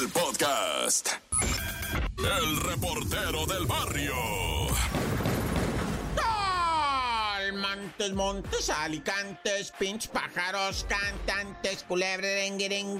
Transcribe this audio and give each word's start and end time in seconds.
El 0.00 0.08
podcast. 0.08 1.08
El 2.16 2.60
reportero 2.60 3.44
del 3.44 3.66
barrio. 3.66 4.45
Montes, 8.14 8.46
montes, 8.46 8.70
alicantes, 8.70 9.72
pinch 9.78 10.08
pájaros, 10.08 10.86
cantantes, 10.88 11.84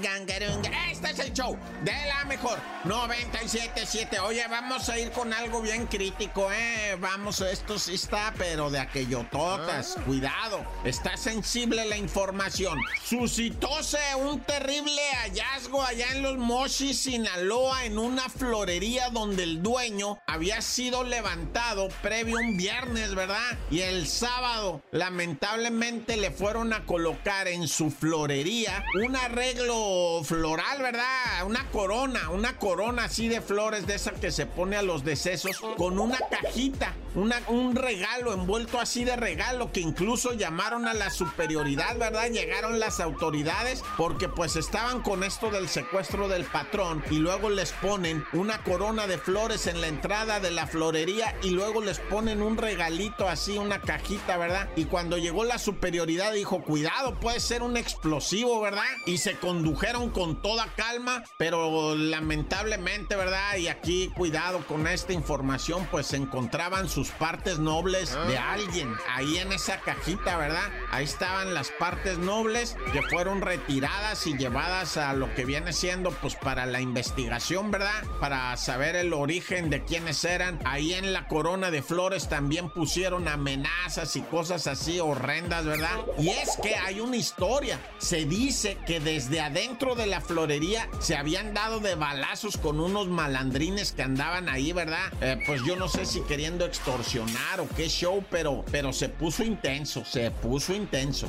gangarunga. 0.00 0.91
Este 0.91 1.11
es 1.11 1.18
el 1.18 1.32
show 1.32 1.56
de 1.84 1.93
la 1.93 2.25
mejor 2.25 2.59
977. 2.84 4.19
Oye, 4.20 4.46
vamos 4.48 4.88
a 4.88 4.98
ir 4.98 5.11
con 5.12 5.32
algo 5.32 5.61
bien 5.61 5.87
crítico, 5.87 6.50
eh. 6.50 6.96
Vamos, 7.00 7.41
esto 7.41 7.79
sí 7.79 7.95
está, 7.95 8.32
pero 8.37 8.70
de 8.70 8.79
aquello 8.79 9.27
totas. 9.30 9.96
Cuidado, 10.06 10.64
está 10.84 11.16
sensible 11.16 11.84
la 11.84 11.96
información. 11.96 12.79
Suscitóse 13.04 13.98
un 14.16 14.41
terrible 14.41 15.02
hallazgo 15.23 15.82
allá 15.82 16.07
en 16.12 16.23
los 16.23 16.38
Mochis, 16.38 17.01
Sinaloa, 17.01 17.84
en 17.84 17.98
una 17.98 18.29
florería 18.29 19.10
donde 19.10 19.43
el 19.43 19.62
dueño 19.62 20.18
había 20.27 20.60
sido 20.62 21.04
levantado 21.04 21.88
previo 22.02 22.37
un 22.38 22.57
viernes, 22.57 23.15
¿verdad? 23.15 23.59
Y 23.70 23.80
el 23.80 24.07
sábado, 24.07 24.82
lamentablemente, 24.96 26.16
le 26.16 26.30
fueron 26.30 26.73
a 26.73 26.84
colocar 26.84 27.48
en 27.48 27.68
su 27.68 27.91
florería 27.91 28.84
un 28.95 29.14
arreglo 29.16 30.23
floral, 30.24 30.82
¿verdad? 30.82 31.45
Una 31.46 31.68
corona, 31.70 32.30
una 32.30 32.59
corona 32.59 33.04
así 33.04 33.28
de 33.28 33.40
flores 33.40 33.87
de 33.87 33.95
esa 33.95 34.12
que 34.12 34.30
se 34.30 34.46
pone 34.46 34.77
a 34.77 34.82
los 34.82 35.04
decesos 35.04 35.60
con 35.77 35.98
una 35.98 36.18
cajita, 36.30 36.95
un 37.14 37.77
regalo 37.77 38.32
envuelto 38.32 38.80
así 38.80 39.04
de 39.04 39.16
regalo 39.16 39.73
que 39.73 39.80
incluso 39.80 40.32
llamaron 40.32 40.87
a 40.87 40.95
la 40.95 41.10
superioridad, 41.10 41.96
¿verdad? 41.98 42.30
Llegaron 42.30 42.80
las 42.80 43.01
autoridades 43.01 43.82
porque 43.96 44.28
pues 44.28 44.56
estaban 44.56 45.02
con 45.02 45.24
esto 45.24 45.51
del 45.51 45.68
secuestro 45.68 46.28
del 46.28 46.45
patrón 46.45 47.02
y 47.10 47.16
luego 47.16 47.51
les 47.51 47.73
ponen 47.73 48.24
una 48.32 48.62
corona 48.62 49.06
de 49.06 49.18
flores 49.18 49.66
en 49.66 49.80
la 49.80 49.88
entrada 49.88 50.40
de 50.40 50.51
la 50.51 50.66
florería 50.66 51.34
y 51.43 51.51
luego 51.51 51.82
les 51.82 51.99
ponen 51.99 52.43
un 52.43 52.56
regalito 52.56 53.28
así, 53.28 53.59
una 53.59 53.80
cajita, 53.80 54.37
¿verdad? 54.37 54.68
Cuando 54.87 55.18
llegó 55.18 55.45
la 55.45 55.59
superioridad 55.59 56.32
dijo, 56.32 56.62
cuidado, 56.62 57.18
puede 57.20 57.40
ser 57.40 57.62
un 57.62 57.76
explosivo, 57.76 58.60
¿verdad? 58.60 58.84
Y 59.06 59.18
se 59.18 59.37
condujeron 59.37 60.10
con 60.10 60.40
toda 60.43 60.66
calma, 60.76 61.24
pero 61.38 61.95
lamentablemente, 61.95 63.16
¿verdad? 63.16 63.56
Y 63.56 63.68
aquí, 63.68 64.10
cuidado 64.16 64.66
con 64.66 64.87
esta 64.87 65.12
información, 65.12 65.87
pues 65.91 66.06
se 66.06 66.16
encontraban 66.16 66.88
sus 66.88 67.10
partes 67.10 67.59
nobles 67.59 68.16
de 68.28 68.38
alguien 68.38 68.94
ahí 69.09 69.38
en 69.38 69.53
esa 69.53 69.81
cajita, 69.81 70.37
¿verdad? 70.37 70.70
Ahí 70.91 71.04
estaban 71.04 71.54
las 71.54 71.71
partes 71.71 72.19
nobles 72.19 72.76
que 72.93 73.03
fueron 73.03 73.41
retiradas 73.41 74.26
y 74.26 74.37
llevadas 74.37 74.97
a 74.97 75.12
lo 75.12 75.34
que 75.34 75.44
viene 75.44 75.72
siendo, 75.72 76.10
pues 76.10 76.34
para 76.37 76.66
la 76.66 76.81
investigación, 76.81 77.71
¿verdad? 77.71 78.04
Para 78.21 78.56
saber 78.56 78.97
el 78.97 79.12
origen 79.12 79.71
de 79.71 79.84
quiénes 79.84 80.25
eran. 80.25 80.60
Ahí 80.65 80.94
en 80.94 81.12
la 81.12 81.28
corona 81.28 81.71
de 81.71 81.82
flores 81.82 82.28
también 82.28 82.71
pusieron 82.71 83.28
amenazas 83.28 84.16
y 84.16 84.22
cosas 84.22 84.66
así 84.66 84.75
horrendas, 85.00 85.65
¿verdad? 85.65 85.97
Y 86.19 86.28
es 86.28 86.56
que 86.62 86.75
hay 86.77 87.00
una 87.00 87.16
historia. 87.16 87.81
Se 87.99 88.25
dice 88.25 88.78
que 88.87 89.00
desde 89.00 89.41
adentro 89.41 89.94
de 89.94 90.06
la 90.06 90.21
florería 90.21 90.88
se 91.00 91.16
habían 91.16 91.55
dado 91.55 91.81
de 91.81 91.94
balazos 91.94 92.56
con 92.56 92.81
unos 92.81 93.09
malandrines 93.09 93.93
que 93.93 94.03
andaban 94.03 94.49
ahí, 94.49 94.72
¿verdad? 94.72 95.12
Eh, 95.21 95.38
pues 95.47 95.62
yo 95.65 95.77
no 95.77 95.88
sé 95.88 96.06
si 96.06 96.21
queriendo 96.22 96.65
extorsionar 96.65 97.60
o 97.60 97.69
qué 97.77 97.88
show, 97.88 98.25
pero, 98.31 98.65
pero 98.71 98.93
se 98.93 99.09
puso 99.09 99.43
intenso, 99.43 100.05
se 100.05 100.31
puso 100.31 100.75
intenso. 100.75 101.28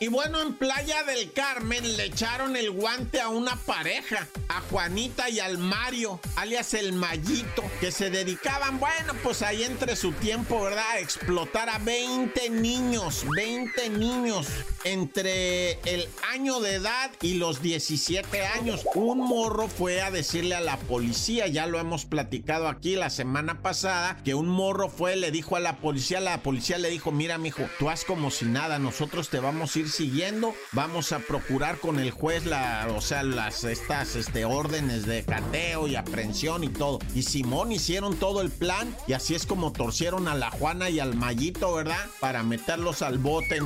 Y 0.00 0.06
bueno, 0.06 0.40
en 0.40 0.54
Playa 0.54 1.02
del 1.02 1.32
Carmen 1.32 1.96
le 1.96 2.04
echaron 2.04 2.54
el 2.54 2.70
guante 2.70 3.20
a 3.20 3.30
una 3.30 3.56
pareja, 3.56 4.28
a 4.48 4.60
Juanita 4.60 5.28
y 5.28 5.40
al 5.40 5.58
Mario, 5.58 6.20
alias 6.36 6.72
el 6.74 6.92
Mayito, 6.92 7.64
que 7.80 7.90
se 7.90 8.08
dedicaban, 8.08 8.78
bueno, 8.78 9.14
pues 9.24 9.42
ahí 9.42 9.64
entre 9.64 9.96
su 9.96 10.12
tiempo, 10.12 10.62
¿verdad? 10.62 10.88
A 10.92 11.00
explotar 11.00 11.68
a 11.68 11.78
20 11.78 12.48
niños, 12.50 13.24
20 13.34 13.88
niños 13.90 14.46
entre 14.84 15.80
el 15.80 16.08
año 16.30 16.60
de 16.60 16.74
edad 16.74 17.10
y 17.20 17.34
los 17.34 17.60
17 17.60 18.46
años. 18.46 18.86
Un 18.94 19.18
morro 19.18 19.66
fue 19.66 20.00
a 20.00 20.12
decirle 20.12 20.54
a 20.54 20.60
la 20.60 20.76
policía, 20.76 21.48
ya 21.48 21.66
lo 21.66 21.80
hemos 21.80 22.04
platicado 22.04 22.68
aquí 22.68 22.94
la 22.94 23.10
semana 23.10 23.62
pasada, 23.62 24.16
que 24.24 24.34
un 24.34 24.46
morro 24.46 24.90
fue, 24.90 25.16
le 25.16 25.32
dijo 25.32 25.56
a 25.56 25.60
la 25.60 25.78
policía, 25.78 26.20
la 26.20 26.40
policía 26.44 26.78
le 26.78 26.88
dijo, 26.88 27.10
mira, 27.10 27.36
mijo, 27.36 27.68
tú 27.80 27.90
haz 27.90 28.04
como 28.04 28.30
si 28.30 28.44
nada, 28.44 28.78
nosotros 28.78 29.28
te 29.28 29.40
vamos 29.40 29.74
a 29.74 29.78
ir 29.80 29.87
siguiendo, 29.88 30.54
vamos 30.72 31.12
a 31.12 31.18
procurar 31.20 31.78
con 31.78 31.98
el 31.98 32.10
juez 32.10 32.46
la, 32.46 32.88
o 32.94 33.00
sea, 33.00 33.22
las 33.22 33.64
estas 33.64 34.16
este 34.16 34.44
órdenes 34.44 35.06
de 35.06 35.24
cateo 35.24 35.86
y 35.86 35.96
aprehensión 35.96 36.64
y 36.64 36.68
todo. 36.68 36.98
Y 37.14 37.22
Simón 37.22 37.72
hicieron 37.72 38.16
todo 38.16 38.40
el 38.40 38.50
plan 38.50 38.94
y 39.06 39.12
así 39.12 39.34
es 39.34 39.46
como 39.46 39.72
torcieron 39.72 40.28
a 40.28 40.34
la 40.34 40.50
Juana 40.50 40.90
y 40.90 41.00
al 41.00 41.14
Mayito, 41.14 41.74
¿verdad? 41.74 42.06
Para 42.20 42.42
meterlos 42.42 43.02
al 43.02 43.18
bote. 43.18 43.60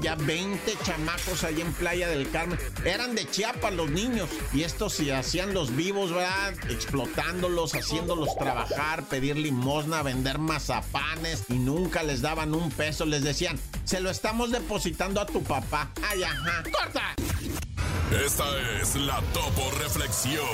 Ya 0.00 0.14
20 0.14 0.72
chamacos 0.84 1.44
ahí 1.44 1.60
en 1.60 1.72
Playa 1.72 2.08
del 2.08 2.30
Carmen. 2.30 2.58
Eran 2.84 3.14
de 3.14 3.28
Chiapas 3.28 3.72
los 3.72 3.90
niños 3.90 4.28
y 4.52 4.62
estos 4.62 4.94
se 4.94 5.14
hacían 5.14 5.54
los 5.54 5.74
vivos, 5.74 6.12
¿verdad? 6.12 6.54
Explotándolos, 6.70 7.74
haciéndolos 7.74 8.36
trabajar, 8.36 9.04
pedir 9.04 9.36
limosna, 9.36 10.02
vender 10.02 10.38
mazapanes 10.38 11.44
y 11.48 11.54
nunca 11.54 12.02
les 12.02 12.22
daban 12.22 12.54
un 12.54 12.70
peso. 12.70 13.06
Les 13.06 13.22
decían, 13.22 13.58
se 13.84 14.00
lo 14.00 14.10
estamos 14.10 14.50
depositando 14.50 15.20
a 15.20 15.26
tu 15.26 15.42
papá. 15.42 15.67
Ay, 15.70 16.22
ajá. 16.22 16.62
¡Corta! 16.62 17.14
Esta 18.24 18.44
es 18.80 18.96
la 18.96 19.20
Topo 19.34 19.70
Reflexión. 19.78 20.46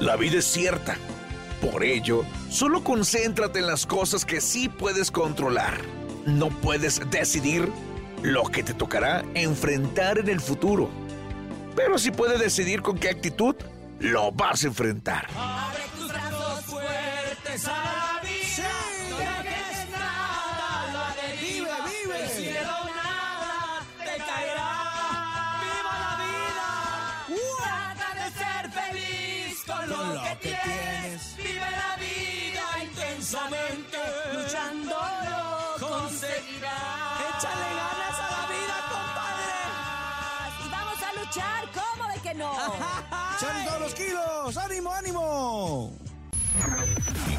La 0.00 0.16
vida 0.16 0.38
es 0.38 0.44
cierta. 0.44 0.96
Por 1.62 1.84
ello, 1.84 2.24
solo 2.50 2.82
concéntrate 2.84 3.60
en 3.60 3.66
las 3.66 3.86
cosas 3.86 4.24
que 4.24 4.40
sí 4.40 4.68
puedes 4.68 5.10
controlar. 5.10 5.80
No 6.26 6.48
puedes 6.50 7.00
decidir 7.10 7.70
lo 8.20 8.42
que 8.44 8.62
te 8.62 8.74
tocará 8.74 9.24
enfrentar 9.34 10.18
en 10.18 10.28
el 10.28 10.40
futuro. 10.40 10.90
Pero 11.74 11.98
sí 11.98 12.10
puedes 12.10 12.38
decidir 12.40 12.82
con 12.82 12.98
qué 12.98 13.08
actitud 13.08 13.54
lo 14.00 14.32
vas 14.32 14.64
a 14.64 14.66
enfrentar. 14.66 15.28
Fuertes 17.52 17.68
a 17.68 17.70
la 17.70 18.20
vida. 18.22 18.72
No 19.10 19.18
dejes 19.18 19.90
nada 19.90 20.82
a 20.82 20.92
la 20.92 21.06
deriva. 21.20 21.76
Vive, 21.84 22.06
vive. 22.06 22.24
El 22.24 22.30
cielo 22.30 22.76
nada 22.96 23.84
te 23.98 24.16
caerá. 24.24 24.70
Viva 25.60 25.94
la 26.04 26.12
vida. 26.24 26.68
Trata 27.58 28.08
de 28.14 28.26
ser 28.40 28.64
feliz 28.70 29.64
con 29.66 29.88
lo, 29.88 29.96
Con 29.96 30.14
lo 30.14 30.22
que, 30.22 30.28
que 30.38 30.56
tienes. 30.62 31.36
Vive 31.36 31.70
la 31.70 31.96
vida 31.96 32.64
intensamente. 32.84 33.98
Luchando 34.32 34.96
lo 35.30 35.86
conseguirás. 35.86 37.20
Échale 37.36 37.68
ganas 37.80 38.16
a 38.18 38.28
la 38.30 38.42
vida, 38.48 38.76
Y 40.64 40.68
vamos 40.70 40.98
a 41.02 41.12
luchar, 41.20 41.68
¿cómo 41.74 42.08
de 42.08 42.20
que 42.20 42.34
no? 42.34 42.52
¡Echan 43.36 43.64
todos 43.66 43.80
los 43.80 43.94
kilos! 43.94 44.56
¡Ánimo, 44.56 44.92
ánimo! 44.94 46.11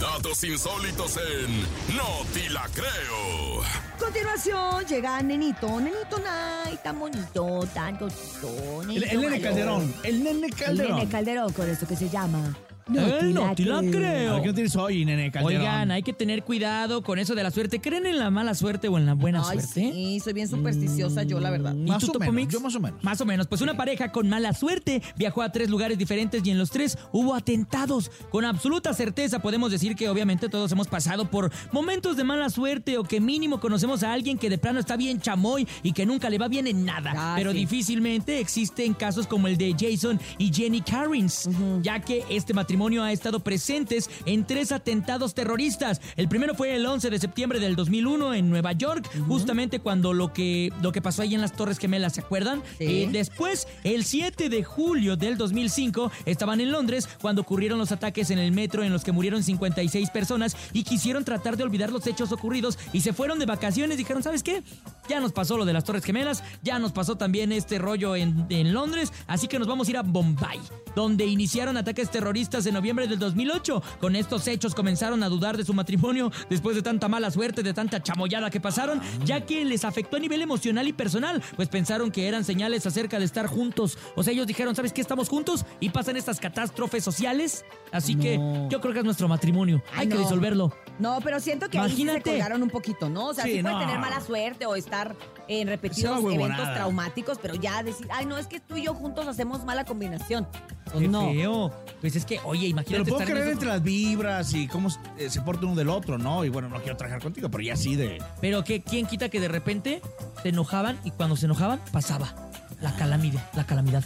Datos 0.04 0.44
insólitos 0.44 1.16
en 1.16 1.62
No 1.96 2.26
Te 2.34 2.50
La 2.50 2.68
Creo. 2.74 3.64
Continuación 3.98 4.86
llega 4.86 5.22
Nenito, 5.22 5.80
Nenito 5.80 6.20
Nay, 6.20 6.78
tan 6.84 7.00
bonito, 7.00 7.66
tan 7.74 7.96
cosito. 7.96 8.82
El, 8.82 9.02
el 9.02 9.22
nene 9.22 9.40
Calderón. 9.40 9.96
El 10.04 10.22
nene 10.22 10.48
El 10.48 10.56
Calderón. 10.56 10.98
Nene 10.98 11.10
Calderón, 11.10 11.54
con 11.54 11.70
eso 11.70 11.88
que 11.88 11.96
se 11.96 12.10
llama. 12.10 12.54
Eh, 12.94 13.32
no 13.34 13.54
te 13.56 13.64
la 13.66 13.80
creo. 13.82 14.42
¿Qué 14.42 14.48
no 14.48 14.54
tienes 14.54 14.76
hoy, 14.76 15.06
nene 15.06 15.32
Calderón? 15.32 15.62
Oigan, 15.62 15.92
hay 15.92 16.04
que 16.04 16.14
tener 16.14 16.44
cuidado 16.44 17.02
con 17.04 17.18
eso 17.20 17.36
de 17.36 17.44
la 17.44 17.52
suerte. 17.52 17.80
¿Creen 17.80 18.06
en 18.06 18.20
la 18.20 18.30
mala 18.30 18.54
suerte 18.56 18.88
o 18.88 18.98
en 18.98 19.06
la 19.06 19.14
buena 19.14 19.40
Ay, 19.40 19.60
suerte? 19.60 19.92
sí, 19.94 20.20
soy 20.20 20.34
bien 20.34 20.48
supersticiosa 20.48 21.24
yo, 21.24 21.40
la 21.40 21.50
verdad. 21.50 21.74
¿Y 21.74 21.90
Más 21.90 22.04
tú, 22.04 22.12
o 22.16 22.20
menos, 22.20 22.36
Mix? 22.36 22.54
yo 22.54 22.60
más 22.60 22.76
o 22.76 22.80
menos. 22.80 23.04
Más 23.04 23.22
o 23.22 23.26
menos. 23.26 23.48
Pues 23.48 23.62
una 23.62 23.78
pareja 23.78 24.12
con 24.12 24.28
mala 24.30 24.54
suerte 24.54 25.02
viajó 25.16 25.42
a 25.42 25.52
tres 25.52 25.70
lugares 25.70 25.98
diferentes 25.98 26.42
y 26.46 26.50
en 26.52 26.58
los 26.58 26.72
tres 26.72 26.98
hubo 27.12 27.36
atentados. 27.36 28.12
Con 28.30 28.44
absoluta 28.46 28.94
certeza 28.94 29.40
podemos 29.40 29.72
decir 29.72 29.96
que 29.96 30.10
obviamente 30.10 30.50
todos 30.50 30.72
hemos 30.72 30.88
pasado 30.88 31.30
por 31.30 31.52
momentos 31.72 32.18
de 32.18 32.24
mala 32.24 32.50
suerte 32.50 32.98
o 32.98 33.04
que 33.04 33.22
mínimo 33.22 33.60
conocemos 33.60 34.04
a 34.04 34.12
alguien 34.14 34.38
que 34.38 34.50
de 34.50 34.58
plano 34.58 34.80
está 34.80 34.98
bien 34.98 35.22
chamoy 35.22 35.68
y 35.84 35.94
que 35.94 36.06
nunca 36.06 36.30
le 36.30 36.38
va 36.38 36.48
bien 36.48 36.68
en 36.68 36.84
nada. 36.86 37.14
Ah, 37.16 37.34
Pero 37.38 37.52
sí. 37.52 37.60
difícilmente 37.60 38.40
existen 38.40 38.94
casos 38.94 39.26
como 39.28 39.48
el 39.48 39.58
de 39.58 39.74
Jason 39.80 40.20
y 40.38 40.52
Jenny 40.54 40.82
Carrins, 40.82 41.50
ya 41.82 42.00
que 42.00 42.24
este 42.30 42.54
matrimonio 42.54 42.73
matrimonio 42.74 43.04
ha 43.04 43.12
estado 43.12 43.42
presentes 43.42 44.10
en 44.26 44.46
tres 44.46 44.72
atentados 44.72 45.36
terroristas. 45.36 46.02
El 46.16 46.28
primero 46.28 46.56
fue 46.56 46.76
el 46.76 46.84
11 46.84 47.12
de 47.12 47.20
septiembre 47.20 47.60
del 47.60 47.76
2001 47.76 48.34
en 48.34 48.50
Nueva 48.50 48.72
York, 48.72 49.08
justamente 49.28 49.78
cuando 49.78 50.12
lo 50.12 50.34
que, 50.34 50.74
lo 50.82 50.92
que 50.92 51.00
pasó 51.00 51.22
ahí 51.22 51.36
en 51.36 51.42
las 51.42 51.54
Torres 51.54 51.78
Gemelas, 51.78 52.14
¿se 52.14 52.22
acuerdan? 52.22 52.64
Sí. 52.80 53.04
Eh, 53.04 53.10
después, 53.12 53.68
el 53.84 54.06
7 54.06 54.50
de 54.50 54.64
julio 54.64 55.16
del 55.18 55.38
2005, 55.38 56.12
estaban 56.26 56.62
en 56.62 56.72
Londres 56.72 57.08
cuando 57.22 57.44
ocurrieron 57.44 57.78
los 57.78 57.92
ataques 57.92 58.32
en 58.32 58.40
el 58.40 58.52
metro 58.52 58.84
en 58.84 58.92
los 58.92 59.04
que 59.04 59.12
murieron 59.12 59.44
56 59.44 60.10
personas 60.10 60.58
y 60.74 60.84
quisieron 60.84 61.24
tratar 61.24 61.56
de 61.56 61.64
olvidar 61.64 61.92
los 61.92 62.08
hechos 62.08 62.32
ocurridos 62.32 62.80
y 62.92 63.02
se 63.02 63.14
fueron 63.14 63.38
de 63.38 63.46
vacaciones. 63.46 64.00
Dijeron, 64.00 64.24
¿sabes 64.24 64.42
qué? 64.42 64.64
Ya 65.08 65.20
nos 65.20 65.32
pasó 65.32 65.58
lo 65.58 65.66
de 65.66 65.74
las 65.74 65.84
Torres 65.84 66.04
Gemelas, 66.04 66.44
ya 66.64 66.80
nos 66.80 66.92
pasó 66.92 67.18
también 67.18 67.52
este 67.52 67.78
rollo 67.78 68.16
en, 68.16 68.48
en 68.50 68.74
Londres, 68.74 69.14
así 69.28 69.48
que 69.48 69.60
nos 69.60 69.68
vamos 69.68 69.88
a 69.88 69.92
ir 69.92 69.98
a 69.98 70.02
Bombay, 70.02 70.60
donde 70.96 71.28
iniciaron 71.28 71.78
ataques 71.78 72.10
terroristas 72.10 72.63
en 72.66 72.74
noviembre 72.74 73.08
del 73.08 73.20
2008. 73.20 73.82
Con 74.00 74.16
estos 74.16 74.48
hechos 74.48 74.76
comenzaron 74.76 75.24
a 75.24 75.30
dudar 75.30 75.58
de 75.58 75.66
su 75.66 75.74
matrimonio 75.74 76.32
después 76.50 76.76
de 76.76 76.82
tanta 76.82 77.08
mala 77.08 77.32
suerte, 77.32 77.64
de 77.64 77.74
tanta 77.74 78.02
chamoyada 78.02 78.50
que 78.50 78.60
pasaron, 78.60 79.02
ya 79.26 79.42
que 79.46 79.66
les 79.66 79.86
afectó 79.86 80.18
a 80.18 80.20
nivel 80.20 80.42
emocional 80.42 80.88
y 80.88 80.94
personal, 80.94 81.42
pues 81.56 81.70
pensaron 81.70 82.12
que 82.12 82.28
eran 82.28 82.44
señales 82.44 82.86
acerca 82.86 83.20
de 83.20 83.26
estar 83.26 83.48
juntos. 83.48 83.98
O 84.16 84.24
sea, 84.24 84.34
ellos 84.34 84.48
dijeron, 84.48 84.76
¿sabes 84.76 84.94
qué? 84.94 85.02
Estamos 85.02 85.30
juntos 85.30 85.66
y 85.80 85.90
pasan 85.90 86.18
estas 86.18 86.40
catástrofes 86.40 87.04
sociales. 87.04 87.66
Así 87.92 88.16
que 88.16 88.40
yo 88.70 88.82
creo 88.82 88.94
que 88.94 89.00
es 89.00 89.06
nuestro 89.06 89.28
matrimonio. 89.28 89.82
Hay 89.94 90.02
Ay, 90.02 90.08
que 90.10 90.18
disolverlo. 90.18 90.74
No, 91.00 91.20
pero 91.24 91.40
siento 91.40 91.70
que 91.70 91.78
ahí 91.80 91.90
sí 91.90 91.96
se 91.98 92.02
Imagínate. 92.04 92.32
colgaron 92.32 92.64
un 92.64 92.70
poquito, 92.70 93.10
¿no? 93.10 93.28
O 93.28 93.34
sea, 93.34 93.44
sí, 93.46 93.54
Sí, 93.54 93.62
puede 93.62 93.74
no. 93.76 93.80
tener 93.82 94.00
mala 94.00 94.20
suerte 94.22 94.66
o 94.66 94.76
estar 94.76 95.16
en 95.48 95.68
repetidos 95.68 96.20
eventos 96.24 96.74
traumáticos, 96.74 97.38
pero 97.42 97.56
ya 97.56 97.84
decir, 97.84 98.08
ay, 98.12 98.26
no, 98.26 98.38
es 98.38 98.48
que 98.48 98.60
tú 98.60 98.78
y 98.78 98.84
yo 98.86 98.94
juntos 98.94 99.28
hacemos 99.28 99.64
mala 99.66 99.84
combinación. 99.86 100.48
Pues 100.86 101.00
Qué 101.04 101.08
no. 101.08 101.32
feo. 101.32 101.74
Pues 102.02 102.16
es 102.16 102.26
que, 102.26 102.40
oye, 102.44 102.68
imagínate 102.68 103.10
puedo 103.10 103.22
estar 103.22 103.28
en 103.30 103.34
creer 103.34 103.48
esos- 103.48 103.54
entre 103.54 103.70
las 103.70 103.84
vibras 103.84 104.54
y 104.54 104.68
cómo 104.68 104.90
eh, 105.18 105.30
se 105.30 105.42
porta 105.42 105.66
uno 105.66 105.76
del 105.76 105.90
otro, 105.90 106.18
¿no? 106.18 106.44
Y 106.46 106.50
bueno, 106.50 106.70
no 106.70 106.80
quiero 106.82 106.98
trabajar 106.98 107.22
contigo, 107.22 107.50
pero 107.50 107.64
ya 107.64 107.76
sí 107.76 107.96
de. 107.96 108.22
Pero 108.42 108.64
que 108.64 108.84
quién 108.84 109.06
quita 109.08 109.30
que 109.30 109.40
de 109.40 109.48
repente 109.48 110.02
se 110.42 110.50
enojaban 110.50 111.00
y 111.04 111.12
cuando 111.12 111.36
se 111.36 111.46
enojaban 111.46 111.80
pasaba 111.92 112.34
la 112.82 112.96
calamidad, 112.96 113.44
la 113.56 113.66
calamidad. 113.66 114.04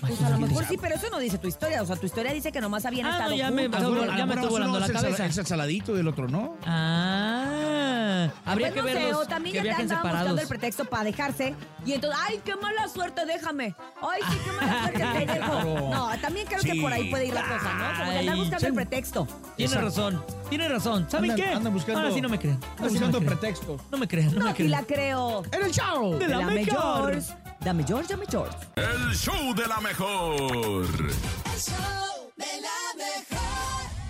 Pues 0.00 0.22
a 0.22 0.30
lo 0.30 0.38
mejor 0.38 0.64
sí, 0.66 0.76
pero 0.80 0.94
eso 0.94 1.08
no 1.10 1.18
dice 1.18 1.38
tu 1.38 1.48
historia. 1.48 1.82
O 1.82 1.86
sea, 1.86 1.96
tu 1.96 2.06
historia 2.06 2.32
dice 2.32 2.52
que 2.52 2.60
nomás 2.60 2.84
habían 2.86 3.06
Ah, 3.06 3.10
estado 3.12 3.30
no, 3.30 3.36
ya 3.36 3.50
me- 3.50 3.62
juntos. 3.68 4.16
ya 4.16 4.26
me 4.26 4.34
estuvo 4.34 4.50
volando 4.50 4.78
la 4.78 4.84
es 4.86 4.90
el 4.90 4.96
sal- 4.96 5.04
cabeza. 5.04 5.26
Es 5.26 5.38
el 5.38 5.46
saladito 5.46 5.96
y 5.96 6.00
el 6.00 6.08
otro 6.08 6.28
no. 6.28 6.56
Ah, 6.66 8.28
habría 8.44 8.68
Pues 8.68 8.74
que 8.74 8.82
no 8.82 8.88
sé, 8.88 8.94
verlos 9.04 9.22
o 9.22 9.26
también 9.26 9.56
que 9.56 9.64
ya 9.64 9.76
te 9.76 9.82
andaban 9.82 10.12
buscando 10.12 10.42
el 10.42 10.48
pretexto 10.48 10.84
para 10.84 11.04
dejarse. 11.04 11.54
Y 11.84 11.92
entonces, 11.92 12.20
ay, 12.28 12.40
qué 12.44 12.54
mala 12.56 12.88
suerte, 12.88 13.24
déjame. 13.26 13.74
Ay, 14.02 14.20
sí, 14.30 14.38
qué 14.44 14.52
mala 14.52 14.80
suerte, 14.82 14.98
te 15.26 15.32
dejo. 15.32 15.90
No, 15.90 16.10
también 16.20 16.46
creo 16.46 16.60
que 16.60 16.80
por 16.80 16.92
ahí 16.92 17.10
puede 17.10 17.26
ir 17.26 17.34
la 17.34 17.42
cosa, 17.42 17.74
¿no? 17.74 17.98
Como 17.98 18.10
que 18.12 18.18
andar 18.18 18.34
Ay, 18.34 18.40
buscando 18.40 18.60
sí. 18.60 18.66
el 18.66 18.74
pretexto. 18.74 19.26
Tiene 19.56 19.72
Exacto. 19.74 19.86
razón, 19.88 20.24
tiene 20.48 20.68
razón. 20.68 21.06
¿Saben 21.10 21.30
Andan- 21.32 21.36
qué? 21.48 21.54
andan 21.54 21.72
buscando- 21.72 22.00
Ahora 22.00 22.12
sí 22.14 22.20
no 22.20 22.28
me 22.28 22.38
creen. 22.38 22.58
No 22.78 22.88
buscando 22.88 23.20
me 23.20 23.26
creen. 23.26 23.38
pretextos. 23.38 23.80
No 23.90 23.98
me 23.98 24.08
crean, 24.08 24.32
no, 24.32 24.38
No, 24.38 24.44
me 24.44 24.50
aquí 24.50 24.62
crean. 24.64 24.70
la 24.80 24.82
creo. 24.86 25.42
¡En 25.52 25.62
el 25.62 25.70
show! 25.72 26.18
De 26.18 26.28
la 26.28 26.40
mejor. 26.40 27.18
Dame 27.60 27.84
George, 27.84 28.08
dame 28.08 28.24
George. 28.26 28.56
El 28.76 29.14
show 29.14 29.54
de 29.54 29.66
la 29.66 29.80
mejor. 29.80 30.86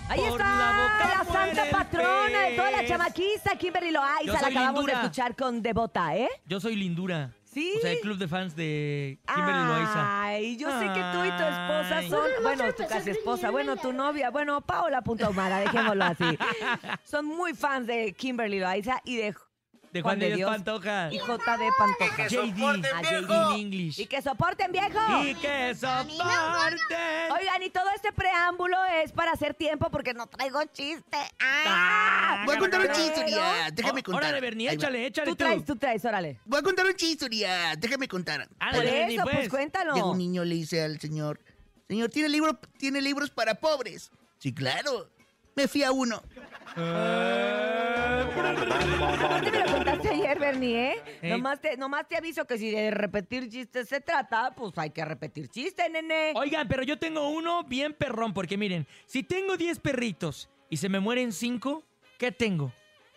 Ahí 0.07 0.19
Por 0.21 0.29
está 0.29 0.57
la 0.57 0.71
boca 0.81 1.07
la, 1.07 1.23
muere 1.23 1.53
santa 1.55 1.65
el 1.65 1.69
patrona 1.71 2.41
de 2.41 2.55
toda 2.55 2.71
la 2.71 2.87
chamaquiza, 2.87 3.55
Kimberly 3.57 3.91
Loaiza. 3.91 4.33
La 4.33 4.39
acabamos 4.47 4.79
lindura. 4.79 4.93
de 4.93 5.05
escuchar 5.05 5.35
con 5.35 5.61
Devota, 5.61 6.15
¿eh? 6.15 6.29
Yo 6.45 6.59
soy 6.59 6.75
Lindura. 6.75 7.31
Sí. 7.45 7.73
O 7.77 7.81
sea, 7.81 7.91
el 7.91 7.99
club 7.99 8.17
de 8.17 8.27
fans 8.27 8.55
de 8.55 9.19
Kimberly 9.33 9.65
Loaiza. 9.65 10.21
Ay, 10.23 10.57
yo 10.57 10.69
sé 10.79 10.85
que 10.85 11.01
tú 11.11 11.25
y 11.25 11.29
tu 11.29 11.43
esposa 11.43 11.97
Ay. 11.97 12.09
son, 12.09 12.27
bueno, 12.43 12.73
tu 12.73 12.87
casi 12.87 13.09
esposa, 13.11 13.49
bueno, 13.49 13.75
tu 13.77 13.91
novia, 13.93 14.29
bueno, 14.29 14.61
Paola 14.61 15.01
Punta 15.01 15.25
Ahumada, 15.25 15.59
dejémoslo 15.59 16.03
así. 16.05 16.37
Son 17.03 17.25
muy 17.25 17.53
fans 17.53 17.87
de 17.87 18.13
Kimberly 18.13 18.59
Loaiza 18.59 19.01
y 19.03 19.17
de 19.17 19.35
De 19.91 20.01
Juan 20.03 20.19
de 20.19 20.27
Dios 20.27 20.37
Dios 20.37 20.49
Pantoja. 20.51 21.11
y 21.11 21.17
J 21.17 21.57
de 21.57 21.69
Pantoja. 21.77 22.27
JD. 22.27 22.85
A 22.93 23.01
JD. 23.01 23.57
In 23.57 23.59
English. 23.65 23.99
Y 23.99 24.05
que 24.05 24.21
soporten, 24.21 24.71
viejo. 24.71 24.99
Y 25.23 25.33
que 25.35 25.73
soporten. 25.75 27.31
Oigan, 27.31 27.63
y 27.63 27.69
todo 27.69 27.85
este 27.95 28.11
preámbulo 28.11 28.77
es 29.03 29.11
para 29.11 29.31
hacer 29.31 29.53
tiempo 29.55 29.89
porque 29.89 30.13
no 30.13 30.27
traigo 30.27 30.61
chiste. 30.73 31.17
¡Ah! 31.39 32.43
Voy 32.45 32.55
a 32.55 32.59
contar 32.59 32.81
un 32.81 32.91
chiste, 32.91 33.21
Uriah. 33.21 33.69
Déjame 33.73 33.99
Oh, 34.01 34.03
contar. 34.03 34.23
Órale, 34.25 34.41
Bernie, 34.41 34.69
échale, 34.71 35.05
échale 35.07 35.25
Tú 35.31 35.35
tú. 35.35 35.43
traes, 35.43 35.65
tú 35.65 35.75
traes, 35.75 36.05
órale. 36.05 36.39
Voy 36.45 36.59
a 36.59 36.61
contar 36.63 36.85
un 36.85 36.93
chiste, 36.95 37.25
Uriah. 37.25 37.75
Déjame 37.75 38.07
contar. 38.07 38.47
Por 38.71 38.85
eso, 38.85 39.23
pues, 39.23 39.35
pues. 39.35 39.49
cuéntalo. 39.49 39.93
Llega 39.95 40.05
un 40.09 40.17
niño 40.17 40.45
le 40.45 40.55
dice 40.55 40.83
al 40.83 40.99
señor, 40.99 41.39
señor, 41.87 42.09
¿tiene, 42.09 42.29
libro, 42.29 42.59
¿tiene 42.77 43.01
libros 43.01 43.29
para 43.31 43.55
pobres? 43.55 44.11
Sí, 44.37 44.53
claro. 44.53 45.09
Me 45.55 45.67
fui 45.67 45.83
a 45.83 45.91
uno. 45.91 46.21
Me 49.51 49.65
contaste 49.71 50.09
ayer, 50.09 50.39
Bernie, 50.39 50.91
¿eh? 50.91 51.03
Ey. 51.21 51.31
Nomás, 51.31 51.59
te, 51.59 51.77
nomás 51.77 52.07
te 52.07 52.15
aviso 52.17 52.45
que 52.45 52.57
si 52.57 52.71
de 52.71 52.91
repetir 52.91 53.49
chistes 53.49 53.89
se 53.89 54.01
trata, 54.01 54.53
pues 54.55 54.77
hay 54.77 54.91
que 54.91 55.03
repetir 55.03 55.49
chistes, 55.49 55.89
nene. 55.91 56.33
Oigan, 56.35 56.67
pero 56.67 56.83
yo 56.83 56.97
tengo 56.97 57.29
uno 57.29 57.63
bien 57.63 57.93
perrón, 57.93 58.33
porque 58.33 58.57
miren, 58.57 58.87
si 59.05 59.23
tengo 59.23 59.57
10 59.57 59.79
perritos 59.79 60.49
y 60.69 60.77
se 60.77 60.89
me 60.89 60.99
mueren 60.99 61.31
5, 61.31 61.83
¿qué 62.17 62.31
tengo? 62.31 62.71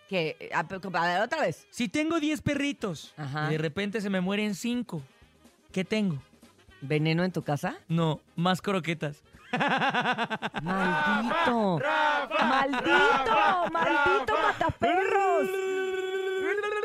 Que, 0.09 0.51
a, 0.53 0.61
a 0.61 0.63
ver, 0.63 1.23
otra 1.23 1.41
vez. 1.41 1.67
Si 1.71 1.89
tengo 1.89 2.21
10 2.21 2.43
perritos 2.43 3.15
Ajá. 3.17 3.49
y 3.49 3.53
de 3.53 3.59
repente 3.59 4.01
se 4.01 4.11
me 4.11 4.21
mueren 4.21 4.55
5, 4.55 5.03
¿qué 5.73 5.85
tengo? 5.85 6.19
¿Veneno 6.81 7.23
en 7.25 7.33
tu 7.33 7.43
casa? 7.43 7.79
No, 7.89 8.21
más 8.35 8.61
croquetas. 8.61 9.23
¡Maldito! 10.63 11.81
¡Maldito! 12.41 13.71
¡Maldito 13.71 14.35
mataperros! 14.43 15.49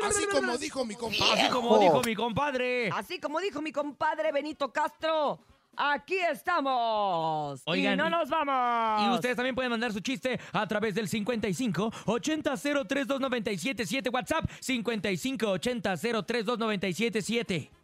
Así 0.04 0.26
como 0.26 0.56
dijo 0.58 0.84
mi 0.84 0.94
compadre. 0.94 1.32
Así 1.32 1.48
como 1.50 1.78
dijo 1.78 2.02
mi 2.02 2.14
compadre. 2.14 2.90
Así 2.90 3.20
como 3.20 3.40
dijo 3.40 3.62
mi 3.62 3.72
compadre 3.72 4.32
Benito 4.32 4.72
Castro, 4.72 5.40
aquí 5.76 6.18
estamos. 6.18 7.62
Oigan, 7.66 7.94
y 7.94 7.96
no 7.96 8.10
nos 8.10 8.28
vamos. 8.28 9.02
Y 9.02 9.14
ustedes 9.14 9.36
también 9.36 9.54
pueden 9.54 9.70
mandar 9.70 9.92
su 9.92 10.00
chiste 10.00 10.38
a 10.52 10.66
través 10.66 10.94
del 10.94 11.08
55 11.08 11.92
80 12.06 12.54
03 12.86 13.06
977 13.08 14.10
WhatsApp 14.10 14.50
55 14.60 15.46
80 15.50 15.96
03 15.96 16.44
977 16.46 17.77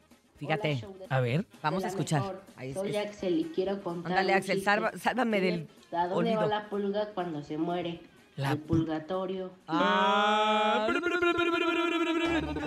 Fíjate. 0.47 0.85
A 1.09 1.21
ver. 1.21 1.45
Vamos 1.63 1.85
a 1.85 1.89
escuchar. 1.89 2.23
Ahí 2.57 2.71
es- 2.71 2.75
Soy 2.77 2.97
es- 2.97 3.07
Axel 3.07 3.39
y 3.39 3.45
quiero 3.55 3.83
contar. 3.83 4.13
Ándale, 4.13 4.33
un 4.33 4.39
Axel, 4.39 4.57
chiste. 4.57 4.71
salva- 4.71 4.93
sálvame 4.99 5.41
del 5.41 5.69
¿A 5.93 6.07
dónde 6.09 6.15
olvido. 6.31 6.41
va 6.41 6.47
la 6.47 6.69
pulga 6.69 7.09
cuando 7.15 7.43
se 7.43 7.57
muere? 7.59 8.01
La 8.37 8.51
Al 8.51 8.59
purgatorio. 8.59 9.53
Ah, 9.69 10.89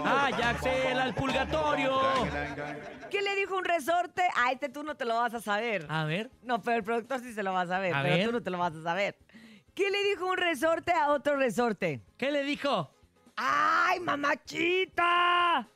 ah, 0.05 0.29
ya 0.37 0.57
sé, 0.59 0.93
al 0.93 1.13
purgatorio. 1.13 1.99
¿Qué 3.09 3.21
le 3.21 3.35
dijo 3.35 3.57
un 3.57 3.65
resorte? 3.65 4.21
A 4.35 4.51
este 4.53 4.69
tú 4.69 4.83
no 4.83 4.95
te 4.95 5.03
lo 5.05 5.15
vas 5.15 5.33
a 5.33 5.41
saber. 5.41 5.85
A 5.89 6.05
ver. 6.05 6.29
No, 6.43 6.61
pero 6.61 6.77
el 6.77 6.83
productor 6.83 7.19
sí 7.19 7.33
se 7.33 7.43
lo 7.43 7.51
va 7.53 7.61
a 7.61 7.67
saber, 7.67 7.93
A 7.93 8.01
pero 8.01 8.15
ver. 8.15 8.25
tú 8.27 8.31
no 8.31 8.41
te 8.41 8.49
lo 8.49 8.57
vas 8.57 8.75
a 8.75 8.83
saber. 8.83 9.17
¿Qué 9.73 9.91
le 9.91 10.03
dijo 10.05 10.25
un 10.27 10.37
resorte 10.37 10.91
a 10.93 11.09
otro 11.11 11.35
resorte? 11.35 12.01
¿Qué 12.17 12.31
le 12.31 12.43
dijo? 12.43 12.89
¡Ay, 13.35 13.99
mamachita! 13.99 15.67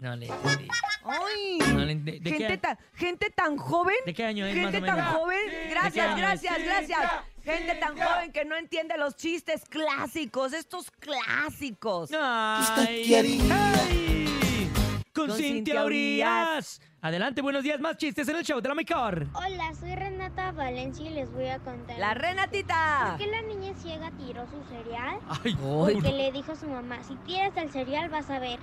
No 0.00 0.14
le 0.16 0.26
entendí. 0.26 0.68
¡Ay! 1.04 1.58
No 1.72 1.84
le 1.84 1.92
ente- 1.92 2.20
¿de 2.20 2.30
qué 2.30 2.38
gente, 2.38 2.52
a- 2.54 2.60
tan, 2.60 2.78
gente 2.94 3.30
tan 3.30 3.56
joven. 3.56 3.96
¿De 4.06 4.14
qué 4.14 4.24
año 4.24 4.46
es, 4.46 4.54
Gente 4.54 4.80
más 4.80 4.90
o 4.90 4.94
tan 4.94 4.96
menos? 5.04 5.14
joven. 5.14 5.38
qué 5.50 5.68
Gracias, 5.70 6.06
año 6.06 6.14
es? 6.16 6.20
gracias, 6.42 6.64
gracias. 6.64 7.10
Gente 7.44 7.74
tan 7.76 7.98
joven 7.98 8.32
que 8.32 8.44
no 8.44 8.56
entiende 8.56 8.96
los 8.98 9.16
chistes 9.16 9.62
clásicos, 9.68 10.52
estos 10.52 10.90
clásicos. 10.90 12.10
Ay, 12.12 13.14
ay. 13.14 14.70
Con 15.14 15.28
Con 15.28 15.36
Cintia 15.36 15.54
Cintia 15.54 15.84
Urias. 15.84 16.80
Adelante, 17.00 17.42
buenos 17.42 17.62
días, 17.64 17.80
más 17.80 17.96
chistes 17.96 18.28
en 18.28 18.36
el 18.36 18.44
show 18.44 18.60
de 18.60 18.68
la 18.68 18.74
mejor. 18.74 19.26
Hola, 19.34 19.72
soy 19.80 19.94
Renata 19.94 20.52
Valencia 20.52 21.06
y 21.08 21.14
les 21.14 21.30
voy 21.32 21.46
a 21.46 21.58
contar. 21.60 21.98
La 21.98 22.12
Renatita. 22.14 23.16
¿Por 23.16 23.18
qué 23.18 23.26
la 23.30 23.42
niña 23.42 23.72
ciega 23.80 24.10
tiró 24.18 24.46
su 24.46 24.62
cereal? 24.68 25.18
Ay, 25.44 25.56
Porque 25.60 26.12
le 26.12 26.30
dijo 26.32 26.52
a 26.52 26.56
su 26.56 26.66
mamá, 26.68 27.02
si 27.02 27.14
tiras 27.26 27.56
el 27.56 27.70
cereal 27.70 28.08
vas 28.10 28.30
a 28.30 28.38
ver. 28.38 28.58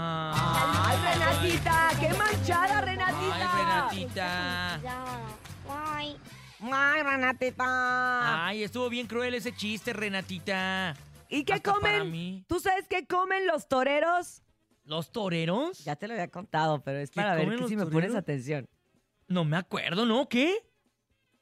Ah. 0.00 0.90
¡Ay, 0.90 0.98
Renatita! 1.02 1.88
¡Qué 1.98 2.14
manchada, 2.14 2.80
Renatita! 2.82 3.34
Ay, 3.34 3.64
Renatita. 3.64 4.80
Bye. 5.66 6.16
¡Ay, 6.72 7.02
Renatita! 7.02 8.46
Ay, 8.46 8.62
estuvo 8.62 8.88
bien 8.88 9.08
cruel 9.08 9.34
ese 9.34 9.52
chiste, 9.52 9.92
Renatita. 9.92 10.94
¿Y 11.28 11.42
qué 11.42 11.54
hasta 11.54 11.72
para 11.74 11.98
comen? 11.98 12.12
mí. 12.12 12.44
¿Tú 12.46 12.60
sabes 12.60 12.86
qué 12.88 13.08
comen 13.08 13.48
los 13.48 13.66
toreros? 13.66 14.42
¿Los 14.84 15.10
toreros? 15.10 15.84
Ya 15.84 15.96
te 15.96 16.06
lo 16.06 16.14
había 16.14 16.28
contado, 16.28 16.80
pero 16.80 16.98
es 16.98 17.10
¿Qué 17.10 17.16
para 17.16 17.34
ver 17.34 17.44
comen 17.46 17.58
que 17.58 17.68
si 17.68 17.76
me 17.76 17.84
pones 17.86 18.14
atención. 18.14 18.68
No 19.26 19.44
me 19.44 19.56
acuerdo, 19.56 20.06
¿no? 20.06 20.28
¿Qué? 20.28 20.64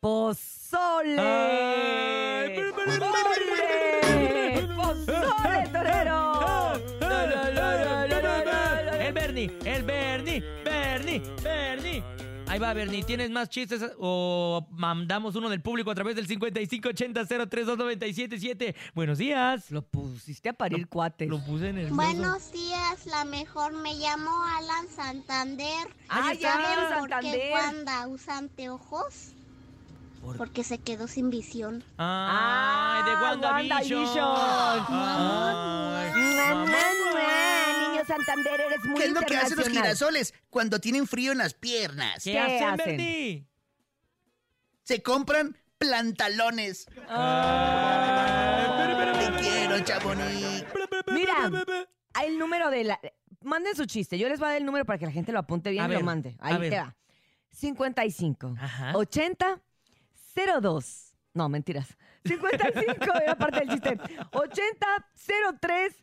¡Pozole! 0.00 1.20
Ay, 1.20 2.70
¡Pozole! 2.70 3.85
Ahí 12.56 12.60
va, 12.60 12.72
Bernie. 12.72 13.04
¿Tienes 13.04 13.30
más 13.30 13.50
chistes 13.50 13.84
o 13.98 14.66
mandamos 14.70 15.36
uno 15.36 15.50
del 15.50 15.60
público 15.60 15.90
a 15.90 15.94
través 15.94 16.16
del 16.16 16.26
5580-032977? 16.26 18.74
Buenos 18.94 19.18
días. 19.18 19.70
Lo 19.70 19.82
pusiste 19.82 20.48
a 20.48 20.54
parir 20.54 20.88
cuates. 20.88 21.28
Lo 21.28 21.38
puse 21.44 21.68
en 21.68 21.76
el. 21.76 21.90
Buenos 21.90 22.50
días, 22.52 23.04
la 23.04 23.26
mejor. 23.26 23.74
Me 23.74 23.92
llamo 23.96 24.30
Alan 24.56 24.88
Santander. 24.88 25.86
Ay, 26.08 26.38
¿Saben 26.38 26.64
Alan 26.64 27.00
por 27.00 27.10
Santander. 27.10 27.38
qué 27.38 27.50
Wanda 27.52 28.08
usa 28.08 28.38
anteojos? 28.38 29.34
¿Por- 30.26 30.36
Porque 30.38 30.64
se 30.64 30.78
quedó 30.78 31.06
sin 31.06 31.30
visión. 31.30 31.84
Ay, 31.98 33.04
de 33.04 33.14
WandaVision. 33.22 34.04
WandaVision. 34.04 34.24
Mamá. 34.90 36.12
mua. 37.12 37.90
Niño 37.90 38.04
Santander, 38.04 38.60
eres 38.60 38.84
muy 38.84 38.94
¿Qué 38.98 39.04
es 39.04 39.12
lo 39.12 39.20
que 39.20 39.36
hacen 39.36 39.56
los 39.56 39.68
girasoles 39.68 40.34
cuando 40.50 40.80
tienen 40.80 41.06
frío 41.06 41.30
en 41.30 41.38
las 41.38 41.54
piernas? 41.54 42.24
¿Qué, 42.24 42.32
¿Qué 42.32 42.38
hacen? 42.40 42.76
Bernie? 42.76 43.46
Se 44.82 45.00
compran 45.02 45.56
plantalones. 45.78 46.86
Te 46.86 46.92
quiero, 49.40 49.78
Chamonix. 49.80 50.64
Mira, 51.12 51.50
hay 52.14 52.28
el 52.28 52.38
número 52.38 52.70
de 52.70 52.82
la... 52.84 53.00
Manden 53.42 53.76
su 53.76 53.84
chiste. 53.86 54.18
Yo 54.18 54.28
les 54.28 54.40
voy 54.40 54.46
a 54.46 54.50
dar 54.52 54.58
el 54.60 54.66
número 54.66 54.84
para 54.84 54.98
que 54.98 55.06
la 55.06 55.12
gente 55.12 55.30
lo 55.30 55.38
apunte 55.38 55.70
bien 55.70 55.84
A 55.84 55.86
y 55.86 55.90
ver, 55.90 55.98
lo 56.00 56.04
mande. 56.04 56.36
Ahí 56.40 56.58
ver. 56.58 56.70
te 56.70 56.78
va. 56.80 56.96
55 57.52 58.56
Ajá. 58.60 58.92
80 58.96 59.60
02. 60.60 61.14
No, 61.34 61.48
mentiras. 61.48 61.96
55 62.24 63.04
era 63.22 63.36
parte 63.36 63.60
del 63.60 63.68
chiste. 63.70 63.98
80 64.32 64.86
03 65.60 65.94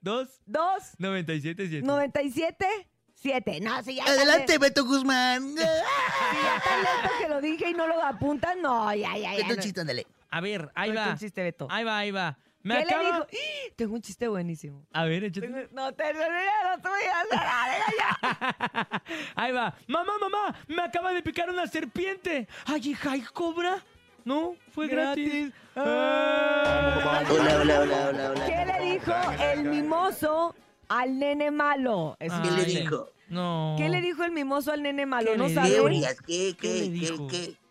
Dos, 0.00 0.28
2 0.46 0.94
97, 0.98 1.68
siete. 1.68 1.86
97 1.86 2.66
7. 3.14 3.60
No, 3.60 3.82
si 3.82 3.94
ya 3.96 4.04
Adelante, 4.04 4.58
Beto 4.58 4.84
Guzmán. 4.84 5.48
Si 5.48 5.56
ya 5.56 6.62
tan 6.62 6.82
lento 6.82 7.10
que 7.18 7.28
lo 7.28 7.40
dije 7.40 7.70
y 7.70 7.74
no 7.74 7.86
lo 7.88 8.02
apuntan, 8.02 8.60
no, 8.60 8.92
ya, 8.94 9.16
ya, 9.16 9.32
ya. 9.32 9.36
Beto 9.36 9.56
no. 9.56 9.62
chiste, 9.62 9.80
ándale. 9.80 10.06
A 10.30 10.40
ver, 10.40 10.70
ahí 10.74 10.90
Cuenta 10.90 11.06
va. 11.06 11.12
un 11.12 11.18
chiste, 11.18 11.42
Beto. 11.42 11.66
Ahí 11.70 11.84
va, 11.84 11.98
ahí 11.98 12.10
va. 12.10 12.36
Me 12.64 12.76
¿Qué 12.78 12.82
acaba... 12.84 13.02
le 13.02 13.08
dijo? 13.08 13.26
¡Ah! 13.30 13.72
Tengo 13.76 13.94
un 13.94 14.00
chiste 14.00 14.26
buenísimo. 14.26 14.86
A 14.92 15.04
ver, 15.04 15.22
échate. 15.24 15.46
Tengo- 15.46 15.68
No, 15.72 15.92
te 15.92 16.14
lo 16.14 16.20
no 16.20 16.80
te 16.82 16.88
voy 16.88 17.00
a 17.12 17.20
hacer. 17.20 17.82
ya. 17.98 19.02
Ahí 19.36 19.52
va. 19.52 19.74
Mamá, 19.86 20.12
mamá, 20.18 20.56
me 20.66 20.82
acaba 20.82 21.12
de 21.12 21.22
picar 21.22 21.50
una 21.50 21.66
serpiente. 21.66 22.48
Ay, 22.64 22.88
hija, 22.88 23.16
¿y 23.18 23.20
cobra? 23.20 23.84
No, 24.24 24.56
fue 24.72 24.88
gratis. 24.88 25.52
Ah. 25.76 27.22
Hola, 27.30 27.60
hola, 27.60 27.80
hola, 27.80 28.08
hola, 28.08 28.30
hola. 28.30 28.46
¿Qué 28.46 28.64
le 28.64 28.92
dijo 28.92 29.12
el 29.52 29.64
mimoso 29.64 30.54
al 30.88 31.18
nene 31.18 31.50
malo? 31.50 32.16
Es 32.18 32.32
¿Qué 32.32 32.50
le 32.50 32.64
dijo? 32.64 33.10
No. 33.28 33.74
¿Qué 33.76 33.90
le 33.90 34.00
dijo 34.00 34.24
el 34.24 34.32
mimoso 34.32 34.72
al 34.72 34.82
nene 34.82 35.04
malo? 35.04 35.32
¿Qué 35.32 35.36
¿No 35.36 35.48
le 35.48 35.54
¿Qué? 35.54 36.16
¿Qué, 36.26 36.56
¿Qué 36.56 36.56
qué, 36.58 37.26
qué? 37.30 37.63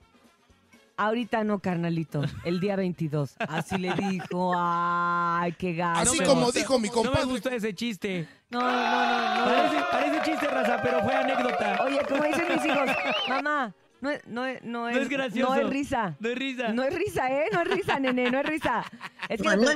Ahorita 0.95 1.43
no, 1.43 1.59
carnalito. 1.59 2.21
El 2.45 2.59
día 2.59 2.75
22. 2.75 3.35
Así 3.47 3.77
le 3.77 3.93
dijo. 3.93 4.53
Ay, 4.55 5.53
qué 5.53 5.73
gato. 5.73 6.01
Así 6.01 6.19
como 6.23 6.51
dijo 6.51 6.77
mi 6.79 6.89
No 6.89 6.95
me 6.95 7.01
compadre. 7.03 7.25
gustó 7.25 7.49
ese 7.49 7.73
chiste. 7.73 8.27
No, 8.49 8.59
no, 8.59 8.67
no, 8.71 9.35
no. 9.39 9.45
Parece, 9.45 9.83
parece 9.91 10.31
chiste, 10.31 10.47
raza, 10.47 10.79
pero 10.83 11.01
fue 11.03 11.13
anécdota. 11.15 11.83
Oye, 11.83 11.99
como 12.07 12.23
dicen 12.23 12.45
mis 12.53 12.65
hijos, 12.65 12.89
mamá, 13.27 13.73
no 14.01 14.11
es, 14.11 14.21
no 14.27 14.45
es, 14.45 14.61
no 14.63 14.87
es, 14.87 14.95
No 14.95 15.01
es 15.01 15.09
gracioso. 15.09 15.55
No 15.55 15.61
es 15.61 15.69
risa. 15.69 16.15
No 16.19 16.29
es 16.29 16.35
risa. 16.37 16.67
No 16.73 16.83
es 16.83 16.93
risa, 16.95 17.31
¿eh? 17.31 17.45
No 17.51 17.61
es 17.61 17.67
risa, 17.69 17.99
nene, 17.99 18.29
no 18.29 18.39
es 18.39 18.45
risa. 18.45 18.83
Es 19.29 19.41
que, 19.41 19.55
lo, 19.55 19.71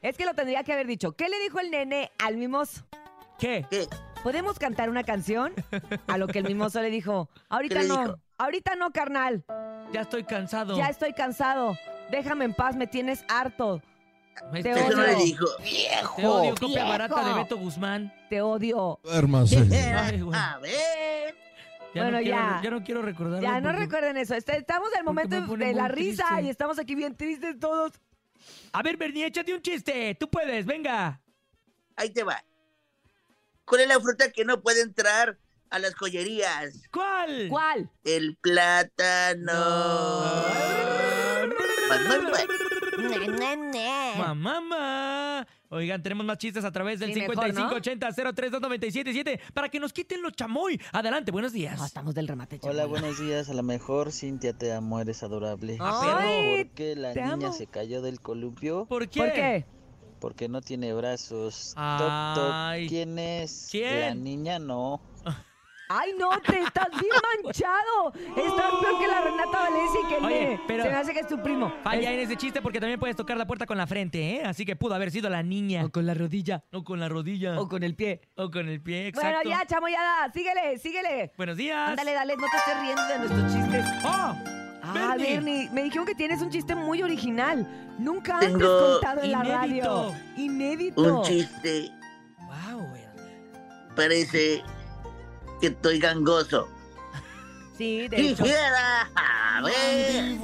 es 0.00 0.16
que 0.16 0.24
lo 0.24 0.34
tendría 0.34 0.62
que 0.64 0.72
haber 0.72 0.86
dicho. 0.86 1.12
¿Qué 1.12 1.28
le 1.28 1.38
dijo 1.40 1.60
el 1.60 1.70
nene 1.70 2.10
al 2.18 2.36
mimoso? 2.38 2.86
¿Qué? 3.38 3.66
¿Qué? 3.68 3.88
¿Podemos 4.22 4.58
cantar 4.58 4.88
una 4.88 5.02
canción? 5.02 5.52
A 6.06 6.16
lo 6.16 6.28
que 6.28 6.38
el 6.38 6.44
mimoso 6.44 6.80
le 6.80 6.90
dijo, 6.90 7.28
ahorita 7.48 7.74
¿Qué 7.74 7.82
le 7.82 7.88
no, 7.88 8.00
dijo? 8.04 8.18
Ahorita 8.44 8.74
no, 8.76 8.90
carnal. 8.92 9.44
Ya 9.92 10.02
estoy 10.02 10.24
cansado. 10.24 10.76
Ya 10.76 10.88
estoy 10.88 11.12
cansado. 11.12 11.76
Déjame 12.10 12.44
en 12.44 12.54
paz, 12.54 12.76
me 12.76 12.86
tienes 12.86 13.24
harto. 13.28 13.80
Te 14.52 14.70
Eso 14.70 14.96
no 14.96 15.02
le 15.02 15.14
dijo. 15.16 15.44
Te 15.58 15.62
¡Viejo! 15.64 16.22
odio, 16.22 16.50
copia 16.54 16.68
viejo. 16.68 16.88
barata 16.88 17.24
de 17.28 17.34
Beto 17.34 17.56
Guzmán. 17.58 18.12
Te 18.30 18.40
odio. 18.40 18.98
Duérmase. 19.02 19.58
Ay, 19.96 20.20
güey. 20.20 20.38
A 20.38 20.58
ver. 20.58 21.34
Ya 21.94 22.02
Bueno, 22.04 22.16
no 22.18 22.22
quiero, 22.22 22.36
ya. 22.38 22.60
ya 22.62 22.70
no 22.70 22.82
quiero 22.82 23.02
recordarlo. 23.02 23.42
Ya 23.42 23.60
no 23.60 23.68
porque- 23.68 23.78
recuerden 23.84 24.16
eso. 24.16 24.34
Este- 24.34 24.56
Estamos 24.56 24.90
en 24.92 24.98
el 25.00 25.04
momento 25.04 25.38
me 25.40 25.46
pone 25.46 25.66
de 25.66 25.74
la 25.74 25.88
risa 25.88 26.24
triste. 26.26 26.42
y 26.44 26.48
estamos 26.48 26.78
aquí 26.78 26.94
bien 26.94 27.14
tristes 27.14 27.58
todos. 27.60 27.92
A 28.72 28.82
ver, 28.82 28.96
Bernie, 28.96 29.26
échate 29.26 29.54
un 29.54 29.60
chiste. 29.60 30.14
Tú 30.18 30.28
puedes, 30.30 30.64
venga. 30.64 31.20
Ahí 31.94 32.08
te 32.08 32.22
va. 32.24 32.42
¿Cuál 33.66 33.82
es 33.82 33.88
la 33.88 34.00
fruta 34.00 34.32
que 34.32 34.44
no 34.46 34.60
puede 34.62 34.80
entrar 34.80 35.36
a 35.72 35.78
las 35.78 35.94
joyerías? 35.94 36.82
¿Cuál? 36.92 37.46
¿Cuál? 37.48 37.90
El 38.04 38.36
plátano. 38.36 39.52
Mamá, 44.18 44.60
mamá. 44.60 45.46
Oigan, 45.70 46.02
tenemos 46.02 46.26
más 46.26 46.36
chistes 46.36 46.62
a 46.66 46.70
través 46.70 47.00
del 47.00 47.14
Sí, 47.14 47.20
mejor, 47.20 47.36
5580-032977 47.36 49.40
para 49.54 49.70
que 49.70 49.80
nos 49.80 49.94
quiten 49.94 50.20
los 50.20 50.34
chamoy. 50.34 50.78
Adelante, 50.92 51.32
buenos 51.32 51.52
días. 51.52 51.78
No, 51.78 51.86
estamos 51.86 52.14
del 52.14 52.28
remate. 52.28 52.58
Hola, 52.62 52.82
chaval. 52.82 52.88
buenos 52.88 53.18
días. 53.18 53.48
A 53.48 53.54
lo 53.54 53.62
mejor 53.62 54.12
Cintia 54.12 54.52
te 54.52 54.74
amo, 54.74 55.00
eres 55.00 55.22
adorable. 55.22 55.78
Ay, 55.80 56.64
¿Por 56.64 56.74
qué 56.74 56.94
la 56.96 57.14
niña 57.14 57.32
amo. 57.32 57.52
se 57.54 57.66
cayó 57.66 58.02
del 58.02 58.20
columpio? 58.20 58.84
¿Por 58.84 59.08
qué? 59.08 59.20
¿Por 59.20 59.32
qué? 59.32 59.64
Porque 60.20 60.48
no 60.48 60.60
tiene 60.60 60.92
brazos. 60.92 61.72
Ay. 61.76 61.98
Toc, 61.98 62.34
toc. 62.44 62.88
¿Quién 62.90 63.18
es? 63.18 63.68
¿Quién? 63.70 64.00
La 64.00 64.14
niña 64.14 64.58
no. 64.58 65.00
Ay, 65.94 66.12
no, 66.18 66.30
te 66.40 66.60
estás 66.60 66.88
bien 66.90 67.12
manchado. 67.44 68.12
Estás 68.14 68.70
peor 68.80 68.98
que 69.00 69.06
la 69.08 69.20
Renata 69.20 69.58
Valencia 69.60 70.00
y 70.04 70.08
que 70.08 70.16
el 70.16 70.24
Oye, 70.24 70.40
nene. 70.44 70.60
pero- 70.66 70.84
Se 70.84 70.90
me 70.90 70.96
hace 70.96 71.12
que 71.12 71.20
es 71.20 71.28
tu 71.28 71.42
primo. 71.42 71.72
Falla 71.82 72.10
Es- 72.10 72.14
en 72.16 72.20
ese 72.20 72.36
chiste 72.36 72.62
porque 72.62 72.80
también 72.80 72.98
puedes 72.98 73.16
tocar 73.16 73.36
la 73.36 73.46
puerta 73.46 73.66
con 73.66 73.76
la 73.76 73.86
frente, 73.86 74.36
¿eh? 74.36 74.42
Así 74.44 74.64
que 74.64 74.74
pudo 74.76 74.94
haber 74.94 75.10
sido 75.10 75.28
la 75.28 75.42
niña. 75.42 75.84
O 75.84 75.90
con 75.90 76.06
la 76.06 76.14
rodilla. 76.14 76.64
O 76.72 76.82
con 76.84 76.98
la 77.00 77.08
rodilla. 77.08 77.60
O 77.60 77.68
con 77.68 77.82
el 77.82 77.94
pie. 77.94 78.20
O 78.36 78.50
con 78.50 78.68
el 78.68 78.80
pie, 78.80 79.08
exacto. 79.08 79.28
Bueno, 79.44 79.50
ya, 79.50 79.66
chamoyada. 79.66 80.32
Síguele, 80.32 80.78
síguele. 80.78 81.32
Buenos 81.36 81.56
días. 81.56 81.90
Ándale, 81.90 82.12
dale, 82.14 82.36
no 82.36 82.46
te 82.50 82.56
estés 82.56 82.80
riendo 82.80 83.02
de 83.06 83.18
nuestros 83.18 83.52
chistes. 83.52 83.86
¡Oh! 84.04 84.34
Ah, 84.84 84.92
Bernie. 85.16 85.34
Bernie, 85.34 85.70
me 85.72 85.82
dijeron 85.84 86.04
que 86.06 86.14
tienes 86.14 86.40
un 86.42 86.50
chiste 86.50 86.74
muy 86.74 87.02
original. 87.02 87.66
Nunca 87.98 88.34
antes 88.34 88.52
Tengo 88.52 88.92
contado 88.94 89.22
en 89.22 89.30
la 89.32 89.38
inédito. 89.44 90.12
radio. 90.12 90.14
Inédito. 90.36 91.02
Un 91.18 91.22
chiste. 91.24 91.90
Wow, 92.38 92.80
Bernie. 92.92 93.92
Parece 93.94 94.62
que 95.62 95.68
estoy 95.68 95.98
gangoso. 96.00 96.68
Sí, 97.78 98.08
de 98.08 98.16
hecho. 98.20 98.42
Quisiera 98.42 99.08
a 99.14 99.62
ver. 99.62 100.36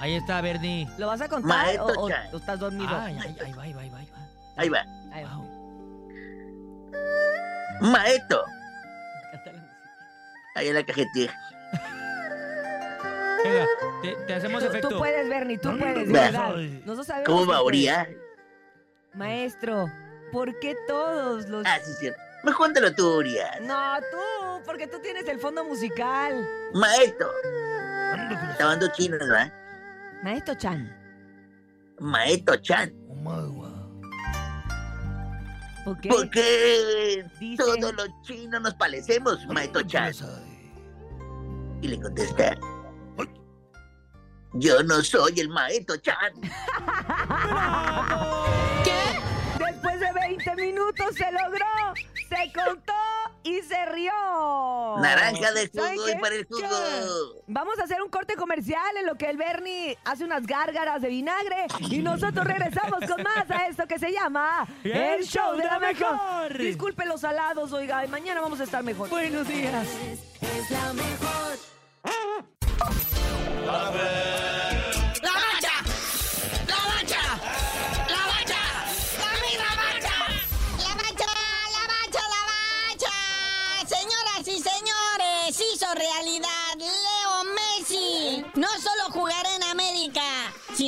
Ahí 0.00 0.14
está, 0.14 0.40
Bernie. 0.40 0.88
¿Lo 0.96 1.08
vas 1.08 1.20
a 1.20 1.28
contar 1.28 1.48
Maestro 1.48 1.86
o, 1.86 2.06
o- 2.06 2.36
estás 2.38 2.58
dormido? 2.60 2.88
Ay, 2.96 3.18
ay, 3.20 3.36
ahí 3.44 3.52
va, 3.52 3.62
ahí 3.64 3.72
va, 3.74 3.80
ahí 3.82 3.90
va, 3.90 3.98
ahí 3.98 4.68
va. 4.68 4.84
Ahí 5.12 5.24
va. 5.24 5.38
Va. 7.92 8.04
En 10.62 10.74
la 10.74 10.84
cajetilla. 10.84 11.34
Venga, 13.42 13.66
te, 14.02 14.14
te 14.26 14.34
hacemos 14.34 14.62
Tú, 14.62 14.68
efecto. 14.68 14.88
tú 14.90 14.98
puedes, 14.98 15.28
Bernie, 15.28 15.58
tú 15.58 15.76
puedes, 15.76 16.06
de 16.06 16.12
verdad. 16.12 16.54
Nosotros 16.84 17.06
sabemos 17.06 17.26
¿Cómo 17.26 17.46
va. 17.50 17.62
Uriah? 17.62 18.06
Maestro, 19.14 19.86
¿por 20.30 20.58
qué 20.60 20.76
todos 20.86 21.48
los... 21.48 21.64
Ah, 21.66 21.78
sí, 21.82 21.90
cierto. 21.98 22.20
Mejor 22.42 22.56
cuéntalo 22.58 22.94
tú, 22.94 23.16
Uriah. 23.18 23.58
No, 23.60 23.98
tú, 24.10 24.62
porque 24.64 24.86
tú 24.86 24.98
tienes 25.00 25.28
el 25.28 25.38
fondo 25.38 25.64
musical. 25.64 26.46
Maeto. 26.74 27.30
Lavando 28.58 28.88
chinos, 28.92 29.18
¿verdad? 29.20 29.52
Maestro 30.22 30.54
Chan, 30.54 30.96
Maeto 31.98 32.56
Chan. 32.56 32.92
¿por 35.84 36.00
qué? 36.00 36.08
¿Por 36.08 36.28
qué 36.30 37.24
Dice- 37.38 37.62
todos 37.62 37.94
los 37.94 38.08
chinos 38.22 38.60
nos 38.60 38.74
parecemos, 38.74 39.46
Maeto 39.46 39.82
Chan? 39.82 40.12
Y 41.82 41.88
le 41.88 42.00
contesta. 42.00 42.56
Yo 44.54 44.82
no 44.82 45.00
soy 45.02 45.38
el 45.40 45.48
Maeto 45.48 45.96
Chan. 45.98 46.32
Después 49.58 50.00
de 50.00 50.12
20 50.12 50.56
minutos 50.56 51.14
se 51.16 51.30
logró, 51.32 51.66
se 52.30 52.52
contó 52.52 52.92
y 53.42 53.60
se 53.62 53.86
rió. 53.86 54.12
Naranja 55.00 55.52
de 55.52 55.68
¿Saben 55.68 55.96
jugo 55.96 56.08
y 56.08 56.14
para 56.16 56.34
el 56.34 56.46
jugo. 56.46 57.42
Vamos 57.46 57.78
a 57.78 57.84
hacer 57.84 58.00
un 58.02 58.10
corte 58.10 58.36
comercial 58.36 58.96
en 58.98 59.06
lo 59.06 59.16
que 59.16 59.28
el 59.28 59.36
Bernie 59.36 59.98
hace 60.04 60.24
unas 60.24 60.46
gárgaras 60.46 61.02
de 61.02 61.08
vinagre 61.08 61.66
y 61.90 61.98
nosotros 61.98 62.46
regresamos 62.46 63.00
con 63.00 63.22
más 63.22 63.50
a 63.50 63.66
esto 63.66 63.86
que 63.86 63.98
se 63.98 64.12
llama 64.12 64.66
El 64.84 65.24
Show 65.24 65.56
de 65.56 65.64
la 65.64 65.78
Mejor. 65.78 66.56
Disculpe 66.56 67.04
los 67.06 67.22
salados, 67.22 67.72
oiga, 67.72 68.04
y 68.04 68.08
mañana 68.08 68.40
vamos 68.40 68.60
a 68.60 68.64
estar 68.64 68.82
mejor. 68.82 69.08
Buenos 69.08 69.48
días. 69.48 69.86
Es 70.40 70.70
la 70.70 70.92
mejor. 70.92 71.58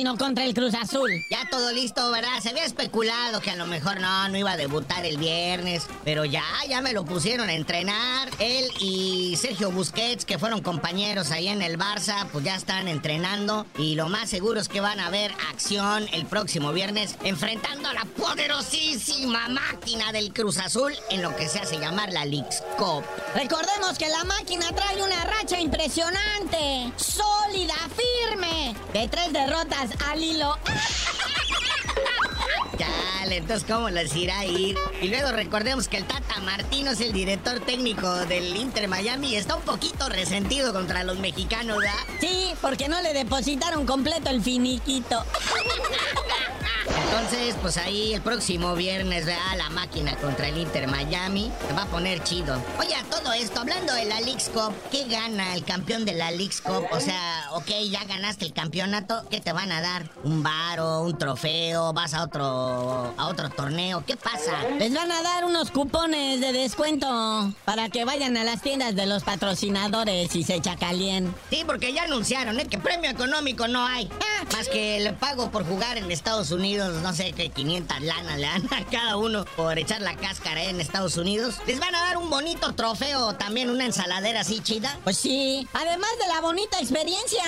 Sino 0.03 0.17
contra 0.17 0.43
el 0.43 0.53
Cruz 0.53 0.73
Azul. 0.73 1.23
Ya 1.29 1.47
todo 1.49 1.71
listo, 1.71 2.11
¿verdad? 2.11 2.41
Se 2.41 2.49
había 2.49 2.65
especulado 2.65 3.39
que 3.39 3.51
a 3.51 3.55
lo 3.55 3.65
mejor 3.67 4.01
no, 4.01 4.27
no 4.27 4.37
iba 4.37 4.51
a 4.51 4.57
debutar 4.57 5.05
el 5.05 5.15
viernes, 5.15 5.87
pero 6.03 6.25
ya, 6.25 6.43
ya 6.67 6.81
me 6.81 6.91
lo 6.91 7.05
pusieron 7.05 7.47
a 7.47 7.53
entrenar. 7.53 8.29
Él 8.39 8.65
y 8.81 9.37
Sergio 9.37 9.71
Busquets, 9.71 10.25
que 10.25 10.37
fueron 10.37 10.61
compañeros 10.61 11.31
ahí 11.31 11.47
en 11.47 11.61
el 11.61 11.79
Barça, 11.79 12.27
pues 12.33 12.43
ya 12.43 12.55
están 12.55 12.89
entrenando 12.89 13.65
y 13.77 13.95
lo 13.95 14.09
más 14.09 14.29
seguro 14.29 14.59
es 14.59 14.67
que 14.67 14.81
van 14.81 14.99
a 14.99 15.09
ver 15.09 15.31
acción 15.49 16.05
el 16.11 16.25
próximo 16.25 16.73
viernes 16.73 17.15
enfrentando 17.23 17.87
a 17.87 17.93
la 17.93 18.03
poderosísima 18.03 19.47
máquina 19.47 20.11
del 20.11 20.33
Cruz 20.33 20.57
Azul 20.57 20.93
en 21.11 21.21
lo 21.21 21.33
que 21.37 21.47
se 21.47 21.59
hace 21.59 21.79
llamar 21.79 22.11
la 22.11 22.25
Leagues 22.25 22.61
Cup. 22.77 23.05
Recordemos 23.35 23.97
que 23.97 24.09
la 24.09 24.25
máquina 24.25 24.65
trae 24.75 25.01
una 25.01 25.23
racha 25.23 25.61
impresionante, 25.61 26.91
sólida, 26.97 27.75
firme, 27.95 28.75
de 28.91 29.07
tres 29.07 29.31
derrotas 29.31 29.92
al 30.09 30.23
hilo. 30.23 30.57
Chale, 32.77 33.37
entonces 33.37 33.65
¿cómo 33.69 33.89
les 33.89 34.15
irá 34.15 34.39
a 34.39 34.45
ir? 34.45 34.77
Y 35.01 35.07
luego 35.07 35.31
recordemos 35.31 35.87
que 35.87 35.97
el 35.97 36.05
Tata 36.05 36.39
Martino 36.41 36.91
es 36.91 37.01
el 37.01 37.13
director 37.13 37.59
técnico 37.59 38.09
del 38.25 38.55
Inter 38.55 38.87
Miami 38.87 39.29
y 39.29 39.35
está 39.35 39.55
un 39.55 39.63
poquito 39.63 40.09
resentido 40.09 40.73
contra 40.73 41.03
los 41.03 41.19
mexicanos, 41.19 41.77
¿verdad? 41.77 41.93
Sí, 42.19 42.53
porque 42.61 42.87
no 42.89 43.01
le 43.01 43.13
depositaron 43.13 43.85
completo 43.85 44.29
el 44.29 44.41
finiquito. 44.41 45.23
Entonces, 47.05 47.55
pues 47.61 47.77
ahí 47.77 48.13
el 48.13 48.21
próximo 48.21 48.75
viernes, 48.75 49.25
¿verdad? 49.25 49.55
La 49.57 49.69
máquina 49.69 50.15
contra 50.17 50.47
el 50.47 50.57
Inter 50.57 50.87
Miami. 50.87 51.51
Se 51.67 51.73
va 51.73 51.83
a 51.83 51.85
poner 51.85 52.23
chido. 52.23 52.61
Oye, 52.79 52.95
a 52.95 53.03
todo 53.03 53.33
esto, 53.33 53.61
hablando 53.61 53.93
de 53.93 54.05
la 54.05 54.19
Leagues 54.19 54.49
Cup, 54.49 54.73
¿qué 54.91 55.05
gana 55.05 55.53
el 55.53 55.63
campeón 55.63 56.05
de 56.05 56.13
la 56.13 56.31
Leagues 56.31 56.61
Cup? 56.61 56.87
O 56.91 56.99
sea, 56.99 57.42
ok, 57.53 57.69
ya 57.89 58.03
ganaste 58.05 58.45
el 58.45 58.53
campeonato, 58.53 59.23
¿qué 59.29 59.39
te 59.39 59.53
van 59.53 59.71
a 59.71 59.79
dar? 59.79 60.09
¿Un 60.23 60.41
varo, 60.41 61.01
un 61.01 61.17
trofeo? 61.17 61.93
¿Vas 61.93 62.13
a 62.15 62.23
otro, 62.23 63.13
a 63.15 63.27
otro 63.27 63.49
torneo? 63.49 64.03
¿Qué 64.05 64.17
pasa? 64.17 64.67
Les 64.79 64.93
van 64.93 65.11
a 65.11 65.21
dar 65.21 65.45
unos 65.45 65.69
cupones 65.69 66.41
de 66.41 66.51
descuento 66.51 67.53
para 67.63 67.89
que 67.89 68.05
vayan 68.05 68.37
a 68.37 68.43
las 68.43 68.61
tiendas 68.61 68.95
de 68.95 69.05
los 69.05 69.23
patrocinadores 69.23 70.35
y 70.35 70.43
se 70.43 70.61
chacalien. 70.61 71.33
Sí, 71.51 71.63
porque 71.65 71.93
ya 71.93 72.03
anunciaron, 72.03 72.59
¿eh? 72.59 72.65
Que 72.67 72.79
premio 72.79 73.11
económico 73.11 73.67
no 73.67 73.85
hay. 73.85 74.09
Más 74.51 74.67
que 74.67 74.97
el 74.97 75.13
pago 75.15 75.51
por 75.51 75.65
jugar 75.65 75.97
en 75.97 76.11
Estados 76.11 76.51
Unidos, 76.51 77.01
no 77.01 77.13
sé, 77.13 77.33
que 77.33 77.49
500 77.49 78.01
lanas 78.01 78.37
le 78.37 78.47
dan 78.47 78.65
a 78.73 78.85
cada 78.85 79.17
uno 79.17 79.45
por 79.55 79.77
echar 79.77 80.01
la 80.01 80.15
cáscara 80.15 80.63
¿eh? 80.63 80.69
en 80.69 80.81
Estados 80.81 81.17
Unidos. 81.17 81.55
Les 81.67 81.79
van 81.79 81.93
a 81.93 81.99
dar 81.99 82.17
un 82.17 82.29
bonito 82.29 82.73
trofeo, 82.73 83.35
también 83.35 83.69
una 83.69 83.85
ensaladera 83.85 84.41
así 84.41 84.59
chida. 84.59 84.97
Pues 85.03 85.17
sí, 85.17 85.67
además 85.73 86.09
de 86.19 86.33
la 86.33 86.41
bonita 86.41 86.79
experiencia. 86.79 87.42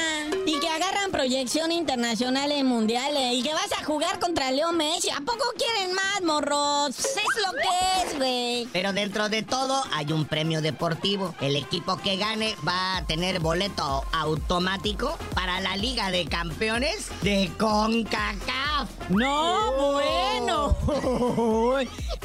Y 0.46 0.60
que 0.60 0.70
agarran 0.70 1.12
proyección 1.12 1.72
internacional 1.72 2.52
en 2.52 2.66
mundiales. 2.66 3.34
Y 3.34 3.44
que 3.44 3.54
vas 3.54 3.72
a 3.80 3.84
jugar 3.84 4.20
contra 4.20 4.52
Leo 4.52 4.72
Messi. 4.72 5.10
¿A 5.10 5.22
poco 5.22 5.44
quieren 5.58 5.94
más, 5.94 6.22
morros? 6.22 7.00
Es 7.00 7.16
lo 7.16 7.52
que 7.54 8.04
es, 8.04 8.18
güey. 8.18 8.68
Pero 8.72 8.94
dentro 8.94 9.30
de 9.30 9.44
todo 9.44 9.84
hay 9.94 10.12
un 10.12 10.26
premio 10.26 10.62
deportivo. 10.62 11.36
El 11.42 11.56
equipo 11.56 11.98
que 11.98 12.18
gane 12.18 12.56
va 12.68 12.98
a 12.98 13.06
tener 13.06 13.40
boleto 13.40 14.04
automático 14.12 15.18
para 15.34 15.60
la 15.62 15.76
Liga 15.78 16.12
de 16.12 16.26
Campeones 16.26 17.10
de 17.22 17.52
CONCACAF. 17.58 18.90
No, 19.10 19.94
bueno. 19.94 20.78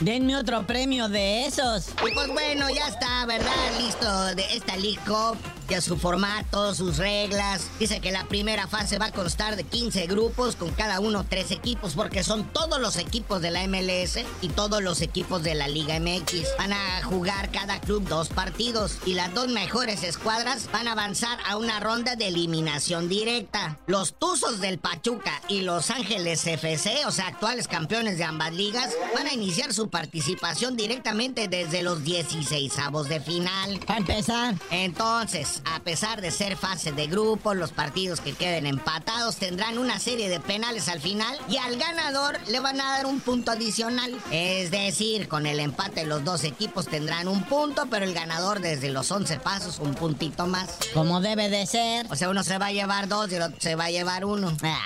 Denme 0.00 0.36
otro 0.36 0.66
premio 0.66 1.08
de 1.08 1.46
esos. 1.46 1.88
Y 2.06 2.14
pues 2.14 2.28
bueno, 2.28 2.70
ya 2.70 2.88
está, 2.88 3.26
¿verdad? 3.26 3.52
Listo 3.78 4.34
de 4.34 4.54
esta 4.54 4.76
League 4.76 5.00
Cup. 5.06 5.36
Ya 5.70 5.80
su 5.80 5.96
formato, 5.96 6.74
sus 6.74 6.96
reglas. 6.96 7.68
Dice 7.78 8.00
que 8.00 8.10
la 8.10 8.24
primera 8.24 8.66
fase 8.66 8.98
va 8.98 9.06
a 9.06 9.12
constar 9.12 9.54
de 9.54 9.62
15 9.62 10.08
grupos, 10.08 10.56
con 10.56 10.70
cada 10.70 10.98
uno 10.98 11.24
tres 11.28 11.52
equipos, 11.52 11.94
porque 11.94 12.24
son 12.24 12.42
todos 12.52 12.80
los 12.80 12.96
equipos 12.96 13.40
de 13.40 13.52
la 13.52 13.64
MLS 13.68 14.18
y 14.42 14.48
todos 14.48 14.82
los 14.82 15.00
equipos 15.00 15.44
de 15.44 15.54
la 15.54 15.68
Liga 15.68 16.00
MX. 16.00 16.56
Van 16.58 16.72
a 16.72 17.04
jugar 17.04 17.52
cada 17.52 17.80
club 17.80 18.04
dos 18.08 18.30
partidos 18.30 18.98
y 19.06 19.14
las 19.14 19.32
dos 19.32 19.46
mejores 19.46 20.02
escuadras 20.02 20.68
van 20.72 20.88
a 20.88 20.92
avanzar 20.92 21.38
a 21.46 21.56
una 21.56 21.78
ronda 21.78 22.16
de 22.16 22.26
eliminación 22.26 23.08
directa. 23.08 23.78
Los 23.86 24.14
Tuzos 24.14 24.60
del 24.60 24.80
Pachuca 24.80 25.40
y 25.46 25.60
Los 25.60 25.90
Ángeles 25.90 26.44
FC, 26.48 27.06
o 27.06 27.12
sea, 27.12 27.28
actuales 27.28 27.68
campeones 27.68 28.18
de 28.18 28.24
ambas 28.24 28.52
ligas, 28.54 28.92
van 29.14 29.28
a 29.28 29.34
iniciar 29.34 29.72
su 29.72 29.88
participación 29.88 30.76
directamente 30.76 31.46
desde 31.46 31.84
los 31.84 32.02
16 32.02 32.76
avos 32.80 33.08
de 33.08 33.20
final. 33.20 33.78
Para 33.86 34.00
empezar. 34.00 34.56
Entonces, 34.72 35.59
a 35.64 35.80
pesar 35.80 36.20
de 36.20 36.30
ser 36.30 36.56
fase 36.56 36.92
de 36.92 37.06
grupo, 37.06 37.54
los 37.54 37.72
partidos 37.72 38.20
que 38.20 38.32
queden 38.32 38.66
empatados 38.66 39.36
tendrán 39.36 39.78
una 39.78 39.98
serie 39.98 40.28
de 40.28 40.40
penales 40.40 40.88
al 40.88 41.00
final 41.00 41.38
y 41.48 41.56
al 41.56 41.76
ganador 41.76 42.38
le 42.48 42.60
van 42.60 42.80
a 42.80 42.96
dar 42.96 43.06
un 43.06 43.20
punto 43.20 43.52
adicional. 43.52 44.16
Es 44.30 44.70
decir, 44.70 45.28
con 45.28 45.46
el 45.46 45.60
empate 45.60 46.04
los 46.04 46.24
dos 46.24 46.44
equipos 46.44 46.86
tendrán 46.86 47.28
un 47.28 47.44
punto, 47.44 47.86
pero 47.90 48.04
el 48.04 48.14
ganador 48.14 48.60
desde 48.60 48.90
los 48.90 49.10
11 49.10 49.38
pasos 49.40 49.78
un 49.78 49.94
puntito 49.94 50.46
más. 50.46 50.78
Como 50.94 51.20
debe 51.20 51.48
de 51.48 51.66
ser. 51.66 52.06
O 52.10 52.16
sea, 52.16 52.30
uno 52.30 52.42
se 52.42 52.58
va 52.58 52.66
a 52.66 52.72
llevar 52.72 53.08
dos 53.08 53.30
y 53.30 53.36
el 53.36 53.42
otro 53.42 53.60
se 53.60 53.74
va 53.74 53.84
a 53.86 53.90
llevar 53.90 54.24
uno. 54.24 54.52
Ah. 54.62 54.78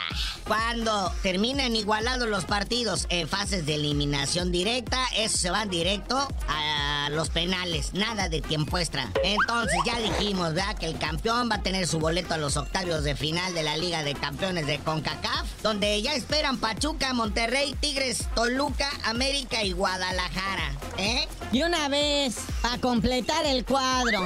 Cuando 0.47 1.11
terminen 1.23 1.75
igualados 1.75 2.29
los 2.29 2.45
partidos 2.45 3.07
en 3.09 3.29
fases 3.29 3.65
de 3.65 3.77
eliminación 3.77 4.53
directa, 4.53 5.03
eso 5.17 5.39
se 5.39 5.51
van 5.51 5.71
directo 5.71 6.17
a 6.49 6.94
los 7.09 7.31
penales. 7.31 7.95
Nada 7.95 8.29
de 8.29 8.41
tiempo 8.41 8.79
extra. 8.79 9.11
Entonces 9.23 9.79
ya 9.87 9.99
dijimos, 9.99 10.55
¿verdad? 10.55 10.77
Que 10.77 10.87
el 10.87 10.99
campeón 10.99 11.49
va 11.51 11.57
a 11.57 11.63
tener 11.63 11.87
su 11.87 11.99
boleto 11.99 12.35
a 12.35 12.39
los 12.39 12.57
octavios 12.57 13.05
de 13.05 13.15
final 13.17 13.55
de 13.55 13.63
la 13.63 13.77
Liga 13.77 14.03
de 14.03 14.15
Campeones 14.15 14.67
de 14.67 14.79
CONCACAF, 14.79 15.63
donde 15.63 16.01
ya 16.03 16.15
esperan 16.15 16.59
Pachuca, 16.59 17.13
Monterrey, 17.13 17.75
Tigres, 17.81 18.27
Toluca, 18.35 18.91
América 19.05 19.63
y 19.63 19.73
Guadalajara. 19.73 20.73
¿Eh? 20.99 21.29
Y 21.53 21.63
una 21.63 21.89
vez, 21.89 22.37
para 22.63 22.79
completar 22.79 23.45
el 23.47 23.65
cuadro. 23.65 24.25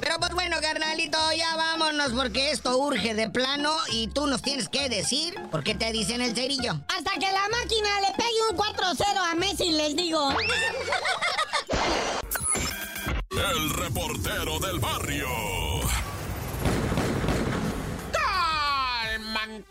Pero 0.00 0.18
pues 0.18 0.32
bueno, 0.32 0.56
carnalito, 0.60 1.18
ya 1.36 1.56
vámonos 1.56 2.12
porque 2.12 2.50
esto 2.50 2.76
urge 2.78 3.14
de 3.14 3.28
plano 3.28 3.74
y 3.92 4.08
tú 4.08 4.26
nos 4.26 4.42
tienes 4.42 4.68
que 4.68 4.88
decir 4.88 5.34
por 5.50 5.62
qué 5.62 5.74
te 5.74 5.92
dicen 5.92 6.22
el 6.22 6.34
cerillo. 6.34 6.72
Hasta 6.88 7.12
que 7.12 7.30
la 7.30 7.48
máquina 7.50 8.00
le 8.00 8.14
pegue 8.16 8.40
un 8.50 8.56
4-0 8.56 9.04
a 9.30 9.34
Messi, 9.34 9.70
les 9.72 9.94
digo. 9.96 10.30
El 13.30 13.70
reportero 13.70 14.58
del 14.58 14.78
barrio. 14.80 15.28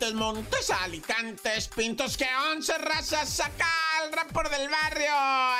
Montes, 0.00 0.14
Montes, 0.14 0.70
Alicantes, 0.70 1.68
Pintos, 1.68 2.16
que 2.16 2.26
once 2.50 2.72
razas 2.78 3.28
saca 3.28 3.68
el 4.02 4.10
report 4.12 4.50
del 4.50 4.70
barrio 4.70 5.12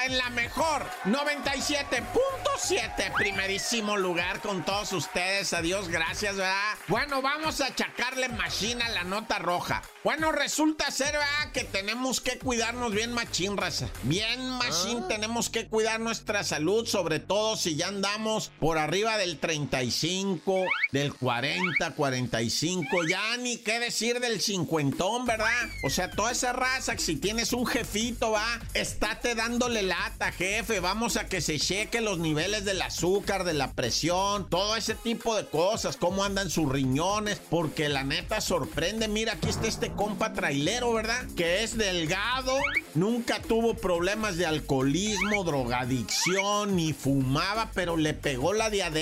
en 0.06 0.16
la 0.16 0.30
mejor 0.30 0.88
97.7, 1.04 3.12
primerísimo 3.14 3.98
lugar 3.98 4.40
con 4.40 4.64
todos 4.64 4.94
ustedes. 4.94 5.52
Adiós, 5.52 5.88
gracias, 5.88 6.36
¿verdad? 6.36 6.78
Bueno, 6.88 7.20
vamos 7.20 7.60
a 7.60 7.66
achacarle 7.66 8.30
machina 8.30 8.86
a 8.86 8.90
la 8.90 9.04
nota 9.04 9.38
roja. 9.38 9.82
Bueno, 10.04 10.32
resulta 10.32 10.90
ser, 10.90 11.12
¿verdad? 11.12 11.52
Que 11.52 11.64
tenemos 11.64 12.22
que 12.22 12.38
cuidarnos 12.38 12.94
bien 12.94 13.12
machín, 13.12 13.58
raza. 13.58 13.90
Bien 14.04 14.48
machín, 14.48 15.06
tenemos 15.08 15.50
que 15.50 15.68
cuidar 15.68 16.00
nuestra 16.00 16.44
salud, 16.44 16.86
sobre 16.86 17.20
todo 17.20 17.56
si 17.56 17.76
ya 17.76 17.88
andamos 17.88 18.50
por 18.58 18.78
arriba 18.78 19.18
del 19.18 19.38
35, 19.38 20.64
del 20.92 21.12
40, 21.12 21.94
45, 21.94 23.04
ya 23.06 23.36
ni 23.36 23.58
qué 23.58 23.78
decir 23.78 24.18
del 24.20 24.29
cincuentón, 24.38 25.24
¿verdad? 25.24 25.48
O 25.82 25.88
sea, 25.88 26.10
toda 26.10 26.32
esa 26.32 26.52
raza, 26.52 26.94
que 26.94 27.02
si 27.02 27.16
tienes 27.16 27.52
un 27.54 27.66
jefito, 27.66 28.32
va, 28.32 28.60
estate 28.74 29.34
dándole 29.34 29.82
lata, 29.82 30.30
jefe, 30.30 30.80
vamos 30.80 31.16
a 31.16 31.26
que 31.26 31.40
se 31.40 31.58
cheque 31.58 32.00
los 32.00 32.18
niveles 32.18 32.64
del 32.64 32.82
azúcar, 32.82 33.44
de 33.44 33.54
la 33.54 33.72
presión, 33.72 34.48
todo 34.50 34.76
ese 34.76 34.94
tipo 34.94 35.34
de 35.34 35.46
cosas, 35.46 35.96
cómo 35.96 36.22
andan 36.22 36.50
sus 36.50 36.70
riñones, 36.70 37.40
porque 37.50 37.88
la 37.88 38.04
neta 38.04 38.40
sorprende, 38.40 39.08
mira, 39.08 39.32
aquí 39.32 39.48
está 39.48 39.66
este 39.66 39.90
compa 39.92 40.34
trailero, 40.34 40.92
¿verdad? 40.92 41.26
Que 41.36 41.64
es 41.64 41.78
delgado, 41.78 42.56
nunca 42.94 43.40
tuvo 43.40 43.74
problemas 43.74 44.36
de 44.36 44.46
alcoholismo, 44.46 45.44
drogadicción, 45.44 46.76
ni 46.76 46.92
fumaba, 46.92 47.70
pero 47.74 47.96
le 47.96 48.12
pegó 48.12 48.52
la 48.52 48.68
diabetes 48.68 49.00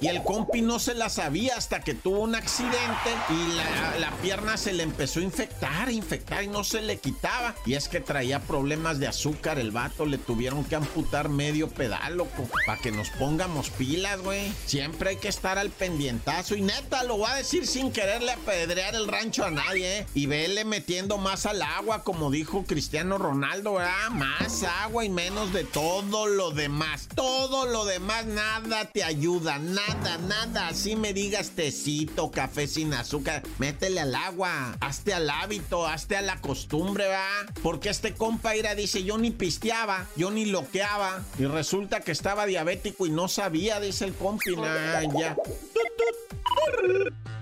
y 0.00 0.08
el 0.08 0.22
compi 0.22 0.60
no 0.60 0.78
se 0.78 0.94
la 0.94 1.08
sabía 1.08 1.56
hasta 1.56 1.80
que 1.80 1.94
tuvo 1.94 2.20
un 2.20 2.34
accidente 2.34 3.10
y 3.30 3.56
la, 3.56 3.98
la 3.98 4.10
pierna 4.18 4.43
se 4.56 4.72
le 4.72 4.82
empezó 4.82 5.20
a 5.20 5.24
infectar, 5.24 5.90
infectar 5.90 6.44
y 6.44 6.48
no 6.48 6.64
se 6.64 6.80
le 6.80 6.98
quitaba. 6.98 7.54
Y 7.66 7.74
es 7.74 7.88
que 7.88 8.00
traía 8.00 8.40
problemas 8.40 8.98
de 8.98 9.06
azúcar 9.06 9.58
el 9.58 9.70
vato, 9.70 10.06
le 10.06 10.18
tuvieron 10.18 10.64
que 10.64 10.76
amputar 10.76 11.28
medio 11.28 11.68
pedal, 11.68 12.16
loco, 12.16 12.48
para 12.66 12.80
que 12.80 12.92
nos 12.92 13.10
pongamos 13.10 13.70
pilas, 13.70 14.20
güey. 14.20 14.52
Siempre 14.66 15.10
hay 15.10 15.16
que 15.16 15.28
estar 15.28 15.58
al 15.58 15.70
pendientazo 15.70 16.54
y 16.54 16.62
neta, 16.62 17.02
lo 17.04 17.16
voy 17.18 17.30
a 17.30 17.36
decir 17.36 17.66
sin 17.66 17.90
quererle 17.90 18.32
apedrear 18.32 18.94
el 18.94 19.08
rancho 19.08 19.44
a 19.44 19.50
nadie, 19.50 19.98
¿eh? 19.98 20.06
Y 20.14 20.26
vele 20.26 20.64
metiendo 20.64 21.18
más 21.18 21.46
al 21.46 21.62
agua, 21.62 22.04
como 22.04 22.30
dijo 22.30 22.64
Cristiano 22.64 23.18
Ronaldo, 23.18 23.74
¿verdad? 23.74 24.10
Más 24.10 24.62
agua 24.62 25.04
y 25.04 25.08
menos 25.08 25.52
de 25.52 25.64
todo 25.64 26.26
lo 26.26 26.50
demás. 26.50 27.08
Todo 27.14 27.66
lo 27.66 27.84
demás, 27.84 28.26
nada 28.26 28.84
te 28.86 29.02
ayuda, 29.02 29.58
nada, 29.58 30.18
nada. 30.18 30.68
Así 30.68 30.96
me 30.96 31.12
digas 31.12 31.50
tecito, 31.50 32.30
café 32.30 32.66
sin 32.66 32.92
azúcar, 32.94 33.42
métele 33.58 34.00
al 34.00 34.14
agua, 34.14 34.33
hazte 34.80 35.14
al 35.14 35.30
hábito, 35.30 35.86
hazte 35.86 36.16
a 36.16 36.22
la 36.22 36.40
costumbre, 36.40 37.06
¿va? 37.08 37.26
Porque 37.62 37.90
este 37.90 38.14
compa 38.14 38.56
ira 38.56 38.74
dice, 38.74 39.04
yo 39.04 39.18
ni 39.18 39.30
pisteaba, 39.30 40.06
yo 40.16 40.30
ni 40.30 40.46
loqueaba, 40.46 41.22
y 41.38 41.46
resulta 41.46 42.00
que 42.00 42.12
estaba 42.12 42.46
diabético 42.46 43.06
y 43.06 43.10
no 43.10 43.28
sabía, 43.28 43.80
dice 43.80 44.06
el 44.06 44.14
compi, 44.14 44.56
nah, 44.56 45.02
ya. 45.18 45.36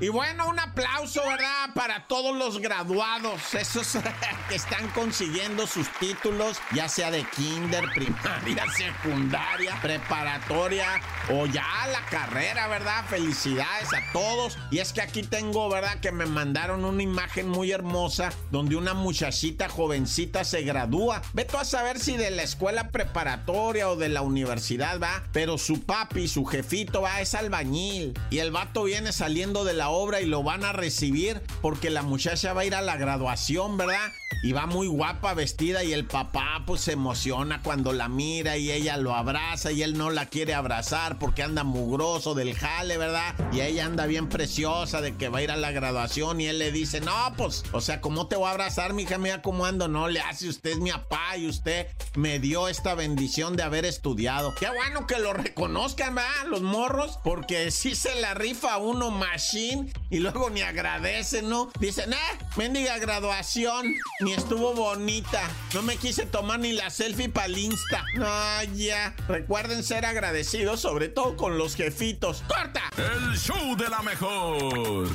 Y 0.03 0.09
bueno, 0.09 0.49
un 0.49 0.59
aplauso, 0.59 1.23
¿verdad? 1.25 1.71
Para 1.77 2.09
todos 2.09 2.37
los 2.37 2.59
graduados, 2.59 3.55
esos 3.55 3.97
que 4.49 4.57
están 4.57 4.89
consiguiendo 4.89 5.65
sus 5.65 5.89
títulos, 6.01 6.61
ya 6.73 6.89
sea 6.89 7.13
de 7.13 7.23
kinder, 7.23 7.85
primaria, 7.95 8.65
secundaria, 8.77 9.79
preparatoria 9.81 11.01
o 11.31 11.47
ya 11.47 11.65
la 11.93 12.05
carrera, 12.07 12.67
¿verdad? 12.67 13.05
Felicidades 13.09 13.93
a 13.95 14.13
todos. 14.13 14.59
Y 14.73 14.81
es 14.81 14.93
que 14.93 15.03
aquí 15.03 15.23
tengo, 15.23 15.69
¿verdad? 15.69 16.01
Que 16.01 16.11
me 16.11 16.27
mandaron 16.27 16.82
una 16.85 17.03
imagen 17.03 17.49
muy 17.49 17.71
hermosa 17.71 18.33
donde 18.51 18.77
una 18.77 18.95
muchachita 18.95 19.69
jovencita 19.69 20.45
se 20.45 20.63
gradúa. 20.63 21.23
Ve 21.33 21.45
tú 21.45 21.57
a 21.57 21.65
saber 21.65 21.99
si 21.99 22.17
de 22.17 22.31
la 22.31 22.43
escuela 22.43 22.91
preparatoria 22.91 23.91
o 23.91 23.97
de 23.97 24.09
la 24.09 24.23
universidad, 24.23 25.01
va. 25.01 25.25
Pero 25.33 25.59
su 25.59 25.83
papi, 25.83 26.29
su 26.29 26.45
jefito, 26.45 27.03
va, 27.03 27.21
es 27.21 27.35
albañil. 27.35 28.19
Y 28.31 28.39
el 28.39 28.51
vato 28.51 28.85
viene 28.85 29.13
saliendo 29.13 29.65
de 29.65 29.75
la 29.75 29.91
obra 29.91 30.21
y 30.21 30.27
lo 30.27 30.43
van 30.43 30.65
a 30.65 30.73
recibir 30.73 31.43
porque 31.61 31.91
la 31.91 32.03
muchacha 32.03 32.53
va 32.53 32.63
a 32.63 32.65
ir 32.65 32.75
a 32.75 32.83
la 32.83 32.97
graduación, 32.97 33.77
¿verdad? 33.77 34.13
Y 34.43 34.53
va 34.53 34.67
muy 34.67 34.87
guapa 34.87 35.35
vestida 35.35 35.85
y 35.85 35.93
el 35.93 36.07
papá 36.07 36.63
pues 36.67 36.81
se 36.81 36.93
emociona 36.93 37.63
cuando 37.63 37.93
la 37.93 38.09
mira 38.09 38.57
y 38.57 38.71
ella 38.71 38.97
lo 38.97 39.15
abraza 39.15 39.73
y 39.73 39.83
él 39.83 39.97
no 39.97 40.11
la 40.11 40.27
quiere 40.27 40.55
abrazar 40.55 41.19
porque 41.19 41.43
anda 41.43 41.65
mugroso 41.65 42.35
del 42.35 42.55
jale, 42.55 42.97
¿verdad? 42.97 43.35
Y 43.53 43.61
ella 43.61 43.87
anda 43.87 44.07
bien 44.07 44.29
preciosa 44.29 45.01
de 45.01 45.17
que 45.17 45.29
va 45.29 45.39
a 45.39 45.43
ir 45.43 45.51
a 45.51 45.57
la 45.57 45.71
graduación 45.71 46.41
y 46.41 46.47
él 46.47 46.62
le 46.63 46.71
dice, 46.71 47.01
no, 47.01 47.35
pues, 47.37 47.65
o 47.73 47.81
sea, 47.81 48.01
¿cómo 48.01 48.29
te 48.29 48.37
voy 48.37 48.47
a 48.47 48.53
abrazar, 48.53 48.93
mija 48.93 49.19
mía? 49.19 49.43
¿Cómo 49.43 49.67
ando? 49.67 49.89
No, 49.89 50.07
le 50.07 50.21
hace 50.21 50.49
usted 50.49 50.71
es 50.71 50.79
mi 50.79 50.93
papá 50.93 51.37
y 51.37 51.49
usted 51.49 51.89
me 52.15 52.39
dio 52.39 52.69
esta 52.69 52.95
bendición 52.95 53.57
de 53.57 53.65
haber 53.65 53.85
estudiado. 53.85 54.55
Qué 54.55 54.69
bueno 54.69 55.09
que 55.09 55.19
lo 55.19 55.33
reconozcan, 55.33 56.15
¿verdad? 56.15 56.31
Los 56.47 56.63
morros, 56.63 57.19
porque 57.25 57.73
sí 57.73 57.97
se 57.97 58.15
la 58.21 58.35
rifa 58.35 58.77
uno 58.77 59.11
machine 59.11 59.93
y 60.09 60.21
luego 60.21 60.51
ni 60.51 60.63
agradecen, 60.63 61.49
¿no? 61.49 61.73
Dicen, 61.81 62.13
eh, 62.13 62.39
mendiga 62.55 62.97
graduación, 62.99 63.93
ni 64.21 64.33
estuvo 64.33 64.73
bonita. 64.73 65.43
No 65.75 65.83
me 65.83 65.97
quise 65.97 66.27
tomar 66.27 66.61
ni 66.61 66.71
la 66.71 66.91
selfie 66.91 67.29
para 67.29 67.47
el 67.47 67.59
Insta. 67.59 68.05
Ah, 68.21 68.63
ya. 68.73 69.17
Recuerden 69.27 69.83
ser 69.83 70.07
agradecidos, 70.07 70.79
sobre 70.79 71.09
todo 71.09 71.37
con 71.37 71.59
los 71.59 71.75
jefitos. 71.75 72.45
¡Corta! 72.47 72.83
El 72.97 73.37
show 73.37 73.75
de 73.77 73.89
la 73.89 74.03
mejor. 74.03 75.09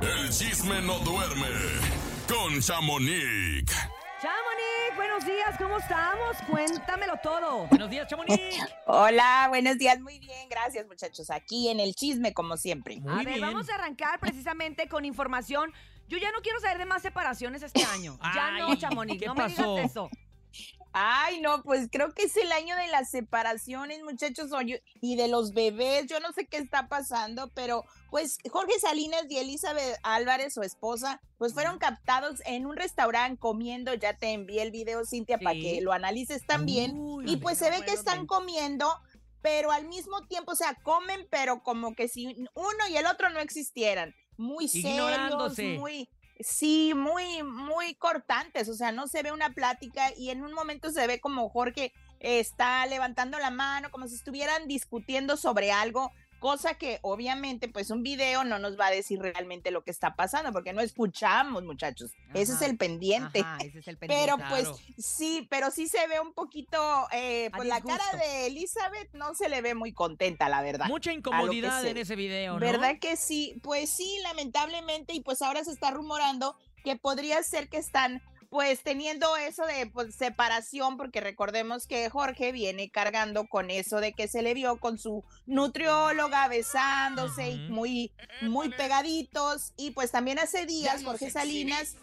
El 0.00 0.30
chisme 0.30 0.80
no 0.82 0.98
duerme 1.00 1.48
con 2.28 2.60
Chamonix. 2.60 3.72
Chamonix, 4.20 4.96
buenos 4.96 5.24
días, 5.26 5.56
¿cómo 5.58 5.78
estamos? 5.78 6.36
Cuéntamelo 6.48 7.14
todo. 7.22 7.66
Buenos 7.66 7.90
días, 7.90 8.08
Chamonix. 8.08 8.58
Hola, 8.86 9.46
buenos 9.48 9.78
días, 9.78 10.00
muy 10.00 10.18
bien, 10.18 10.48
gracias 10.48 10.86
muchachos. 10.86 11.30
Aquí 11.30 11.68
en 11.68 11.80
el 11.80 11.94
chisme, 11.94 12.32
como 12.32 12.56
siempre. 12.56 13.00
a 13.08 13.22
ver, 13.22 13.40
vamos 13.40 13.68
a 13.68 13.74
arrancar 13.74 14.18
precisamente 14.20 14.88
con 14.88 15.04
información. 15.04 15.72
Yo 16.08 16.18
ya 16.18 16.30
no 16.32 16.40
quiero 16.42 16.60
saber 16.60 16.78
de 16.78 16.86
más 16.86 17.02
separaciones 17.02 17.62
este 17.62 17.84
año. 17.84 18.18
ya 18.34 18.52
no, 18.58 18.74
Chamonix, 18.76 19.20
¿qué 19.20 19.26
no 19.26 19.34
me 19.34 19.48
digas 19.48 19.90
eso. 19.90 20.08
Ay, 20.92 21.40
no, 21.40 21.62
pues 21.62 21.88
creo 21.90 22.12
que 22.12 22.24
es 22.24 22.36
el 22.36 22.52
año 22.52 22.76
de 22.76 22.86
las 22.88 23.10
separaciones, 23.10 24.02
muchachos, 24.02 24.50
y 25.00 25.16
de 25.16 25.28
los 25.28 25.54
bebés. 25.54 26.06
Yo 26.06 26.20
no 26.20 26.32
sé 26.32 26.46
qué 26.46 26.58
está 26.58 26.88
pasando, 26.88 27.50
pero 27.54 27.84
pues 28.10 28.38
Jorge 28.50 28.78
Salinas 28.78 29.24
y 29.30 29.38
Elizabeth 29.38 29.98
Álvarez, 30.02 30.52
su 30.52 30.62
esposa, 30.62 31.20
pues 31.38 31.54
fueron 31.54 31.78
captados 31.78 32.42
en 32.44 32.66
un 32.66 32.76
restaurante 32.76 33.38
comiendo. 33.38 33.94
Ya 33.94 34.16
te 34.16 34.32
envié 34.32 34.62
el 34.62 34.70
video, 34.70 35.04
Cintia, 35.06 35.38
para 35.38 35.58
que 35.58 35.80
lo 35.80 35.92
analices 35.92 36.44
también. 36.46 36.94
y 37.26 37.38
pues 37.38 37.58
se 37.58 37.70
ve 37.70 37.82
que 37.84 37.92
están 37.92 38.26
comiendo, 38.26 38.92
pero 39.40 39.72
al 39.72 39.86
mismo 39.86 40.26
tiempo, 40.26 40.52
o 40.52 40.56
sea, 40.56 40.74
comen, 40.82 41.26
pero 41.30 41.62
como 41.62 41.94
que 41.94 42.08
si 42.08 42.26
uno 42.54 42.88
y 42.90 42.96
el 42.96 43.06
otro 43.06 43.30
no 43.30 43.40
existieran. 43.40 44.14
Muy 44.36 44.68
serios, 44.68 45.58
muy 45.58 46.08
Sí, 46.40 46.92
muy, 46.94 47.42
muy 47.42 47.94
cortantes, 47.94 48.68
o 48.68 48.74
sea, 48.74 48.90
no 48.90 49.06
se 49.06 49.22
ve 49.22 49.32
una 49.32 49.50
plática 49.50 50.12
y 50.16 50.30
en 50.30 50.42
un 50.42 50.52
momento 50.54 50.90
se 50.90 51.06
ve 51.06 51.20
como 51.20 51.48
Jorge 51.50 51.92
está 52.20 52.84
levantando 52.86 53.38
la 53.38 53.50
mano, 53.50 53.90
como 53.90 54.08
si 54.08 54.14
estuvieran 54.14 54.66
discutiendo 54.66 55.36
sobre 55.36 55.72
algo, 55.72 56.10
cosa 56.42 56.74
que 56.74 56.98
obviamente 57.02 57.68
pues 57.68 57.90
un 57.90 58.02
video 58.02 58.42
no 58.42 58.58
nos 58.58 58.78
va 58.78 58.86
a 58.86 58.90
decir 58.90 59.20
realmente 59.20 59.70
lo 59.70 59.84
que 59.84 59.92
está 59.92 60.16
pasando, 60.16 60.52
porque 60.52 60.72
no 60.72 60.80
escuchamos, 60.80 61.62
muchachos, 61.62 62.10
ese 62.34 62.54
es 62.54 62.62
el 62.62 62.76
pendiente. 62.76 63.40
ajá, 63.40 63.58
ese 63.64 63.78
es 63.78 63.86
el 63.86 63.96
Pero 63.96 64.36
pendiente. 64.36 64.44
pues 64.50 64.62
Claro. 64.64 64.94
sí, 64.98 65.46
pero 65.48 65.70
sí 65.70 65.86
se 65.86 66.04
ve 66.08 66.18
un 66.18 66.32
poquito, 66.34 67.06
eh, 67.12 67.48
pues 67.54 67.68
la 67.68 67.80
cara 67.80 68.04
de 68.18 68.46
Elizabeth 68.48 69.12
no 69.12 69.34
se 69.34 69.48
le 69.48 69.62
ve 69.62 69.76
muy 69.76 69.92
contenta, 69.92 70.48
la 70.48 70.62
verdad. 70.62 70.86
Mucha 70.86 71.12
incomodidad 71.12 71.86
en 71.86 71.96
ese 71.96 72.16
video, 72.16 72.54
¿no? 72.54 72.58
¿Verdad 72.58 72.98
que 73.00 73.16
sí? 73.16 73.54
Pues 73.62 73.88
sí, 73.88 74.18
lamentablemente, 74.24 75.12
y 75.14 75.20
pues 75.20 75.42
ahora 75.42 75.62
se 75.62 75.70
está 75.70 75.92
rumorando 75.92 76.56
que 76.82 76.96
podría 76.96 77.40
ser 77.44 77.68
que 77.68 77.76
están 77.76 78.20
pues 78.52 78.82
teniendo 78.82 79.34
eso 79.38 79.64
de 79.64 79.86
pues, 79.86 80.14
separación, 80.14 80.98
porque 80.98 81.22
recordemos 81.22 81.86
que 81.86 82.10
Jorge 82.10 82.52
viene 82.52 82.90
cargando 82.90 83.46
con 83.46 83.70
eso 83.70 83.98
de 83.98 84.12
que 84.12 84.28
se 84.28 84.42
le 84.42 84.52
vio 84.52 84.76
con 84.76 84.98
su 84.98 85.24
nutrióloga 85.46 86.48
besándose 86.48 87.48
y 87.48 87.70
muy, 87.70 88.12
muy 88.42 88.68
pegaditos. 88.68 89.72
Y 89.78 89.92
pues 89.92 90.10
también 90.10 90.38
hace 90.38 90.66
días 90.66 91.02
Jorge 91.02 91.30
Salinas 91.30 91.96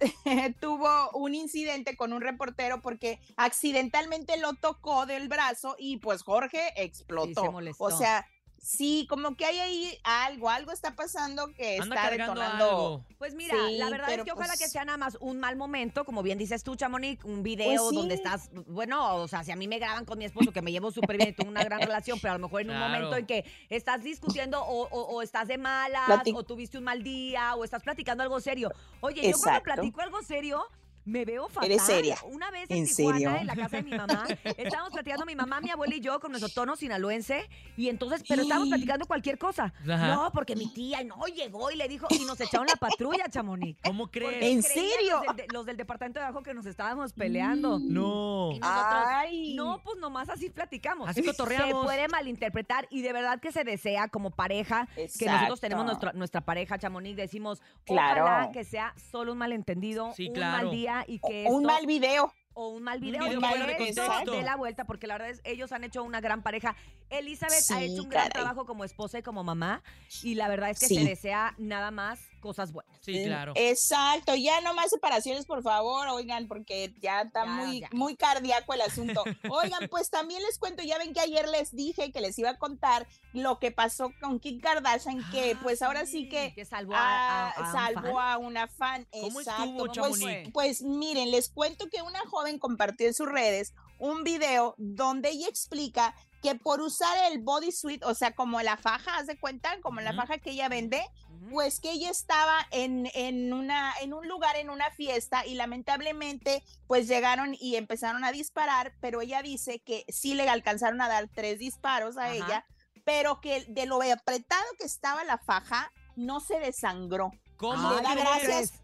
tuvo 0.60 1.12
un 1.12 1.32
incidente 1.32 1.96
con 1.96 2.12
un 2.12 2.22
reportero 2.22 2.82
porque 2.82 3.20
accidentalmente 3.36 4.36
lo 4.36 4.54
tocó 4.54 5.06
del 5.06 5.28
brazo 5.28 5.76
y 5.78 5.98
pues 5.98 6.24
Jorge 6.24 6.72
explotó. 6.74 7.54
o 7.78 7.90
sea, 7.92 8.26
sí, 8.64 9.06
como 9.08 9.36
que 9.36 9.44
hay 9.44 9.58
ahí 9.58 9.98
algo, 10.04 10.48
algo 10.48 10.72
está 10.72 10.94
pasando 10.96 11.48
que 11.54 11.78
Anda 11.80 11.96
está 11.96 12.10
detonando. 12.10 12.64
algo. 12.64 13.04
Pues 13.18 13.34
mira, 13.34 13.54
Sí, 13.68 13.76
la 13.78 13.90
verdad 13.90 14.10
es 14.12 14.24
que 14.24 14.32
ojalá 14.32 14.48
pues- 14.54 14.58
que 14.60 14.68
sea 14.68 14.84
nada 14.84 14.96
más 14.98 15.16
un 15.20 15.38
mal 15.38 15.56
momento, 15.56 16.04
como 16.04 16.22
bien 16.22 16.38
dices 16.38 16.64
tú, 16.64 16.74
Chamonix, 16.74 17.22
un 17.24 17.42
video 17.42 17.66
Pues 17.76 17.90
sí. 17.90 17.96
donde 17.96 18.14
estás, 18.14 18.50
bueno, 18.66 19.16
o 19.16 19.28
sea, 19.28 19.44
si 19.44 19.52
a 19.52 19.56
mí 19.56 19.68
me 19.68 19.78
graban 19.78 20.04
con 20.04 20.18
mi 20.18 20.24
esposo, 20.24 20.50
que 20.52 20.62
me 20.62 20.72
llevo 20.72 20.90
súper 20.90 21.16
bien 21.18 21.28
y 21.30 21.32
tengo 21.32 21.50
una 21.50 21.62
gran 21.64 21.80
relación, 22.02 22.18
pero 22.20 22.34
a 22.34 22.38
lo 22.38 22.46
mejor 22.46 22.62
en 22.62 22.70
un 22.70 22.78
momento 22.78 23.16
en 23.16 23.26
que 23.26 23.44
estás 23.68 24.02
discutiendo 24.02 24.60
o, 24.62 24.88
o- 24.88 25.14
o 25.16 25.22
estás 25.22 25.46
de 25.48 25.58
malas, 25.58 26.22
o 26.34 26.42
tuviste 26.42 26.78
un 26.78 26.84
mal 26.84 27.02
día, 27.02 27.54
o 27.56 27.64
estás 27.64 27.82
platicando 27.82 28.22
algo 28.22 28.40
serio. 28.40 28.70
Oye, 29.00 29.30
yo 29.30 29.36
cuando 29.38 29.62
platico 29.62 30.00
algo 30.00 30.22
serio, 30.22 30.64
me 31.04 31.24
veo 31.24 31.48
fatal. 31.48 31.70
Eres 31.70 31.82
seria. 31.82 32.16
Una 32.24 32.50
vez 32.50 32.70
en, 32.70 32.78
¿En 32.78 32.86
Tijuana, 32.86 33.18
serio? 33.18 33.36
en 33.36 33.46
la 33.46 33.56
casa 33.56 33.76
de 33.76 33.82
mi 33.82 33.96
mamá, 33.96 34.24
estábamos 34.56 34.92
platicando 34.92 35.26
mi 35.26 35.34
mamá, 35.36 35.60
mi 35.60 35.70
abuela 35.70 35.94
y 35.94 36.00
yo 36.00 36.18
con 36.20 36.30
nuestro 36.32 36.48
tono 36.52 36.76
sinaloense, 36.76 37.48
y 37.76 37.88
entonces, 37.88 38.22
pero 38.28 38.42
estábamos 38.42 38.68
platicando 38.68 39.06
cualquier 39.06 39.38
cosa. 39.38 39.72
Ajá. 39.88 40.14
No, 40.14 40.30
porque 40.32 40.56
mi 40.56 40.72
tía 40.72 41.02
no 41.04 41.24
llegó 41.26 41.70
y 41.70 41.76
le 41.76 41.88
dijo, 41.88 42.06
y 42.10 42.24
nos 42.24 42.40
echaron 42.40 42.66
la 42.66 42.76
patrulla, 42.76 43.28
Chamonix. 43.28 43.78
¿Cómo 43.84 44.04
Porque 44.04 44.20
crees? 44.20 44.44
¿En 44.44 44.62
serio? 44.62 45.18
Los 45.26 45.36
del, 45.36 45.36
de- 45.36 45.46
los 45.52 45.66
del 45.66 45.76
departamento 45.76 46.20
de 46.20 46.26
abajo 46.26 46.42
que 46.42 46.54
nos 46.54 46.66
estábamos 46.66 47.12
peleando. 47.12 47.78
No. 47.78 48.50
Y 48.52 48.58
nosotros, 48.60 49.02
Ay. 49.06 49.54
no, 49.54 49.80
pues 49.84 49.98
nomás 49.98 50.28
así 50.28 50.50
platicamos. 50.50 51.08
Así 51.08 51.22
cotorreamos. 51.22 51.82
Se 51.82 51.86
puede 51.86 52.08
malinterpretar 52.08 52.86
y 52.90 53.02
de 53.02 53.12
verdad 53.12 53.40
que 53.40 53.52
se 53.52 53.64
desea 53.64 54.08
como 54.08 54.30
pareja, 54.30 54.86
que 54.94 55.02
nosotros 55.02 55.22
Exacto. 55.22 55.56
tenemos 55.58 55.84
nuestra, 55.86 56.12
nuestra 56.12 56.40
pareja, 56.40 56.78
Chamonix, 56.78 57.16
decimos, 57.16 57.60
Claro. 57.84 58.24
ojalá 58.24 58.52
que 58.52 58.64
sea 58.64 58.94
solo 59.10 59.32
un 59.32 59.38
malentendido, 59.38 60.12
Sí, 60.14 60.28
un 60.28 60.34
claro. 60.34 60.64
mal 60.66 60.70
día 60.74 60.93
y 61.08 61.18
que 61.18 61.46
un 61.48 61.62
esto- 61.62 61.74
mal 61.74 61.86
video. 61.86 62.32
o 62.56 62.68
un 62.68 62.84
mal 62.84 62.98
Un 62.98 63.04
video, 63.04 63.24
video 63.24 63.40
y 63.40 63.44
fuera 63.44 63.66
de 63.66 63.76
que 63.76 63.88
esto 63.88 64.02
dé 64.30 64.42
la 64.42 64.54
vuelta, 64.54 64.84
porque 64.84 65.08
la 65.08 65.14
verdad 65.14 65.30
es 65.30 65.40
ellos 65.42 65.72
han 65.72 65.82
hecho 65.82 66.04
una 66.04 66.20
gran 66.20 66.40
pareja. 66.44 66.76
Elizabeth 67.10 67.68
ha 67.72 67.82
hecho 67.82 68.02
un 68.04 68.08
gran 68.08 68.30
trabajo 68.30 68.64
como 68.64 68.84
esposa 68.84 69.18
y 69.18 69.22
como 69.22 69.42
mamá, 69.42 69.82
y 70.22 70.36
la 70.36 70.46
verdad 70.46 70.70
es 70.70 70.78
que 70.78 70.86
Sí. 70.86 70.94
se 70.94 71.04
desea 71.04 71.54
nada 71.58 71.90
más 71.90 72.20
cosas 72.44 72.72
buenas. 72.72 72.94
Sí, 73.00 73.24
claro. 73.24 73.54
Exacto, 73.56 74.34
ya 74.34 74.60
no 74.60 74.74
más 74.74 74.90
separaciones, 74.90 75.46
por 75.46 75.62
favor, 75.62 76.06
oigan, 76.08 76.46
porque 76.46 76.94
ya 77.00 77.22
está 77.22 77.46
Ya, 77.46 77.50
muy, 77.50 77.80
ya. 77.80 77.88
muy 77.92 78.16
cardíaco 78.16 78.74
el 78.74 78.82
asunto. 78.82 79.24
Oigan, 79.48 79.88
pues 79.90 80.10
también 80.10 80.42
les 80.42 80.58
cuento, 80.58 80.82
ya 80.82 80.98
ven 80.98 81.14
que 81.14 81.20
ayer 81.20 81.48
les 81.48 81.74
dije 81.74 82.12
que 82.12 82.20
les 82.20 82.38
iba 82.38 82.50
a 82.50 82.58
contar 82.58 83.06
lo 83.32 83.58
que 83.58 83.70
pasó 83.70 84.12
con 84.20 84.38
Kim 84.40 84.60
Kardashian, 84.60 85.24
que 85.30 85.56
pues 85.62 85.80
ahora 85.80 86.04
sí 86.04 86.28
que, 86.28 86.52
Que 86.54 86.66
salvó 86.66 86.94
a, 86.94 86.98
a- 86.98 87.48
ah, 87.48 87.54
a 87.56 87.60
un 87.66 87.72
salvó 87.72 88.14
fan. 88.18 88.32
a 88.32 88.38
una 88.38 88.68
fan. 88.68 89.06
¿Cómo 89.10 89.40
Exacto. 89.40 89.86
estuvo, 89.86 90.06
pues, 90.10 90.20
pues 90.52 90.82
miren, 90.82 91.30
les 91.30 91.48
cuento 91.48 91.88
que 91.88 92.02
una 92.02 92.20
joven 92.28 92.58
compartió 92.58 93.06
en 93.08 93.14
sus 93.14 93.26
redes 93.28 93.72
un 93.98 94.22
video 94.22 94.74
donde 94.76 95.30
ella 95.30 95.48
explica 95.48 96.14
que 96.42 96.54
por 96.56 96.82
usar 96.82 97.16
el 97.32 97.40
bodysuit, 97.40 98.04
o 98.04 98.12
sea, 98.14 98.34
como 98.34 98.60
la 98.60 98.76
faja, 98.76 99.16
haz 99.16 99.26
de 99.26 99.38
cuenta, 99.38 99.80
como 99.80 100.02
la 100.02 100.12
faja 100.12 100.36
que 100.36 100.50
ella 100.50 100.68
vende. 100.68 101.02
Pues 101.50 101.80
que 101.80 101.92
ella 101.92 102.10
estaba 102.10 102.66
en, 102.70 103.08
en, 103.14 103.52
una, 103.52 103.92
en 104.00 104.12
un 104.12 104.28
lugar, 104.28 104.56
en 104.56 104.70
una 104.70 104.90
fiesta, 104.90 105.46
y 105.46 105.54
lamentablemente, 105.54 106.62
pues 106.86 107.08
llegaron 107.08 107.56
y 107.58 107.76
empezaron 107.76 108.24
a 108.24 108.32
disparar, 108.32 108.94
pero 109.00 109.20
ella 109.20 109.42
dice 109.42 109.80
que 109.80 110.04
sí 110.08 110.34
le 110.34 110.48
alcanzaron 110.48 111.00
a 111.00 111.08
dar 111.08 111.28
tres 111.28 111.58
disparos 111.58 112.16
a 112.16 112.26
Ajá. 112.26 112.34
ella, 112.34 112.66
pero 113.04 113.40
que 113.40 113.64
de 113.68 113.86
lo 113.86 114.00
apretado 114.12 114.64
que 114.78 114.84
estaba 114.84 115.24
la 115.24 115.38
faja, 115.38 115.92
no 116.16 116.40
se 116.40 116.58
desangró. 116.58 117.32
¿Cómo 117.56 117.90
le. 118.00 118.83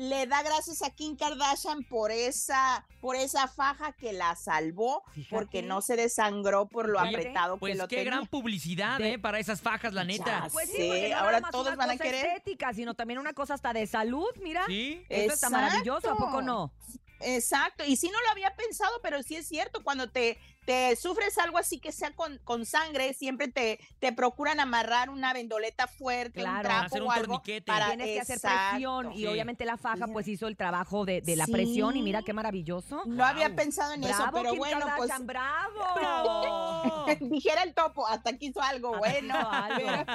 Le 0.00 0.26
da 0.26 0.42
gracias 0.42 0.82
a 0.82 0.88
Kim 0.88 1.14
Kardashian 1.14 1.84
por 1.84 2.10
esa, 2.10 2.86
por 3.02 3.16
esa 3.16 3.48
faja 3.48 3.92
que 3.92 4.14
la 4.14 4.34
salvó, 4.34 5.02
Fíjate. 5.12 5.28
porque 5.36 5.62
no 5.62 5.82
se 5.82 5.94
desangró 5.96 6.66
por 6.68 6.88
lo 6.88 6.98
Oye, 7.00 7.10
apretado 7.10 7.58
Pues 7.58 7.72
que 7.74 7.78
lo 7.78 7.86
qué 7.86 7.96
tenía. 7.96 8.10
gran 8.12 8.26
publicidad, 8.26 8.96
De- 8.96 9.12
¿eh? 9.12 9.18
Para 9.18 9.38
esas 9.38 9.60
fajas, 9.60 9.92
la 9.92 10.04
neta. 10.04 10.24
Ya 10.44 10.48
Pues 10.50 10.70
sí, 10.70 10.76
Sí, 10.78 10.88
porque 10.88 11.08
no 11.10 11.16
ahora 11.18 11.42
todos 11.50 11.66
una 11.66 11.76
van 11.76 11.90
a 11.90 11.96
querer. 11.98 12.24
estética, 12.24 12.72
sino 12.72 12.94
también 12.94 13.18
una 13.18 13.34
cosa 13.34 13.52
hasta 13.52 13.74
de 13.74 13.86
salud, 13.86 14.30
mira. 14.42 14.64
Sí. 14.68 15.04
Eso 15.10 15.34
está 15.34 15.50
maravilloso, 15.50 16.10
¿a 16.10 16.16
poco 16.16 16.40
no? 16.40 16.72
Exacto, 17.20 17.84
y 17.84 17.96
sí 17.96 18.08
no 18.10 18.18
lo 18.22 18.30
había 18.30 18.54
pensado, 18.56 18.92
pero 19.02 19.22
sí 19.22 19.36
es 19.36 19.46
cierto, 19.46 19.84
cuando 19.84 20.08
te, 20.10 20.38
te 20.70 20.94
sufres 20.94 21.36
algo 21.38 21.58
así 21.58 21.80
que 21.80 21.90
sea 21.90 22.14
con, 22.14 22.38
con 22.44 22.64
sangre, 22.64 23.12
siempre 23.12 23.48
te, 23.48 23.80
te 23.98 24.12
procuran 24.12 24.60
amarrar 24.60 25.10
una 25.10 25.32
vendoleta 25.32 25.88
fuerte, 25.88 26.38
Claro. 26.42 26.58
un 26.58 26.62
trapo 26.62 26.86
Hacer 26.86 27.02
un 27.02 27.08
o 27.08 27.10
algo 27.10 27.32
torniquete. 27.34 27.66
para 27.66 27.88
Tienes 27.88 28.06
que 28.06 28.20
hacer 28.20 28.40
presión 28.40 29.12
y 29.12 29.26
obviamente 29.26 29.64
la 29.64 29.76
faja 29.76 30.06
pues 30.06 30.28
hizo 30.28 30.46
el 30.46 30.56
trabajo 30.56 31.04
de, 31.04 31.22
de 31.22 31.34
la 31.34 31.46
Sí. 31.46 31.52
presión 31.52 31.96
y 31.96 32.02
mira 32.02 32.22
qué 32.22 32.32
maravilloso. 32.32 33.02
No 33.06 33.24
había 33.24 33.56
pensado 33.56 33.94
en 33.94 34.04
eso, 34.04 34.24
pero 34.32 34.50
Kim 34.50 34.58
bueno, 34.58 34.86
pues 34.96 35.10
bravo. 35.26 35.80
¡Bravo! 35.96 37.04
dijera 37.20 37.64
el 37.64 37.74
topo, 37.74 38.06
hasta 38.06 38.38
que 38.38 38.46
hizo 38.46 38.62
algo 38.62 38.96
bueno. 38.96 39.34
algo. 39.50 39.88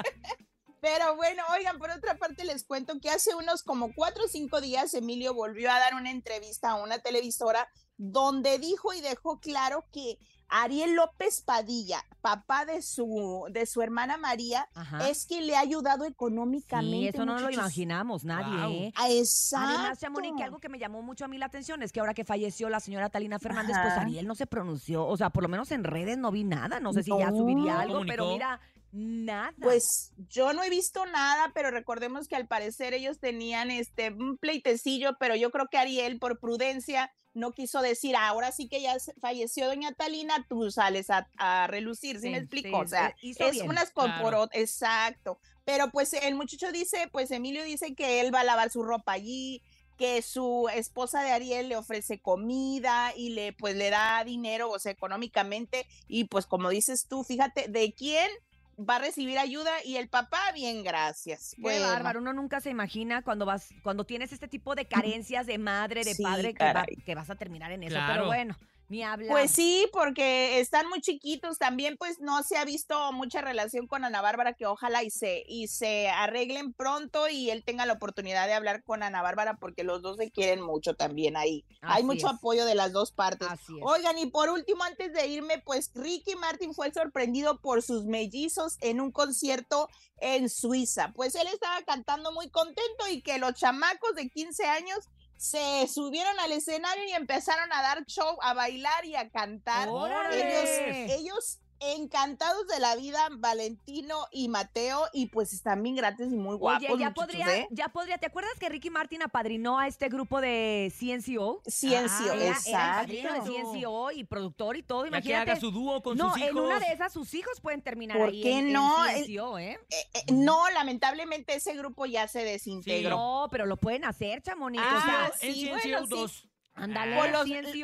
Pero 0.80 1.16
bueno, 1.16 1.42
oigan, 1.56 1.78
por 1.78 1.90
otra 1.90 2.16
parte 2.16 2.44
les 2.44 2.62
cuento 2.64 3.00
que 3.00 3.10
hace 3.10 3.34
unos 3.34 3.62
como 3.64 3.92
cuatro 3.94 4.24
o 4.24 4.28
cinco 4.28 4.60
días 4.60 4.94
Emilio 4.94 5.34
volvió 5.34 5.70
a 5.72 5.78
dar 5.80 5.94
una 5.94 6.10
entrevista 6.10 6.70
a 6.70 6.74
una 6.76 6.98
televisora 7.00 7.66
donde 7.96 8.58
dijo 8.58 8.92
y 8.92 9.00
dejó 9.00 9.40
claro 9.40 9.84
que 9.90 10.18
Ariel 10.48 10.94
López 10.94 11.42
Padilla, 11.42 12.04
papá 12.20 12.64
de 12.64 12.82
su, 12.82 13.46
de 13.50 13.66
su 13.66 13.82
hermana 13.82 14.16
María, 14.16 14.68
Ajá. 14.74 15.08
es 15.08 15.26
quien 15.26 15.46
le 15.46 15.56
ha 15.56 15.60
ayudado 15.60 16.04
económicamente. 16.04 16.96
Sí, 16.96 17.08
eso 17.08 17.24
no 17.24 17.34
lo 17.34 17.40
muchachos. 17.40 17.54
imaginamos 17.54 18.24
nadie, 18.24 18.56
Guau. 18.56 18.70
¿eh? 18.72 18.92
Ah, 18.96 19.10
Exacto. 19.10 19.68
Además, 19.68 19.98
Chamonix, 19.98 20.36
que 20.36 20.42
algo 20.44 20.58
que 20.58 20.68
me 20.68 20.78
llamó 20.78 21.02
mucho 21.02 21.24
a 21.24 21.28
mí 21.28 21.38
la 21.38 21.46
atención 21.46 21.82
es 21.82 21.92
que 21.92 22.00
ahora 22.00 22.14
que 22.14 22.24
falleció 22.24 22.68
la 22.68 22.80
señora 22.80 23.08
Talina 23.08 23.38
Fernández, 23.38 23.76
pues. 23.82 23.94
Ariel 23.96 24.26
no 24.26 24.34
se 24.34 24.46
pronunció, 24.46 25.06
o 25.06 25.16
sea, 25.16 25.30
por 25.30 25.42
lo 25.42 25.48
menos 25.48 25.70
en 25.72 25.84
redes 25.84 26.18
no 26.18 26.30
vi 26.30 26.44
nada, 26.44 26.80
no 26.80 26.92
sé 26.92 27.02
si 27.02 27.10
ya 27.16 27.30
subiría 27.30 27.80
algo, 27.80 28.02
pero 28.06 28.32
mira, 28.32 28.60
nada. 28.92 29.52
Pues 29.60 30.12
yo 30.28 30.52
no 30.52 30.62
he 30.62 30.70
visto 30.70 31.04
nada, 31.06 31.50
pero 31.54 31.70
recordemos 31.70 32.28
que 32.28 32.36
al 32.36 32.46
parecer 32.46 32.94
ellos 32.94 33.18
tenían 33.18 33.70
este 33.70 34.10
un 34.10 34.38
pleitecillo, 34.38 35.16
pero 35.18 35.34
yo 35.36 35.50
creo 35.50 35.68
que 35.68 35.78
Ariel 35.78 36.18
por 36.18 36.38
prudencia 36.38 37.10
no 37.34 37.52
quiso 37.52 37.82
decir, 37.82 38.16
ahora 38.16 38.50
sí 38.50 38.66
que 38.66 38.80
ya 38.80 38.96
falleció 39.20 39.66
doña 39.66 39.92
Talina, 39.92 40.46
tú 40.48 40.70
sales 40.70 41.10
a, 41.10 41.28
a 41.36 41.66
relucir, 41.66 42.16
¿sí, 42.16 42.22
Sí, 42.22 42.30
me 42.30 42.38
explico? 42.38 42.78
sí, 42.78 42.84
o 42.84 42.88
sea, 42.88 43.14
es 43.20 43.52
bien. 43.52 43.68
unas 43.68 43.90
Claro. 43.90 44.48
exacto. 44.52 45.38
Pero 45.64 45.90
pues 45.90 46.14
el 46.14 46.34
muchacho 46.34 46.72
dice, 46.72 47.08
pues 47.12 47.30
Emilio 47.30 47.62
dice 47.64 47.94
que 47.94 48.20
él 48.20 48.34
va 48.34 48.40
a 48.40 48.44
lavar 48.44 48.70
su 48.70 48.82
ropa 48.82 49.12
allí, 49.12 49.62
que 49.98 50.22
su 50.22 50.68
esposa 50.74 51.22
de 51.22 51.32
Ariel 51.32 51.68
le 51.68 51.76
ofrece 51.76 52.20
comida 52.20 53.12
y 53.16 53.30
le 53.30 53.52
pues 53.52 53.76
le 53.76 53.90
da 53.90 54.22
dinero, 54.24 54.70
o 54.70 54.78
sea, 54.78 54.92
económicamente 54.92 55.86
y 56.08 56.24
pues 56.24 56.46
como 56.46 56.70
dices 56.70 57.06
tú, 57.08 57.24
fíjate, 57.24 57.68
¿de 57.68 57.92
quién 57.92 58.30
va 58.78 58.96
a 58.96 58.98
recibir 58.98 59.38
ayuda? 59.38 59.70
Y 59.84 59.96
el 59.96 60.08
papá, 60.08 60.40
bien, 60.54 60.82
gracias. 60.84 61.52
Qué 61.56 61.62
Bueno, 61.62 61.86
bárbaro, 61.86 62.20
uno 62.20 62.32
nunca 62.32 62.60
se 62.60 62.70
imagina 62.70 63.22
cuando 63.22 63.46
vas, 63.46 63.68
cuando 63.82 64.04
tienes 64.04 64.32
este 64.32 64.48
tipo 64.48 64.74
de 64.74 64.86
carencias 64.86 65.46
de 65.46 65.58
madre, 65.58 66.04
de 66.04 66.14
Sí, 66.14 66.22
padre, 66.22 66.54
que, 66.54 66.64
va- 66.72 66.86
que 67.04 67.14
vas 67.14 67.30
a 67.30 67.36
terminar 67.36 67.72
en 67.72 67.82
eso. 67.82 67.94
Claro. 67.94 68.12
Pero 68.12 68.26
bueno, 68.26 68.56
ni 68.88 69.02
hablar. 69.02 69.30
Pues 69.30 69.50
sí, 69.50 69.88
porque 69.92 70.60
están 70.60 70.88
muy 70.88 71.00
chiquitos. 71.00 71.58
También, 71.58 71.96
pues, 71.96 72.20
no 72.20 72.42
se 72.42 72.56
ha 72.56 72.64
visto 72.64 73.12
mucha 73.12 73.40
relación 73.40 73.86
con 73.86 74.04
Ana 74.04 74.20
Bárbara, 74.20 74.54
que 74.54 74.66
ojalá 74.66 75.02
y 75.02 75.10
se, 75.10 75.44
y 75.46 75.68
se 75.68 76.08
arreglen 76.08 76.72
pronto 76.72 77.28
y 77.28 77.50
él 77.50 77.64
tenga 77.64 77.86
la 77.86 77.94
oportunidad 77.94 78.46
de 78.46 78.54
hablar 78.54 78.82
con 78.82 79.02
Ana 79.02 79.22
Bárbara, 79.22 79.56
porque 79.56 79.84
los 79.84 80.02
dos 80.02 80.16
se 80.16 80.30
quieren 80.30 80.60
mucho 80.60 80.94
también 80.94 81.36
ahí. 81.36 81.64
Hay 81.82 82.04
mucho 82.04 82.26
es. 82.28 82.34
apoyo 82.34 82.64
de 82.64 82.74
las 82.74 82.92
dos 82.92 83.12
partes. 83.12 83.48
Así 83.50 83.76
es. 83.76 83.82
Oigan, 83.82 84.18
y 84.18 84.26
por 84.26 84.50
último, 84.50 84.84
antes 84.84 85.12
de 85.12 85.26
irme, 85.26 85.58
pues 85.58 85.90
Ricky 85.94 86.36
Martin 86.36 86.74
fue 86.74 86.92
sorprendido 86.92 87.60
por 87.60 87.82
sus 87.82 88.04
mellizos 88.04 88.76
en 88.80 89.00
un 89.00 89.10
concierto 89.10 89.88
en 90.18 90.48
Suiza. 90.48 91.12
Pues 91.14 91.34
él 91.34 91.46
estaba 91.48 91.82
cantando 91.82 92.32
muy 92.32 92.48
contento 92.50 93.08
y 93.10 93.20
que 93.22 93.38
los 93.38 93.54
chamacos 93.54 94.14
de 94.14 94.28
15 94.28 94.64
años 94.64 94.98
se 95.36 95.86
subieron 95.88 96.38
al 96.40 96.52
escenario 96.52 97.04
y 97.04 97.12
empezaron 97.12 97.72
a 97.72 97.82
dar 97.82 98.04
show, 98.06 98.38
a 98.40 98.54
bailar 98.54 99.04
y 99.04 99.16
a 99.16 99.28
cantar. 99.30 99.88
¡Órale! 99.88 101.06
Ellos, 101.08 101.20
ellos 101.20 101.60
encantados 101.80 102.66
de 102.68 102.80
la 102.80 102.96
vida, 102.96 103.28
Valentino 103.38 104.26
y 104.30 104.48
Mateo, 104.48 105.04
y 105.12 105.26
pues 105.26 105.52
están 105.52 105.82
bien 105.82 105.96
gratis 105.96 106.26
y 106.32 106.36
muy 106.36 106.56
guapos. 106.56 106.88
Oye, 106.90 107.00
ya 107.00 107.12
podría, 107.12 107.56
¿eh? 107.56 107.68
ya 107.70 107.88
podría, 107.88 108.18
¿te 108.18 108.26
acuerdas 108.26 108.52
que 108.58 108.68
Ricky 108.68 108.90
Martin 108.90 109.22
apadrinó 109.22 109.78
a 109.78 109.86
este 109.86 110.08
grupo 110.08 110.40
de 110.40 110.92
CNCO? 110.98 111.62
Ciencio, 111.66 112.26
Era- 112.32 112.34
era 112.34 112.44
el 112.46 112.52
exacto. 112.52 113.00
padrino 113.02 113.32
de 113.32 113.40
CNCO 113.40 114.10
y 114.12 114.24
productor 114.24 114.76
y 114.76 114.82
todo, 114.82 115.04
Ya 115.04 115.10
que 115.10 115.16
imagínate. 115.18 115.50
haga 115.52 115.60
su 115.60 115.70
dúo 115.70 116.02
con 116.02 116.16
no, 116.16 116.30
sus 116.30 116.38
hijos. 116.38 116.50
en 116.50 116.58
una 116.58 116.78
de 116.80 116.92
esas 116.92 117.12
sus 117.12 117.32
hijos 117.34 117.60
pueden 117.60 117.82
terminar 117.82 118.18
¿Por 118.18 118.28
ahí 118.30 118.42
qué 118.42 118.52
en, 118.58 118.66
en 118.68 118.72
no? 118.72 118.96
CNCO, 119.04 119.58
¿eh? 119.58 119.78
Eh, 119.90 119.96
eh, 120.14 120.32
no, 120.32 120.68
lamentablemente 120.70 121.54
ese 121.54 121.74
grupo 121.74 122.06
ya 122.06 122.28
se 122.28 122.42
desintegró. 122.44 123.10
No, 123.16 123.48
pero 123.50 123.66
lo 123.66 123.76
pueden 123.76 124.04
hacer, 124.04 124.42
chamonito. 124.42 124.84
Ah, 124.86 125.30
o 125.32 125.36
sea, 125.38 125.52
sí, 125.52 125.68
en 125.68 125.74
bueno, 125.76 126.06
CNCO 126.06 126.28
sí. 126.28 126.48
2. 126.76 126.84
ándale, 126.84 127.30
los, 127.32 127.46
mellizos, 127.46 127.74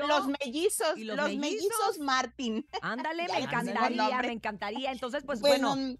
¿Y 0.98 1.04
los, 1.04 1.16
los 1.16 1.28
mellizos? 1.28 1.38
mellizos? 1.38 1.98
Martín. 2.00 2.66
Ándale, 2.82 3.26
Ya 3.28 3.34
me 3.34 3.40
encantaría, 3.44 4.18
me 4.22 4.32
encantaría. 4.32 4.92
Entonces, 4.92 5.24
pues 5.24 5.40
Bueno, 5.40 5.70
bueno, 5.74 5.96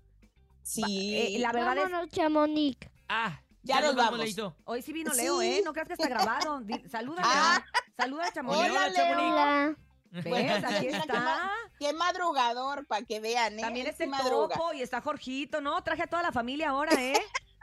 sí. 0.62 1.14
eh, 1.16 1.38
la 1.38 1.52
verdad 1.52 1.76
es, 1.78 1.84
Vámonos, 1.84 2.08
Chamonix. 2.10 2.78
Ah, 3.08 3.40
Ya 3.62 3.80
nos 3.80 3.94
vamos. 3.94 4.18
Leito. 4.18 4.56
hoy 4.64 4.82
sí 4.82 4.92
vino 4.92 5.10
Sí. 5.12 5.22
Leo, 5.22 5.40
¿eh? 5.42 5.62
No 5.64 5.72
creas 5.72 5.88
que 5.88 5.94
está 5.94 6.08
grabado. 6.08 6.60
Di- 6.60 6.88
Saluda, 6.88 7.22
Ah. 7.24 7.64
saluda, 7.96 8.30
chamonito. 8.32 8.62
Hola, 8.64 8.86
Hola, 8.86 8.92
Chamonix. 8.94 9.32
Hola. 9.32 9.76
¿Ves? 10.10 10.64
Aquí 10.64 10.86
está. 10.88 11.50
Qué 11.78 11.92
madrugador, 11.94 12.86
para 12.86 13.04
que 13.06 13.20
vean, 13.20 13.58
¿eh? 13.58 13.62
También 13.62 13.86
está 13.86 14.04
el 14.04 14.10
topo 14.10 14.72
y 14.74 14.82
está 14.82 15.00
Jorgito, 15.00 15.60
¿no? 15.62 15.82
Traje 15.82 16.02
a 16.02 16.06
toda 16.06 16.22
la 16.22 16.32
familia 16.32 16.70
ahora, 16.70 16.92
¿eh? 17.02 17.18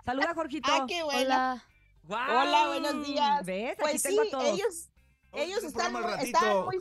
Saluda, 0.05 0.33
Jorgito. 0.35 0.69
Ah, 0.71 0.85
qué 0.87 1.03
bueno. 1.03 1.19
Hola. 1.21 1.63
¡Guau! 2.03 2.25
Buenos 2.37 2.67
buenos 2.95 3.07
días. 3.07 3.45
¿Ves? 3.45 3.73
Aquí 3.73 3.81
Pues 3.81 4.01
tengo 4.01 4.23
sí, 4.23 4.27
a 4.27 4.31
todos. 4.31 4.45
ellos, 4.47 4.57
Vamos 4.67 4.89
a 4.89 4.98
ellos 5.33 5.63
están, 5.63 5.95
están 6.19 6.65
muy... 6.65 6.79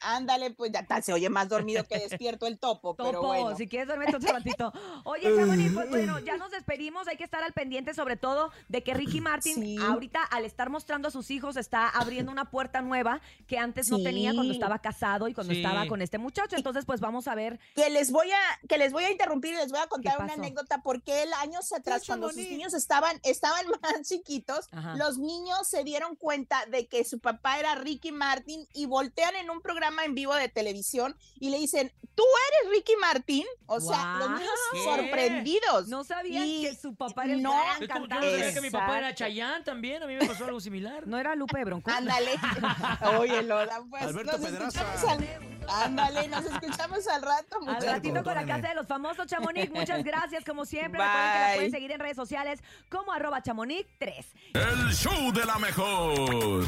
Ándale, 0.00 0.50
pues 0.52 0.72
ya 0.72 0.80
está, 0.80 1.00
se 1.02 1.12
oye 1.12 1.28
más 1.28 1.48
dormido 1.48 1.84
que 1.84 1.98
despierto 2.20 2.46
el 2.46 2.58
topo, 2.58 2.94
pero 2.96 3.12
Topo, 3.12 3.26
bueno. 3.28 3.56
si 3.56 3.68
quieres 3.68 3.88
dormir 3.88 4.14
otro 4.14 4.32
ratito. 4.32 4.72
Oye, 5.04 5.34
Chamonix, 5.36 5.72
pues 5.72 5.90
bueno, 5.90 6.18
ya 6.20 6.36
nos 6.36 6.50
despedimos. 6.50 7.06
Hay 7.08 7.16
que 7.16 7.24
estar 7.24 7.42
al 7.42 7.52
pendiente, 7.52 7.94
sobre 7.94 8.16
todo, 8.16 8.50
de 8.68 8.82
que 8.82 8.94
Ricky 8.94 9.20
Martin, 9.20 9.54
Sí. 9.60 9.76
ahorita, 9.78 10.22
al 10.22 10.44
estar 10.44 10.70
mostrando 10.70 11.08
a 11.08 11.10
sus 11.10 11.30
hijos, 11.30 11.56
está 11.56 11.88
abriendo 11.88 12.32
una 12.32 12.50
puerta 12.50 12.80
nueva 12.80 13.20
que 13.46 13.58
antes 13.58 13.90
no 13.90 14.02
tenía 14.02 14.32
cuando 14.34 14.52
Sí. 14.52 14.58
estaba 14.58 14.78
casado 14.78 15.28
y 15.28 15.34
cuando 15.34 15.52
Sí. 15.52 15.62
estaba 15.62 15.86
con 15.86 16.02
este 16.02 16.18
muchacho. 16.18 16.56
Entonces, 16.56 16.84
pues 16.84 17.00
vamos 17.00 17.28
a 17.28 17.34
ver. 17.34 17.58
Que 17.74 17.90
les 17.90 18.10
voy 18.10 18.30
a, 18.30 18.66
que 18.68 18.78
les 18.78 18.92
voy 18.92 19.04
a 19.04 19.10
interrumpir 19.10 19.54
y 19.54 19.56
les 19.56 19.70
voy 19.70 19.80
a 19.80 19.86
contar 19.86 20.18
una 20.22 20.32
anécdota 20.34 20.82
porque 20.82 21.22
él 21.22 21.30
años 21.40 21.72
atrás, 21.72 22.04
cuando 22.06 22.28
sus 22.28 22.36
niños 22.36 22.74
estaban, 22.74 23.20
estaban 23.22 23.64
más 23.82 24.02
chiquitos, 24.08 24.68
Ajá. 24.72 24.96
los 24.96 25.18
niños 25.18 25.66
se 25.68 25.84
dieron 25.84 26.16
cuenta 26.16 26.64
de 26.66 26.86
que 26.86 27.04
su 27.04 27.18
papá 27.18 27.58
era 27.58 27.74
Ricky 27.74 28.12
Martin 28.12 28.66
y 28.74 28.86
voltean 28.86 29.34
en 29.36 29.50
un 29.50 29.60
programa 29.60 29.89
programa 29.90 30.04
en 30.04 30.14
vivo 30.14 30.34
de 30.34 30.48
televisión 30.48 31.16
y 31.40 31.50
le 31.50 31.58
dicen, 31.58 31.92
¿tú 32.14 32.22
eres 32.62 32.72
Ricky 32.76 32.94
Martín? 33.00 33.44
O 33.66 33.80
sea, 33.80 34.16
los 34.18 34.30
niños 34.30 34.50
¿Qué? 34.72 34.84
sorprendidos. 34.84 35.88
No 35.88 36.04
sabían 36.04 36.46
Y 36.46 36.62
que 36.62 36.74
su 36.76 36.94
papá 36.94 37.24
era 37.24 37.34
el 37.34 37.42
no, 37.42 37.52
gran 37.52 37.80
yo 37.80 37.88
cantante. 37.88 38.14
no 38.26 38.30
sabía 38.38 38.54
que 38.54 38.60
mi 38.60 38.70
papá 38.70 38.98
era. 38.98 39.14
Chayanne 39.14 39.64
también. 39.64 40.02
A 40.02 40.06
mí 40.06 40.14
me 40.14 40.26
pasó 40.26 40.44
algo 40.44 40.60
similar. 40.60 41.06
No 41.06 41.18
era 41.18 41.34
Lupe 41.34 41.58
de 41.58 41.64
Bronco. 41.64 41.90
Ándale. 41.90 42.32
Oye, 43.18 43.42
Lola, 43.42 43.82
pues 43.90 44.02
Alberto 44.04 44.32
nos 44.38 44.40
Pedraza. 44.40 44.80
escuchamos 44.94 45.04
al... 45.10 45.50
Ándale, 45.68 46.26
nos 46.28 46.44
escuchamos 46.46 47.06
al 47.06 47.22
rato, 47.22 47.56
Al 47.56 47.60
muchachos. 47.62 47.84
ratito 47.86 48.24
con 48.24 48.34
la 48.34 48.44
casa 48.46 48.68
de 48.68 48.74
los 48.74 48.86
famosos 48.88 49.26
Chamonix. 49.26 49.70
Muchas 49.70 50.02
gracias, 50.02 50.44
como 50.44 50.64
siempre. 50.64 51.00
Recuerden 51.00 51.32
que 51.32 51.38
la 51.38 51.46
Bye. 51.46 51.54
pueden 51.56 51.70
seguir 51.70 51.90
en 51.92 52.00
redes 52.00 52.16
sociales 52.16 52.60
como 52.88 53.12
arroba 53.12 53.40
chamonix 53.42 53.86
3. 53.98 54.26
El 54.54 54.92
show 54.94 55.32
de 55.32 55.44
la 55.44 55.58
mejor. 55.58 56.64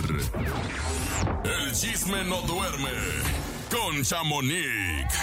El 1.45 1.73
chisme 1.73 2.23
no 2.25 2.43
duerme 2.43 2.91
con 3.71 4.03
Chamonix. 4.03 5.15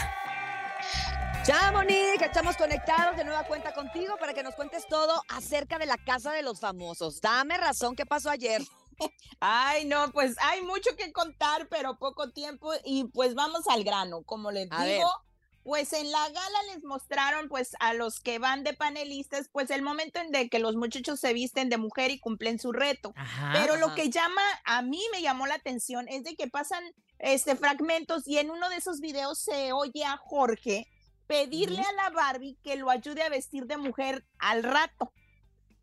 Chamonix, 1.43 2.21
estamos 2.21 2.55
conectados 2.57 3.15
de 3.17 3.23
nueva 3.23 3.43
cuenta 3.43 3.73
contigo 3.73 4.15
para 4.19 4.33
que 4.33 4.43
nos 4.43 4.55
cuentes 4.55 4.87
todo 4.87 5.23
acerca 5.29 5.79
de 5.79 5.85
la 5.85 5.97
casa 5.97 6.31
de 6.31 6.43
los 6.43 6.59
famosos. 6.59 7.21
Dame 7.21 7.57
razón, 7.57 7.95
¿qué 7.95 8.05
pasó 8.05 8.29
ayer? 8.29 8.61
Ay, 9.39 9.85
no, 9.85 10.11
pues 10.11 10.35
hay 10.41 10.61
mucho 10.61 10.95
que 10.97 11.11
contar, 11.11 11.67
pero 11.69 11.97
poco 11.97 12.29
tiempo 12.31 12.71
y 12.83 13.05
pues 13.05 13.33
vamos 13.35 13.67
al 13.67 13.83
grano. 13.83 14.23
Como 14.23 14.51
les 14.51 14.67
A 14.71 14.83
digo, 14.85 15.07
ver. 15.07 15.28
Pues 15.69 15.93
en 15.93 16.11
la 16.11 16.27
gala 16.29 16.63
les 16.73 16.83
mostraron 16.83 17.47
pues 17.47 17.75
a 17.79 17.93
los 17.93 18.19
que 18.19 18.39
van 18.39 18.63
de 18.63 18.73
panelistas 18.73 19.49
pues 19.51 19.69
el 19.69 19.83
momento 19.83 20.19
en 20.19 20.31
de 20.31 20.49
que 20.49 20.57
los 20.57 20.75
muchachos 20.75 21.19
se 21.19 21.31
visten 21.31 21.69
de 21.69 21.77
mujer 21.77 22.09
y 22.09 22.19
cumplen 22.19 22.57
su 22.57 22.71
reto. 22.71 23.13
Ajá. 23.15 23.51
Pero 23.53 23.75
lo 23.75 23.85
Ajá. 23.85 23.95
que 23.95 24.09
llama, 24.09 24.41
a 24.65 24.81
mí 24.81 24.99
me 25.11 25.21
llamó 25.21 25.45
la 25.45 25.53
atención 25.53 26.07
es 26.09 26.23
de 26.23 26.35
que 26.35 26.47
pasan 26.47 26.83
este 27.19 27.55
fragmentos 27.55 28.27
y 28.27 28.39
en 28.39 28.49
uno 28.49 28.67
de 28.69 28.77
esos 28.77 28.99
videos 28.99 29.37
se 29.37 29.71
oye 29.71 30.03
a 30.05 30.17
Jorge 30.17 30.87
pedirle 31.27 31.83
a 31.83 31.93
la 31.93 32.09
Barbie 32.09 32.57
que 32.63 32.75
lo 32.75 32.89
ayude 32.89 33.21
a 33.21 33.29
vestir 33.29 33.67
de 33.67 33.77
mujer 33.77 34.25
al 34.39 34.63
rato. 34.63 35.13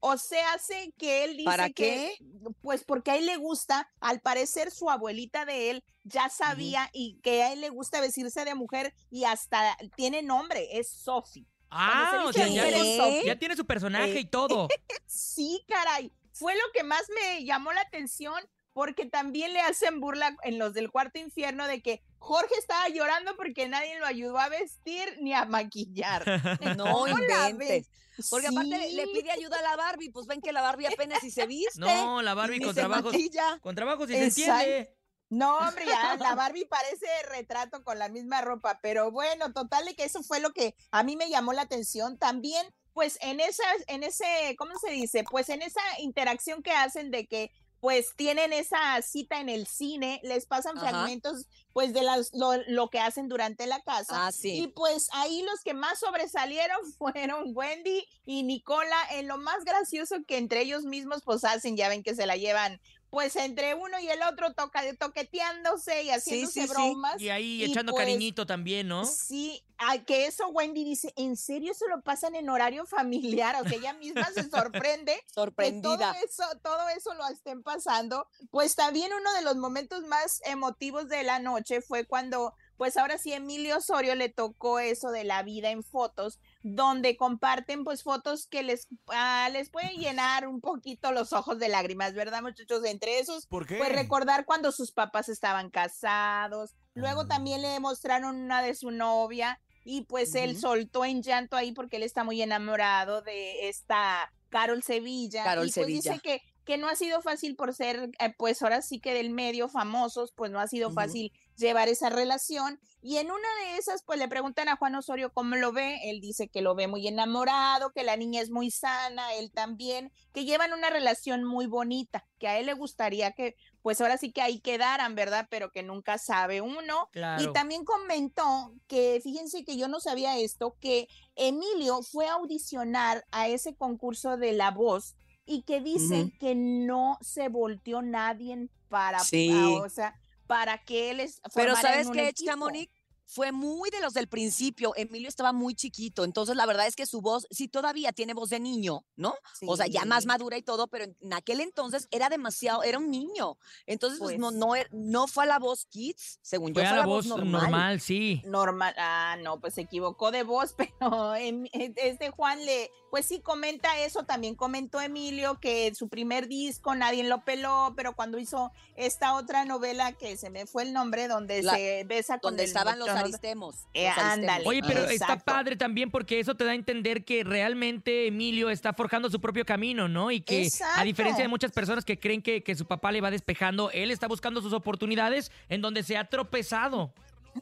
O 0.08 0.18
sea, 0.18 0.52
hace 0.52 0.92
que 0.98 1.24
él 1.24 1.32
dice 1.36 1.44
¿Para 1.46 1.68
que, 1.70 2.16
pues 2.60 2.84
porque 2.84 3.10
a 3.10 3.16
él 3.16 3.26
le 3.26 3.36
gusta, 3.38 3.90
al 4.00 4.20
parecer 4.20 4.70
su 4.70 4.88
abuelita 4.88 5.44
de 5.44 5.70
él 5.70 5.84
ya 6.04 6.28
sabía 6.28 6.88
y 6.92 7.18
que 7.24 7.42
a 7.42 7.52
él 7.52 7.60
le 7.60 7.70
gusta 7.70 8.00
vestirse 8.00 8.44
de 8.44 8.54
mujer 8.54 8.94
y 9.10 9.24
hasta 9.24 9.76
tiene 9.96 10.22
nombre, 10.22 10.78
es 10.78 10.88
Sophie. 10.90 11.44
Ah, 11.70 12.22
o 12.24 12.32
se 12.32 12.38
sea, 12.38 12.46
ya, 12.48 12.62
mujer 12.66 12.74
es 12.74 12.96
Sophie. 12.96 13.24
ya 13.26 13.36
tiene 13.36 13.56
su 13.56 13.66
personaje 13.66 14.12
Eh, 14.16 14.20
y 14.20 14.24
todo. 14.26 14.68
Sí, 15.06 15.64
caray. 15.66 16.12
Fue 16.32 16.54
lo 16.54 16.62
que 16.72 16.84
más 16.84 17.02
me 17.12 17.44
llamó 17.44 17.72
la 17.72 17.80
atención 17.80 18.40
porque 18.72 19.06
también 19.06 19.54
le 19.54 19.60
hacen 19.60 19.98
burla 20.00 20.36
en 20.44 20.58
los 20.60 20.72
del 20.72 20.90
cuarto 20.92 21.18
infierno 21.18 21.66
de 21.66 21.80
que 21.82 22.02
Jorge 22.26 22.54
estaba 22.58 22.88
llorando 22.88 23.36
porque 23.36 23.68
nadie 23.68 23.98
lo 24.00 24.06
ayudó 24.06 24.36
a 24.38 24.48
vestir 24.48 25.16
ni 25.20 25.32
a 25.32 25.44
maquillar. 25.44 26.24
No 26.76 26.84
¿Cómo 26.84 27.06
la 27.06 27.50
inventes. 27.50 27.88
Porque 28.30 28.48
aparte 28.48 28.90
le- 28.92 29.06
pide 29.08 29.30
ayuda 29.30 29.58
a 29.58 29.62
la 29.62 29.76
Barbie, 29.76 30.10
pues 30.10 30.26
ven 30.26 30.40
que 30.40 30.52
la 30.52 30.62
Barbie 30.62 30.86
apenas 30.86 31.20
si 31.20 31.30
se 31.30 31.46
viste. 31.46 31.78
No, 31.78 32.22
la 32.22 32.34
Barbie 32.34 32.60
con 32.60 32.74
trabajos. 32.74 33.14
Con 33.60 33.74
trabajos, 33.74 34.08
si 34.08 34.14
se 34.14 34.24
entiende. 34.24 34.96
No, 35.28 35.56
hombre, 35.68 35.86
ya 35.86 36.16
la 36.16 36.34
Barbie 36.34 36.66
parece 36.66 37.06
retrato 37.28 37.84
con 37.84 37.98
la 37.98 38.08
misma 38.08 38.40
ropa, 38.40 38.80
pero 38.82 39.10
bueno, 39.10 39.52
total 39.52 39.84
de 39.84 39.94
que 39.94 40.04
eso 40.04 40.22
fue 40.22 40.40
lo 40.40 40.52
que 40.52 40.74
a 40.90 41.02
mí 41.02 41.16
me 41.16 41.28
llamó 41.28 41.52
la 41.52 41.62
atención. 41.62 42.18
También, 42.18 42.66
pues 42.92 43.18
en 43.20 43.40
esa, 43.40 43.64
en 43.86 44.02
ese, 44.02 44.56
¿cómo 44.58 44.78
se 44.78 44.90
dice? 44.92 45.24
Pues 45.30 45.48
en 45.48 45.62
esa 45.62 45.82
interacción 45.98 46.62
que 46.62 46.72
hacen 46.72 47.10
de 47.10 47.26
que 47.26 47.50
pues 47.86 48.16
tienen 48.16 48.52
esa 48.52 49.00
cita 49.00 49.38
en 49.38 49.48
el 49.48 49.68
cine, 49.68 50.18
les 50.24 50.44
pasan 50.44 50.76
Ajá. 50.76 50.88
fragmentos 50.88 51.46
pues 51.72 51.92
de 51.92 52.02
las, 52.02 52.34
lo, 52.34 52.56
lo 52.66 52.90
que 52.90 52.98
hacen 52.98 53.28
durante 53.28 53.68
la 53.68 53.80
casa. 53.80 54.26
Ah, 54.26 54.32
sí. 54.32 54.62
Y 54.62 54.66
pues 54.66 55.08
ahí 55.12 55.42
los 55.42 55.60
que 55.60 55.72
más 55.72 56.00
sobresalieron 56.00 56.78
fueron 56.98 57.52
Wendy 57.54 58.04
y 58.24 58.42
Nicola 58.42 58.96
en 59.12 59.28
lo 59.28 59.38
más 59.38 59.64
gracioso 59.64 60.16
que 60.26 60.36
entre 60.36 60.62
ellos 60.62 60.82
mismos 60.82 61.22
pues 61.22 61.44
hacen, 61.44 61.76
ya 61.76 61.88
ven 61.88 62.02
que 62.02 62.16
se 62.16 62.26
la 62.26 62.36
llevan 62.36 62.80
pues 63.16 63.34
entre 63.36 63.72
uno 63.74 63.98
y 63.98 64.10
el 64.10 64.22
otro 64.24 64.52
toca, 64.52 64.82
toqueteándose 64.98 66.02
y 66.02 66.10
haciéndose 66.10 66.60
sí, 66.60 66.66
sí. 66.66 66.68
bromas. 66.68 67.18
Y 67.18 67.30
ahí 67.30 67.62
Y, 67.62 67.64
echando 67.64 67.92
pues, 67.92 68.04
cariñito 68.04 68.44
también, 68.44 68.88
¿no? 68.88 69.06
Sí, 69.06 69.64
a 69.78 70.04
que 70.04 70.26
eso 70.26 70.48
Wendy 70.48 70.84
dice, 70.84 71.14
¿en 71.16 71.34
serio 71.38 71.72
se 71.72 71.88
lo 71.88 72.02
pasan 72.02 72.34
en 72.34 72.50
horario 72.50 72.84
familiar? 72.84 73.56
O 73.62 73.66
sea, 73.66 73.78
ella 73.78 73.94
misma 73.94 74.26
se 74.34 74.50
sorprende 74.50 75.14
que 75.26 75.32
todo 75.32 75.44
Sorprendida. 75.44 76.12
eso, 76.22 76.44
todo 76.62 76.90
eso 76.90 77.14
lo 77.14 77.26
estén 77.28 77.62
pasando. 77.62 78.28
Pues 78.50 78.74
también 78.74 79.10
uno 79.18 79.32
de 79.32 79.40
los 79.40 79.56
momentos 79.56 80.02
más 80.02 80.42
emotivos 80.44 81.08
de 81.08 81.22
la 81.22 81.38
noche 81.38 81.80
fue 81.80 82.04
cuando, 82.04 82.52
pues 82.76 82.96
ahora 82.96 83.18
sí, 83.18 83.32
Emilio 83.32 83.78
Osorio 83.78 84.14
le 84.14 84.28
tocó 84.28 84.78
eso 84.78 85.10
de 85.10 85.24
la 85.24 85.42
vida 85.42 85.70
en 85.70 85.82
fotos, 85.82 86.38
donde 86.62 87.16
comparten 87.16 87.84
pues 87.84 88.02
fotos 88.02 88.46
que 88.46 88.62
les, 88.62 88.88
ah, 89.08 89.48
les 89.52 89.70
pueden 89.70 89.96
llenar 89.96 90.46
un 90.46 90.60
poquito 90.60 91.12
los 91.12 91.32
ojos 91.32 91.58
de 91.58 91.68
lágrimas, 91.68 92.14
¿verdad, 92.14 92.42
muchachos? 92.42 92.84
Entre 92.84 93.18
esos, 93.18 93.46
¿Por 93.46 93.66
qué? 93.66 93.76
pues 93.76 93.92
recordar 93.92 94.44
cuando 94.44 94.72
sus 94.72 94.92
papás 94.92 95.28
estaban 95.28 95.70
casados. 95.70 96.74
Luego 96.94 97.26
también 97.26 97.62
le 97.62 97.78
mostraron 97.80 98.36
una 98.36 98.62
de 98.62 98.74
su 98.74 98.90
novia 98.90 99.60
y 99.84 100.02
pues 100.02 100.34
él 100.34 100.58
soltó 100.58 101.04
en 101.04 101.22
llanto 101.22 101.56
ahí 101.56 101.72
porque 101.72 101.96
él 101.96 102.02
está 102.02 102.24
muy 102.24 102.42
enamorado 102.42 103.22
de 103.22 103.68
esta 103.68 104.32
Carol 104.48 104.82
Sevilla. 104.82 105.44
Carol 105.44 105.66
y 105.66 105.72
pues 105.72 105.74
Sevilla. 105.74 106.12
dice 106.12 106.20
que, 106.22 106.42
que 106.64 106.78
no 106.78 106.88
ha 106.88 106.96
sido 106.96 107.22
fácil 107.22 107.56
por 107.56 107.74
ser, 107.74 108.10
eh, 108.18 108.34
pues 108.36 108.62
ahora 108.62 108.82
sí 108.82 109.00
que 109.00 109.14
del 109.14 109.30
medio 109.30 109.68
famosos, 109.68 110.32
pues 110.32 110.50
no 110.50 110.58
ha 110.58 110.66
sido 110.66 110.90
fácil 110.90 111.32
llevar 111.56 111.88
esa 111.88 112.10
relación. 112.10 112.80
Y 113.02 113.18
en 113.18 113.30
una 113.30 113.48
de 113.62 113.78
esas, 113.78 114.02
pues 114.02 114.18
le 114.18 114.26
preguntan 114.28 114.68
a 114.68 114.76
Juan 114.76 114.94
Osorio 114.96 115.32
cómo 115.32 115.56
lo 115.56 115.72
ve. 115.72 116.00
Él 116.10 116.20
dice 116.20 116.48
que 116.48 116.60
lo 116.60 116.74
ve 116.74 116.88
muy 116.88 117.06
enamorado, 117.06 117.92
que 117.92 118.02
la 118.02 118.16
niña 118.16 118.40
es 118.40 118.50
muy 118.50 118.70
sana, 118.70 119.34
él 119.34 119.52
también, 119.52 120.12
que 120.32 120.44
llevan 120.44 120.72
una 120.72 120.90
relación 120.90 121.44
muy 121.44 121.66
bonita, 121.66 122.26
que 122.38 122.48
a 122.48 122.58
él 122.58 122.66
le 122.66 122.74
gustaría 122.74 123.32
que, 123.32 123.56
pues 123.82 124.00
ahora 124.00 124.18
sí 124.18 124.32
que 124.32 124.42
ahí 124.42 124.60
quedaran, 124.60 125.14
¿verdad? 125.14 125.46
Pero 125.50 125.70
que 125.70 125.82
nunca 125.82 126.18
sabe 126.18 126.60
uno. 126.60 127.08
Claro. 127.12 127.42
Y 127.42 127.52
también 127.52 127.84
comentó 127.84 128.72
que, 128.88 129.20
fíjense 129.22 129.64
que 129.64 129.76
yo 129.76 129.86
no 129.88 130.00
sabía 130.00 130.38
esto, 130.38 130.76
que 130.80 131.08
Emilio 131.36 132.02
fue 132.02 132.26
a 132.26 132.34
audicionar 132.34 133.24
a 133.30 133.46
ese 133.48 133.76
concurso 133.76 134.36
de 134.36 134.52
La 134.52 134.72
Voz 134.72 135.14
y 135.44 135.62
que 135.62 135.80
dice 135.80 136.32
que 136.40 136.56
no 136.56 137.18
se 137.20 137.48
volteó 137.48 138.02
nadie 138.02 138.68
para, 138.88 139.20
Sí. 139.20 139.50
ah, 139.52 139.82
o 139.84 139.88
sea, 139.88 140.18
para 140.46 140.84
que 140.84 141.10
él 141.10 141.20
es, 141.20 141.40
Pero 141.54 141.74
¿sabes 141.76 142.08
equipo. 142.08 142.50
Chamonix? 142.50 142.90
Fue 143.28 143.50
muy 143.50 143.90
de 143.90 143.98
los 143.98 144.14
del 144.14 144.28
principio. 144.28 144.92
Emilio 144.94 145.28
estaba 145.28 145.52
muy 145.52 145.74
chiquito, 145.74 146.22
entonces 146.22 146.54
la 146.54 146.64
verdad 146.64 146.86
es 146.86 146.94
que 146.94 147.06
su 147.06 147.20
voz, 147.20 147.48
sí 147.50 147.66
todavía 147.66 148.12
tiene 148.12 148.34
voz 148.34 148.50
de 148.50 148.60
niño, 148.60 149.04
¿no? 149.16 149.34
O 149.66 149.76
sea, 149.76 149.88
ya 149.88 150.04
más 150.04 150.26
madura 150.26 150.56
y 150.56 150.62
todo, 150.62 150.86
pero 150.86 151.06
en 151.06 151.32
aquel 151.32 151.60
entonces 151.60 152.06
era 152.12 152.28
demasiado, 152.28 152.84
era 152.84 152.98
un 152.98 153.10
niño. 153.10 153.58
Entonces, 153.84 154.20
pues, 154.20 154.38
no, 154.38 154.50
Pues. 154.50 154.58
no, 154.60 154.76
er- 154.76 154.88
no 154.92 155.26
fue 155.26 155.42
a 155.42 155.46
la 155.48 155.58
voz 155.58 155.86
kids, 155.86 156.38
según 156.40 156.72
Fue 156.72 156.84
yo, 156.84 156.88
fue 156.88 156.96
la 156.98 157.02
a 157.02 157.04
la 157.04 157.12
voz 157.12 157.26
normal. 157.26 158.00
sí. 158.00 158.42
normal. 158.44 158.94
Ah, 158.96 159.36
no, 159.42 159.58
pues 159.58 159.74
se 159.74 159.80
equivocó 159.80 160.30
de 160.30 160.44
voz, 160.44 160.76
pero 161.10 161.34
em- 161.34 161.66
este 161.72 162.30
Juan 162.30 162.64
le, 162.64 162.92
pues 163.16 163.24
sí 163.24 163.40
comenta 163.40 163.98
eso. 164.00 164.24
También 164.24 164.54
comentó 164.54 165.00
Emilio 165.00 165.58
que 165.58 165.94
su 165.94 166.10
primer 166.10 166.48
disco 166.48 166.94
nadie 166.94 167.24
lo 167.24 167.40
peló, 167.46 167.94
pero 167.96 168.12
cuando 168.12 168.38
hizo 168.38 168.72
esta 168.94 169.32
otra 169.36 169.64
novela 169.64 170.12
que 170.12 170.36
se 170.36 170.50
me 170.50 170.66
fue 170.66 170.82
el 170.82 170.92
nombre, 170.92 171.26
donde 171.26 171.62
La- 171.62 171.72
se 171.76 172.04
besa 172.04 172.38
con 172.38 172.50
donde 172.50 172.64
el 172.64 172.68
estaban 172.68 172.98
los 172.98 173.08
aristemos. 173.08 173.86
Eh, 173.94 174.08
los 174.08 174.18
aristemos. 174.18 174.32
ándale. 174.34 174.64
Oye, 174.68 174.82
pero 174.86 175.04
está 175.08 175.38
padre 175.38 175.76
también 175.76 176.10
porque 176.10 176.40
eso 176.40 176.56
te 176.56 176.64
da 176.66 176.72
a 176.72 176.74
entender 176.74 177.24
que 177.24 177.42
realmente 177.42 178.26
Emilio 178.26 178.68
está 178.68 178.92
forjando 178.92 179.30
su 179.30 179.40
propio 179.40 179.64
camino, 179.64 180.08
¿no? 180.08 180.30
Y 180.30 180.42
que 180.42 180.68
a 180.94 181.02
diferencia 181.02 181.42
de 181.42 181.48
muchas 181.48 181.72
personas 181.72 182.04
que 182.04 182.18
creen 182.20 182.42
que, 182.42 182.62
que 182.62 182.74
su 182.74 182.84
papá 182.84 183.12
le 183.12 183.22
va 183.22 183.30
despejando, 183.30 183.90
él 183.92 184.10
está 184.10 184.28
buscando 184.28 184.60
sus 184.60 184.74
oportunidades 184.74 185.50
en 185.70 185.80
donde 185.80 186.02
se 186.02 186.18
ha 186.18 186.28
tropezado. 186.28 187.14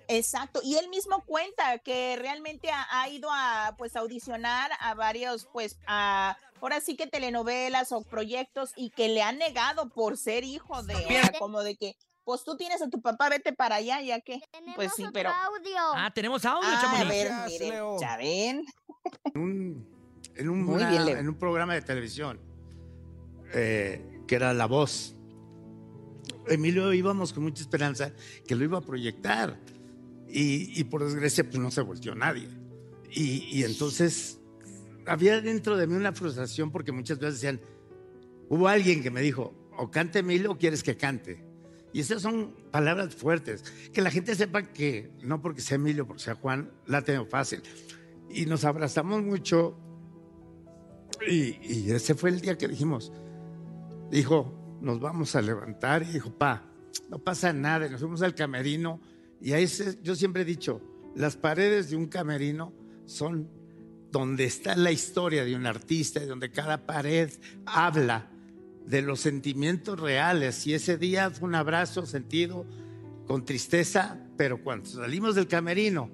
Exacto, 0.09 0.61
y 0.63 0.77
él 0.77 0.89
mismo 0.89 1.23
cuenta 1.27 1.79
que 1.79 2.17
realmente 2.17 2.71
ha, 2.71 2.87
ha 3.01 3.09
ido 3.09 3.29
a 3.33 3.75
pues 3.79 3.97
audicionar 3.97 4.71
a 4.81 4.95
varios 4.95 5.47
pues 5.53 5.79
a 5.87 6.37
ahora 6.61 6.81
sí 6.81 6.97
que 6.97 7.07
telenovelas 7.07 7.93
o 7.93 8.03
proyectos 8.03 8.73
y 8.75 8.89
que 8.91 9.09
le 9.09 9.23
han 9.23 9.37
negado 9.39 9.91
por 9.91 10.17
ser 10.17 10.45
hijo 10.45 10.83
de, 10.83 10.95
o 10.95 10.99
sea, 11.09 11.33
como 11.39 11.63
de 11.63 11.77
que 11.77 11.95
pues 12.25 12.43
tú 12.43 12.57
tienes 12.57 12.81
a 12.81 12.89
tu 12.89 13.03
papá, 13.03 13.29
vete 13.29 13.53
para 13.53 13.75
allá, 13.77 14.01
ya 14.01 14.19
que 14.23 14.41
pues 14.75 14.93
sí, 14.97 15.05
pero 15.13 15.31
Ah, 15.31 16.11
tenemos 16.15 16.43
audio, 16.47 16.67
Ah, 16.67 16.79
a 16.79 16.81
Chamonix. 16.81 17.09
ver, 17.09 17.27
Gracias, 17.27 17.53
miren, 17.61 17.69
Leo. 17.75 18.01
ya 18.01 18.17
ven. 18.17 18.65
en 19.35 19.41
un, 19.43 19.89
en 20.37 20.49
un, 20.49 20.63
Muy 20.65 20.77
una- 20.77 20.89
bien, 20.91 21.05
Leo. 21.05 21.19
en 21.19 21.29
un 21.29 21.35
programa 21.39 21.75
de 21.75 21.83
televisión 21.83 22.41
eh, 23.53 24.23
que 24.27 24.35
era 24.37 24.55
La 24.55 24.65
Voz. 24.65 25.15
Emilio 26.49 26.93
íbamos 26.95 27.33
con 27.35 27.43
mucha 27.43 27.61
esperanza 27.63 28.13
que 28.47 28.55
lo 28.55 28.65
iba 28.65 28.79
a 28.79 28.81
proyectar 28.83 29.59
y, 30.37 30.85
por 30.85 31.05
desgracia 31.05 31.45
pues 31.45 31.59
no 31.59 31.71
se 31.71 31.81
volteó 31.81 32.15
nadie. 32.15 32.49
Y, 33.11 33.63
entonces 33.63 34.41
había 35.07 35.41
dentro 35.41 35.77
de 35.77 35.87
mí 35.87 35.95
una 35.95 36.13
frustración 36.13 36.73
porque 36.73 36.91
muchas 36.91 37.19
veces 37.21 37.35
decían, 37.35 37.61
hubo 38.49 38.67
alguien 38.67 39.03
que 39.03 39.13
me 39.13 39.21
dijo, 39.21 39.55
o 39.77 39.91
cante 39.91 40.21
Emilio 40.21 40.53
o 40.53 40.59
quieres 40.59 40.83
que 40.83 40.97
cante. 40.97 41.45
Y 41.93 42.01
esas 42.01 42.23
son 42.23 42.53
palabras 42.73 43.15
fuertes. 43.15 43.63
Que 43.93 44.03
la 44.03 44.11
gente 44.11 44.35
sepa 44.35 44.65
que 44.65 45.13
no 45.23 45.41
porque 45.41 45.61
sea 45.61 45.77
Emilio, 45.77 46.05
porque 46.09 46.25
sea 46.25 46.35
Juan, 46.35 46.73
la 46.87 47.03
tengo 47.03 47.25
fácil. 47.27 47.63
Y 48.29 48.47
nos 48.47 48.65
abrazamos 48.65 49.23
mucho. 49.23 49.79
Y, 51.29 51.57
y 51.63 51.93
ese 51.93 52.17
fue 52.17 52.31
el 52.31 52.41
día 52.41 52.59
que 52.59 52.67
dijimos, 52.67 53.13
dijo, 54.11 54.79
nos 54.81 54.99
vamos 54.99 55.37
a 55.37 55.43
levantar. 55.43 56.03
Y 56.03 56.07
dijo, 56.07 56.37
pa, 56.37 56.65
no 57.09 57.21
pasa 57.21 57.53
nada. 57.53 57.87
Y 57.87 57.91
nos 57.91 58.01
fuimos 58.01 58.23
al 58.23 58.35
camerino. 58.35 59.01
Y 59.45 59.53
ahí 59.53 59.69
se- 59.69 59.99
yo 60.03 60.17
siempre 60.17 60.43
he 60.43 60.45
dicho, 60.47 60.81
las 61.15 61.37
paredes 61.37 61.91
de 61.91 61.97
un 61.97 62.07
camerino 62.07 62.73
son 63.05 63.49
donde 64.11 64.45
está 64.45 64.75
la 64.75 64.91
historia 64.91 65.45
de 65.45 65.55
un 65.55 65.67
artista 65.67 66.23
y 66.23 66.27
donde 66.27 66.51
cada 66.51 66.87
pared 66.87 67.31
habla 67.67 68.31
de 68.87 69.03
los 69.03 69.21
sentimientos 69.21 70.01
reales. 70.01 70.67
Y 70.67 70.73
ese 70.75 70.97
día 70.97 71.31
fue 71.31 71.49
un 71.49 71.55
abrazo 71.57 72.07
sentido 72.07 72.65
con 73.27 73.45
tristeza, 73.45 74.19
pero 74.37 74.63
cuando 74.65 74.87
salimos 74.89 75.35
del 75.35 75.47
camerino, 75.47 76.11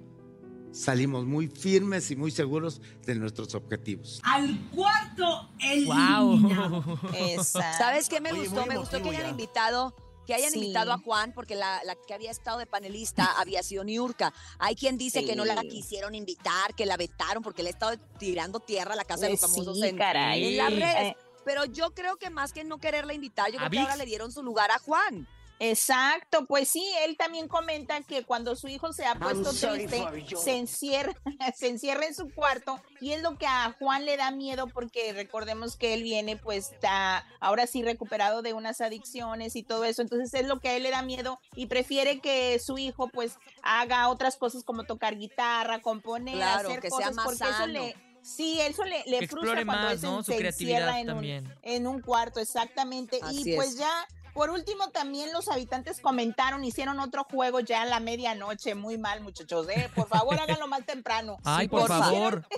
salimos 0.72 1.24
muy 1.26 1.48
firmes 1.48 2.10
y 2.10 2.16
muy 2.16 2.30
seguros 2.30 2.80
de 3.06 3.14
nuestros 3.14 3.54
objetivos. 3.54 4.20
Al 4.24 4.58
cuarto 4.70 5.50
Wow. 5.86 6.98
¿Sabes 7.44 8.08
qué 8.08 8.20
me 8.20 8.32
Oye, 8.32 8.48
gustó? 8.48 8.66
Me 8.66 8.76
gustó 8.76 9.02
que 9.02 9.08
hayan 9.10 9.22
ya. 9.22 9.28
invitado 9.30 9.94
que 10.30 10.34
hayan 10.36 10.52
Sí. 10.52 10.58
invitado 10.60 10.92
a 10.92 10.98
Juan, 10.98 11.32
porque 11.34 11.56
la, 11.56 11.82
la 11.84 11.96
que 11.96 12.14
había 12.14 12.30
estado 12.30 12.58
de 12.58 12.66
panelista 12.66 13.24
había 13.40 13.62
sido 13.64 13.82
Niurka. 13.82 14.32
Hay 14.60 14.76
quien 14.76 14.96
dice 14.96 15.24
que 15.24 15.34
no 15.34 15.44
la 15.44 15.60
quisieron 15.62 16.14
invitar, 16.14 16.74
que 16.76 16.86
la 16.86 16.96
vetaron 16.96 17.42
porque 17.42 17.62
le 17.64 17.70
ha 17.70 17.72
estado 17.72 17.96
tirando 18.18 18.60
tierra 18.60 18.92
a 18.92 18.96
la 18.96 19.04
casa 19.04 19.22
de 19.26 19.30
los 19.32 19.40
Pues 19.40 19.50
famosos 19.52 19.80
sí, 19.80 19.88
en, 19.88 19.96
caray. 19.98 20.46
en 20.46 20.56
las 20.56 20.70
redes. 20.72 20.96
Eh. 21.12 21.16
Pero 21.44 21.64
yo 21.64 21.92
creo 21.94 22.16
que 22.16 22.30
más 22.30 22.52
que 22.52 22.62
no 22.62 22.78
quererla 22.78 23.12
invitar, 23.14 23.50
yo 23.50 23.58
¿A 23.58 23.62
creo 23.68 23.70
que 23.70 23.78
ahora 23.80 23.96
le 23.96 24.06
dieron 24.06 24.30
su 24.30 24.42
lugar 24.42 24.70
a 24.70 24.78
Juan. 24.78 25.26
Exacto, 25.62 26.46
pues 26.46 26.70
sí, 26.70 26.82
él 27.04 27.18
también 27.18 27.46
comenta 27.46 28.00
que 28.00 28.24
cuando 28.24 28.56
su 28.56 28.66
hijo 28.66 28.94
se 28.94 29.04
ha 29.04 29.14
puesto 29.14 29.52
sorry 29.52 29.86
triste, 29.86 30.36
se 30.36 30.56
encierra, 30.56 31.12
se 31.54 31.68
encierra 31.68 32.06
en 32.06 32.14
su 32.14 32.30
cuarto 32.30 32.80
y 32.98 33.12
es 33.12 33.20
lo 33.20 33.36
que 33.36 33.46
a 33.46 33.76
Juan 33.78 34.06
le 34.06 34.16
da 34.16 34.30
miedo 34.30 34.68
porque 34.68 35.12
recordemos 35.12 35.76
que 35.76 35.92
él 35.92 36.02
viene 36.02 36.38
pues 36.38 36.72
está 36.72 37.26
ahora 37.40 37.66
sí 37.66 37.82
recuperado 37.82 38.40
de 38.40 38.54
unas 38.54 38.80
adicciones 38.80 39.54
y 39.54 39.62
todo 39.62 39.84
eso, 39.84 40.00
entonces 40.00 40.32
es 40.32 40.46
lo 40.46 40.60
que 40.60 40.70
a 40.70 40.76
él 40.76 40.82
le 40.82 40.90
da 40.90 41.02
miedo 41.02 41.38
y 41.54 41.66
prefiere 41.66 42.20
que 42.20 42.58
su 42.58 42.78
hijo 42.78 43.08
pues 43.08 43.36
haga 43.62 44.08
otras 44.08 44.36
cosas 44.36 44.64
como 44.64 44.84
tocar 44.84 45.18
guitarra, 45.18 45.82
componer, 45.82 46.36
Claro, 46.36 46.70
hacer 46.70 46.80
que 46.80 46.88
sea 46.88 46.96
cosas 46.96 47.14
más 47.16 47.24
porque 47.26 47.44
eso 47.44 47.52
sano. 47.52 47.72
le 47.72 48.10
Sí, 48.22 48.60
eso 48.60 48.84
le, 48.84 49.26
frustra 49.26 49.64
cuando 49.64 49.88
más, 49.88 50.00
se-. 50.00 50.06
Su 50.06 50.22
se 50.22 50.36
creatividad 50.36 50.80
encierra 50.80 51.00
en 51.00 51.08
un, 51.08 51.14
también. 51.14 51.54
en 51.62 51.86
un 51.86 52.00
cuarto, 52.02 52.40
exactamente. 52.40 53.18
Así 53.22 53.50
y 53.50 53.56
pues 53.56 53.70
es. 53.70 53.78
ya, 53.78 54.06
por 54.34 54.50
último, 54.50 54.90
también 54.90 55.32
los 55.32 55.48
habitantes 55.48 56.00
comentaron, 56.00 56.64
hicieron 56.64 57.00
otro 57.00 57.24
juego 57.24 57.60
ya 57.60 57.82
a 57.82 57.86
la 57.86 58.00
medianoche. 58.00 58.74
Muy 58.74 58.98
mal, 58.98 59.20
muchachos, 59.20 59.68
¿eh? 59.68 59.90
Por 59.94 60.08
favor, 60.08 60.38
háganlo 60.40 60.66
más 60.68 60.84
temprano. 60.86 61.38
Ay, 61.44 61.66
Sí, 61.66 61.68
por 61.68 61.86
pues, 61.86 61.88
favor. 61.88 62.46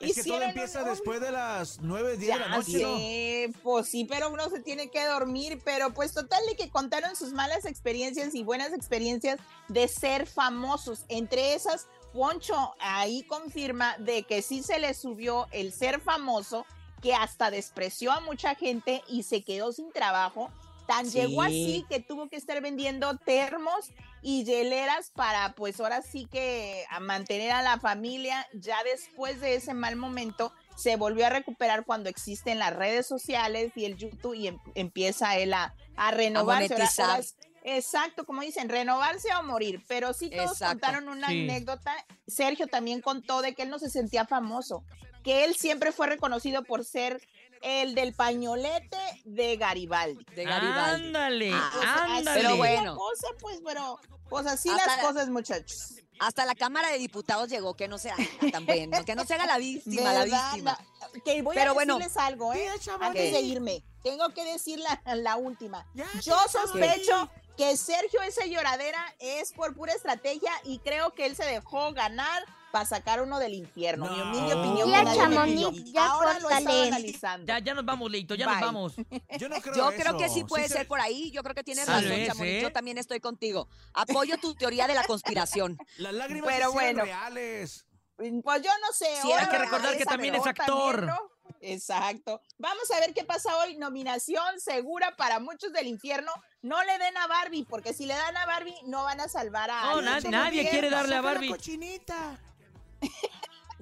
Es 0.00 0.14
que 0.14 0.24
todo 0.24 0.40
empieza 0.40 0.82
un- 0.82 0.88
después 0.88 1.20
de 1.20 1.30
las 1.30 1.78
9, 1.82 2.16
10 2.16 2.32
de 2.32 2.40
la 2.40 2.48
noche, 2.56 3.52
¿no? 3.52 3.60
pues 3.62 3.86
sí, 3.86 4.06
pero 4.06 4.30
uno 4.30 4.48
se 4.48 4.60
tiene 4.60 4.88
que 4.90 5.04
dormir, 5.04 5.60
pero 5.62 5.92
pues 5.92 6.14
total 6.14 6.40
de 6.48 6.56
que 6.56 6.70
contaron 6.70 7.14
sus 7.16 7.34
malas 7.34 7.66
experiencias 7.66 8.34
y 8.34 8.42
buenas 8.42 8.72
experiencias 8.72 9.38
de 9.68 9.88
ser 9.88 10.26
famosos. 10.26 11.04
Entre 11.08 11.52
esas, 11.54 11.86
Poncho 12.14 12.74
ahí 12.80 13.24
confirma 13.24 13.94
de 13.98 14.22
que 14.22 14.40
sí 14.40 14.62
se 14.62 14.78
le 14.78 14.94
subió 14.94 15.46
el 15.50 15.70
ser 15.70 16.00
famoso, 16.00 16.64
que 17.02 17.14
hasta 17.14 17.50
despreció 17.50 18.10
a 18.10 18.20
mucha 18.20 18.54
gente 18.54 19.02
y 19.06 19.24
se 19.24 19.42
quedó 19.44 19.70
sin 19.70 19.92
trabajo. 19.92 20.50
Tan 20.90 21.08
Sí. 21.08 21.20
llegó 21.20 21.42
así 21.42 21.86
que 21.88 22.00
tuvo 22.00 22.28
que 22.28 22.34
estar 22.36 22.60
vendiendo 22.60 23.16
termos 23.18 23.90
y 24.22 24.44
hieleras 24.44 25.10
para 25.14 25.52
pues 25.54 25.78
ahora 25.80 26.02
sí 26.02 26.26
que 26.28 26.84
a 26.90 26.98
mantener 26.98 27.52
a 27.52 27.62
la 27.62 27.78
familia. 27.78 28.44
Ya 28.54 28.82
después 28.82 29.40
de 29.40 29.54
ese 29.54 29.72
mal 29.72 29.94
momento 29.94 30.52
se 30.76 30.96
volvió 30.96 31.26
a 31.26 31.30
recuperar 31.30 31.84
cuando 31.84 32.08
existen 32.10 32.58
las 32.58 32.74
redes 32.74 33.06
sociales 33.06 33.70
y 33.76 33.84
el 33.84 33.96
YouTube 33.96 34.34
y 34.34 34.48
em- 34.48 34.58
empieza 34.74 35.36
él 35.36 35.54
a, 35.54 35.74
a 35.96 36.10
renovarse. 36.10 36.64
Ahora- 36.74 36.76
monetizar. 36.78 37.06
ahora 37.10 37.20
es- 37.20 37.36
exacto, 37.62 38.26
como 38.26 38.42
dicen, 38.42 38.68
renovarse 38.68 39.28
o 39.38 39.42
morir. 39.44 39.84
Pero 39.86 40.12
sí 40.12 40.28
todos 40.28 40.52
Exacto. 40.52 40.72
contaron 40.80 41.08
una 41.08 41.28
Sí. 41.28 41.42
anécdota. 41.44 41.94
Sergio 42.26 42.66
también 42.66 43.00
contó 43.00 43.42
de 43.42 43.54
que 43.54 43.62
él 43.62 43.70
no 43.70 43.78
se 43.78 43.90
sentía 43.90 44.26
famoso, 44.26 44.82
que 45.22 45.44
él 45.44 45.54
siempre 45.54 45.92
fue 45.92 46.08
reconocido 46.08 46.64
por 46.64 46.84
ser 46.84 47.20
el 47.60 47.94
del 47.94 48.12
pañolete 48.14 48.96
de 49.24 49.56
Garibaldi. 49.56 50.24
De 50.34 50.44
Garibaldi. 50.44 51.06
Ándale, 51.06 51.52
Ah, 51.54 52.06
ándale. 52.16 52.40
Pero 52.40 52.50
la 52.50 52.56
bueno. 52.56 52.96
cosa, 52.96 53.26
pues, 53.40 53.60
pero 53.64 53.98
pues 54.28 54.46
así 54.46 54.68
Hasta- 54.70 54.86
las 54.96 55.04
cosas, 55.04 55.28
muchachos. 55.28 55.94
Hasta 56.18 56.44
la 56.44 56.54
Cámara 56.54 56.90
de 56.90 56.98
Diputados 56.98 57.48
llegó, 57.48 57.74
que 57.74 57.88
no 57.88 57.96
se 57.96 58.10
haga 58.10 58.22
también, 58.52 58.90
¿no? 58.90 59.04
que 59.06 59.14
no 59.14 59.24
se 59.24 59.34
haga 59.34 59.46
la 59.46 59.56
víctima, 59.56 60.12
la 60.12 60.24
víctima. 60.24 60.78
La- 61.00 61.22
que 61.24 61.40
voy 61.40 61.56
Pero 61.56 61.70
a 61.70 61.74
bueno. 61.74 61.96
decirles 61.96 62.16
algo, 62.18 62.52
¿eh? 62.52 62.68
Antes 63.00 63.32
de 63.32 63.40
irme, 63.40 63.82
tengo 64.02 64.28
que 64.30 64.44
decir 64.44 64.78
la, 64.80 65.00
la 65.14 65.36
última. 65.36 65.86
Yo 66.22 66.36
sospecho 66.50 67.30
que 67.56 67.74
Sergio 67.76 68.20
esa 68.22 68.44
lloradera 68.46 69.02
es 69.18 69.52
por 69.52 69.74
pura 69.74 69.92
estrategia 69.94 70.52
y 70.64 70.78
creo 70.80 71.14
que 71.14 71.24
él 71.26 71.34
se 71.36 71.44
dejó 71.46 71.92
ganar 71.94 72.44
para 72.70 72.84
sacar 72.84 73.22
uno 73.22 73.38
del 73.38 73.54
infierno. 73.54 74.06
Mi 74.10 74.20
humilde 74.20 74.54
opinión. 74.54 74.90
Ya, 74.90 75.02
nadie 75.02 75.18
Chamonix, 75.18 75.92
ya 75.92 76.06
Ahora 76.06 76.38
lo 76.40 76.50
he 76.50 76.54
analizando. 76.54 77.46
Ya, 77.46 77.58
ya 77.58 77.74
nos 77.74 77.84
vamos, 77.84 78.10
Leito, 78.10 78.34
ya 78.34 78.46
nos 78.46 78.60
vamos. 78.60 78.94
Yo 79.38 79.48
no 79.48 79.60
creo 79.60 79.74
Yo 79.74 79.90
eso. 79.90 80.02
creo 80.02 80.16
que 80.18 80.28
sí 80.28 80.44
puede 80.44 80.68
se- 80.68 80.74
ser 80.74 80.88
por 80.88 81.00
ahí. 81.00 81.30
Yo 81.30 81.42
creo 81.42 81.54
que 81.54 81.64
tienes 81.64 81.86
razón, 81.86 82.08
vez, 82.08 82.28
Chamonix. 82.28 82.52
¿eh? 82.54 82.60
Yo 82.62 82.72
también 82.72 82.98
estoy 82.98 83.20
contigo. 83.20 83.68
Apoyo 83.94 84.38
tu 84.38 84.54
teoría 84.54 84.86
de 84.86 84.94
la 84.94 85.04
conspiración. 85.04 85.78
Las 85.98 86.12
lágrimas 86.14 86.48
Pero 86.52 86.72
bueno. 86.72 87.04
reales. 87.04 87.86
Pues 88.16 88.62
yo 88.62 88.70
no 88.82 88.92
sé. 88.92 89.06
Sí, 89.22 89.32
hay 89.32 89.48
que 89.48 89.58
recordar 89.58 89.96
que 89.96 90.04
también 90.04 90.34
es 90.34 90.46
actor. 90.46 90.96
también, 90.96 91.06
¿no? 91.06 91.30
Exacto. 91.62 92.40
Vamos 92.58 92.90
a 92.90 93.00
ver 93.00 93.12
qué 93.14 93.24
pasa 93.24 93.56
hoy. 93.58 93.76
Nominación 93.76 94.60
segura 94.60 95.16
para 95.16 95.40
muchos 95.40 95.72
del 95.72 95.86
infierno. 95.86 96.30
No 96.62 96.82
le 96.84 96.98
den 96.98 97.16
a 97.16 97.26
Barbie, 97.26 97.64
porque 97.64 97.92
si 97.94 98.06
le 98.06 98.14
dan 98.14 98.36
a 98.36 98.44
Barbie, 98.46 98.74
no 98.86 99.04
van 99.04 99.20
a 99.20 99.28
salvar 99.28 99.70
a 99.70 99.94
No, 99.94 100.02
nadie 100.02 100.60
digo. 100.60 100.70
quiere 100.70 100.90
darle 100.90 101.14
a 101.14 101.18
Saca 101.18 101.22
la 101.28 101.32
Barbie. 101.34 101.48
cochinita. 101.48 102.38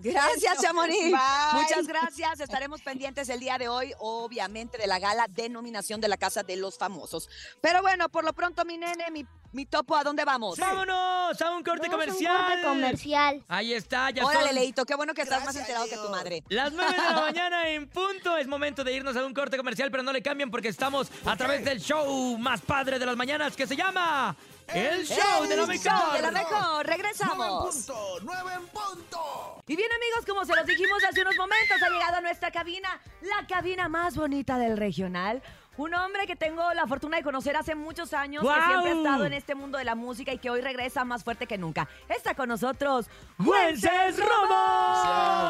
Gracias, 0.00 0.62
Chamonix. 0.62 1.12
Muchas 1.54 1.86
gracias. 1.88 2.40
Estaremos 2.40 2.80
pendientes 2.82 3.28
el 3.28 3.40
día 3.40 3.58
de 3.58 3.68
hoy, 3.68 3.92
obviamente, 3.98 4.78
de 4.78 4.86
la 4.86 5.00
gala 5.00 5.26
de 5.28 5.48
nominación 5.48 6.00
de 6.00 6.06
la 6.06 6.16
Casa 6.16 6.44
de 6.44 6.56
los 6.56 6.78
Famosos. 6.78 7.28
Pero 7.60 7.82
bueno, 7.82 8.08
por 8.08 8.24
lo 8.24 8.32
pronto, 8.32 8.64
mi 8.64 8.78
nene, 8.78 9.10
mi, 9.10 9.26
mi 9.50 9.66
topo, 9.66 9.96
¿a 9.96 10.04
dónde 10.04 10.24
vamos? 10.24 10.56
¡Vámonos! 10.56 11.42
¡A 11.42 11.50
un 11.50 11.64
corte 11.64 11.88
Vamos 11.88 11.94
a 11.94 11.96
un 11.96 12.00
comercial! 12.00 12.46
corte 12.46 12.62
comercial. 12.62 13.44
Ahí 13.48 13.72
está, 13.72 14.10
ya 14.10 14.24
Órale, 14.24 14.46
son 14.46 14.54
Leito, 14.54 14.84
qué 14.86 14.94
bueno 14.94 15.14
que 15.14 15.22
estás 15.22 15.44
más 15.44 15.56
enterado 15.56 15.86
que 15.86 15.96
tu 15.96 16.08
madre. 16.10 16.44
las 16.48 16.72
9 16.72 16.92
de 16.92 16.96
la 16.98 17.20
mañana 17.20 17.68
en 17.68 17.88
punto. 17.88 18.36
Es 18.36 18.46
momento 18.46 18.84
de 18.84 18.92
irnos 18.92 19.16
a 19.16 19.26
un 19.26 19.34
corte 19.34 19.56
comercial, 19.56 19.90
pero 19.90 20.04
no 20.04 20.12
le 20.12 20.22
cambien 20.22 20.48
porque 20.52 20.68
estamos 20.68 21.08
a 21.24 21.36
través 21.36 21.64
del 21.64 21.80
show 21.80 22.38
más 22.38 22.60
padre 22.60 23.00
de 23.00 23.06
las 23.06 23.16
mañanas 23.16 23.56
que 23.56 23.66
se 23.66 23.74
llama... 23.74 24.36
El 24.74 25.06
Show 25.06 25.44
de 25.48 25.56
la 25.56 25.62
El 25.64 25.78
show 25.80 25.92
Mejor. 25.92 26.12
de 26.16 26.22
la 26.22 26.30
mejor. 26.30 26.58
¡Nueve 26.60 26.80
en 26.80 26.86
Regresamos. 26.86 27.74
punto! 27.74 28.18
¡Nueve 28.22 28.50
en 28.54 28.66
punto! 28.68 29.62
Y 29.66 29.76
bien 29.76 29.90
amigos, 29.92 30.24
como 30.26 30.44
se 30.44 30.54
los 30.54 30.66
dijimos 30.66 31.02
hace 31.08 31.22
unos 31.22 31.36
momentos, 31.36 31.76
ha 31.82 31.88
llegado 31.90 32.16
a 32.16 32.20
nuestra 32.20 32.50
cabina, 32.50 33.00
la 33.22 33.46
cabina 33.46 33.88
más 33.88 34.16
bonita 34.16 34.58
del 34.58 34.76
regional. 34.76 35.42
Un 35.78 35.94
hombre 35.94 36.26
que 36.26 36.34
tengo 36.34 36.74
la 36.74 36.88
fortuna 36.88 37.18
de 37.18 37.22
conocer 37.22 37.56
hace 37.56 37.76
muchos 37.76 38.12
años, 38.12 38.42
que 38.42 38.48
¡Guau! 38.48 38.60
siempre 38.82 38.90
ha 38.90 38.94
estado 38.96 39.26
en 39.26 39.32
este 39.32 39.54
mundo 39.54 39.78
de 39.78 39.84
la 39.84 39.94
música 39.94 40.32
y 40.32 40.38
que 40.38 40.50
hoy 40.50 40.60
regresa 40.60 41.04
más 41.04 41.22
fuerte 41.22 41.46
que 41.46 41.56
nunca. 41.56 41.88
Está 42.08 42.34
con 42.34 42.48
nosotros, 42.48 43.06
¡Wences 43.38 44.18
Romo! 44.18 44.56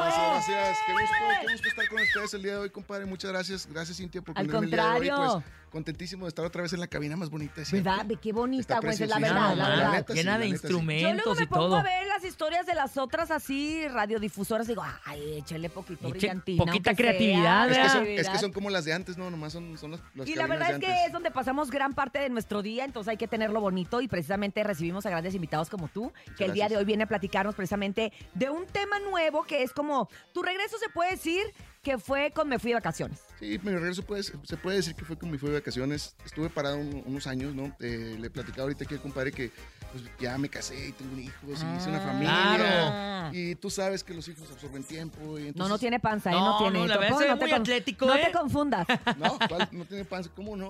gracias, 0.05 0.49
gracias. 0.49 0.79
Qué 0.87 0.93
gusto, 0.93 1.17
qué 1.47 1.53
gusto 1.53 1.69
estar 1.69 1.89
con 1.89 2.03
ustedes 2.03 2.35
el 2.35 2.43
día 2.43 2.53
de 2.53 2.59
hoy, 2.59 2.71
compadre. 2.71 3.07
Muchas 3.07 3.31
gracias. 3.31 3.67
Gracias, 3.67 3.97
Cintia, 3.97 4.21
por 4.21 4.39
Al 4.39 4.47
ponerme 4.47 4.67
el 4.67 4.71
día 4.71 4.83
de 4.83 4.89
hoy. 4.91 5.09
contrario. 5.09 5.33
Pues, 5.33 5.68
contentísimo 5.71 6.25
de 6.27 6.29
estar 6.31 6.45
otra 6.45 6.63
vez 6.63 6.73
en 6.73 6.81
la 6.81 6.87
cabina 6.87 7.17
más 7.17 7.31
bonita. 7.31 7.65
siempre. 7.65 7.91
¿Verdad? 7.91 8.07
Ve 8.07 8.17
Qué 8.17 8.33
bonita, 8.33 8.81
güey, 8.81 8.93
es 8.95 9.01
la 9.01 9.19
verdad, 9.19 9.57
la 9.57 9.69
verdad. 9.69 9.93
neta, 9.93 10.13
sí, 10.13 10.19
llena 10.19 10.33
la 10.33 10.39
de 10.39 10.51
neta, 10.51 10.59
sí. 10.59 10.63
Yo 10.69 10.71
luego 10.73 10.83
instrumentos 10.83 11.37
me 11.39 11.43
y 11.45 11.47
pongo 11.47 11.65
todo. 11.67 11.77
a 11.77 11.83
ver 11.83 12.07
las 12.07 12.25
historias 12.25 12.67
de 12.67 12.75
las 12.75 12.97
otras 12.97 13.31
así 13.31 13.87
radiodifusoras 13.89 14.67
y 14.67 14.71
digo, 14.73 14.85
ay, 15.05 15.39
échale 15.39 15.69
poquito 15.69 16.09
Eche 16.09 16.19
brillantina. 16.19 16.65
poquita 16.65 16.91
sea, 16.91 16.97
creatividad, 16.97 17.69
de 17.69 17.73
Es 17.73 17.79
que, 17.79 17.89
son, 17.89 18.05
verdad. 18.05 18.21
es 18.21 18.29
que 18.29 18.39
son 18.39 18.53
como 18.53 18.71
las 18.71 18.85
de 18.85 18.93
antes, 18.93 19.17
¿no? 19.17 19.31
Nomás 19.31 19.53
son, 19.53 19.77
son 19.79 19.93
las, 19.93 20.01
las 20.15 20.29
Y 20.29 20.35
la 20.35 20.47
verdad 20.47 20.71
es 20.73 20.79
que 20.79 20.87
antes. 20.87 21.07
es 21.07 21.13
donde 21.13 21.31
pasamos 21.31 21.71
gran 21.71 21.93
parte 21.95 22.19
de 22.19 22.29
nuestro 22.31 22.63
día, 22.63 22.85
entonces 22.85 23.11
hay 23.11 23.17
que 23.17 23.29
tenerlo 23.29 23.61
bonito 23.61 24.01
y 24.01 24.09
precisamente 24.09 24.65
recibimos 24.65 25.07
a 25.07 25.11
grandes 25.11 25.35
invitados 25.35 25.69
como 25.71 25.89
tú, 25.89 26.13
que 26.37 26.45
el 26.45 26.53
día 26.53 26.69
de 26.69 26.77
hoy 26.77 26.85
viene 26.85 27.05
a 27.05 27.07
platicarnos 27.07 27.55
precisamente 27.55 28.13
de 28.35 28.51
un 28.51 28.67
tema 28.67 28.99
nuevo 29.01 29.45
que 29.45 29.63
es 29.63 29.73
como 29.73 30.09
tu 30.33 30.43
regreso 30.43 30.77
se 30.79 30.89
puede 30.91 31.13
decir 31.13 31.43
que 31.89 31.97
fue 31.99 32.31
con 32.33 32.49
Me 32.49 32.59
Fui 32.59 32.71
de 32.71 32.75
Vacaciones. 32.75 33.19
Sí, 33.41 33.59
mi 33.63 33.71
regreso 33.73 34.03
puede, 34.03 34.23
se 34.23 34.57
puede 34.59 34.77
decir 34.77 34.95
que 34.95 35.05
fue 35.07 35.17
como 35.17 35.33
mi 35.33 35.39
fue 35.39 35.49
de 35.51 35.59
vacaciones. 35.61 36.15
Estuve 36.27 36.51
parado 36.51 36.77
un- 36.77 37.03
unos 37.07 37.27
años, 37.27 37.55
¿no? 37.55 37.75
Eh, 37.81 38.17
le 38.21 38.29
platicaba 38.29 38.65
ahorita 38.65 38.85
aquí 38.85 38.95
al 38.95 39.01
compadre 39.01 39.33
que 39.33 39.51
pues, 39.91 40.05
ya 40.21 40.37
me 40.37 40.51
casé 40.51 40.89
y 40.89 40.93
tengo 40.93 41.13
un 41.15 41.21
hijo, 41.21 41.33
sí, 41.57 41.65
hice 41.79 41.89
una 41.89 41.99
Ah, 41.99 42.07
familia. 42.07 42.57
claro. 42.57 43.35
Y 43.35 43.55
tú 43.55 43.71
sabes 43.71 44.05
que 44.05 44.13
los 44.13 44.29
hijos 44.29 44.51
absorben 44.51 44.85
tiempo. 44.85 45.39
Y 45.39 45.47
entonces, 45.49 45.57
No, 45.57 45.69
no 45.69 45.79
tiene 45.79 45.99
panza, 45.99 46.31
¿eh? 46.31 46.35
No, 46.35 46.51
No, 46.53 46.59
tiene. 46.59 46.79
no, 46.81 46.87
la 46.87 46.99
verdad 46.99 47.19
ve 47.21 47.29
no 47.29 47.37
muy 47.37 47.51
con- 47.51 47.61
atlético, 47.63 48.05
No 48.07 48.15
¿eh? 48.17 48.23
te 48.27 48.33
confundas. 48.33 48.87
No, 49.19 49.39
¿cuál? 49.49 49.69
no 49.73 49.85
tiene 49.87 50.05
panza, 50.05 50.29
¿cómo 50.35 50.57
no? 50.57 50.69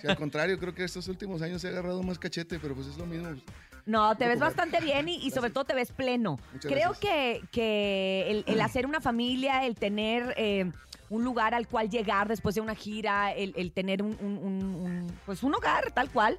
Si 0.00 0.06
al 0.06 0.16
contrario, 0.16 0.56
creo 0.60 0.72
que 0.72 0.84
estos 0.84 1.08
últimos 1.08 1.42
años 1.42 1.60
se 1.62 1.66
ha 1.66 1.70
agarrado 1.70 2.00
más 2.04 2.18
cachete, 2.18 2.60
pero 2.60 2.76
pues 2.76 2.86
es 2.86 2.96
lo 2.96 3.06
mismo. 3.06 3.30
No, 3.86 4.16
te 4.16 4.26
ves 4.26 4.38
bastante 4.38 4.80
bien 4.80 5.10
y, 5.10 5.16
y 5.16 5.30
sobre 5.30 5.50
todo 5.50 5.64
te 5.66 5.74
ves 5.74 5.92
pleno. 5.92 6.38
Muchas 6.54 6.72
Creo 6.72 6.90
gracias. 6.92 7.00
que, 7.00 7.42
que 7.52 8.24
el, 8.30 8.44
el 8.46 8.60
hacer 8.62 8.86
una 8.86 9.02
familia, 9.02 9.66
el 9.66 9.74
tener 9.74 10.34
eh, 10.44 10.72
un 11.10 11.24
lugar 11.24 11.54
al 11.54 11.66
cual 11.68 11.90
llegar 11.90 12.28
después 12.28 12.54
de 12.54 12.60
una 12.60 12.74
gira, 12.74 13.32
el, 13.32 13.52
el 13.56 13.72
tener 13.72 14.02
un, 14.02 14.16
un- 14.20 14.38
un- 14.38 14.74
un, 14.74 15.18
pues 15.26 15.42
un 15.42 15.54
hogar 15.54 15.90
tal 15.92 16.10
cual, 16.10 16.38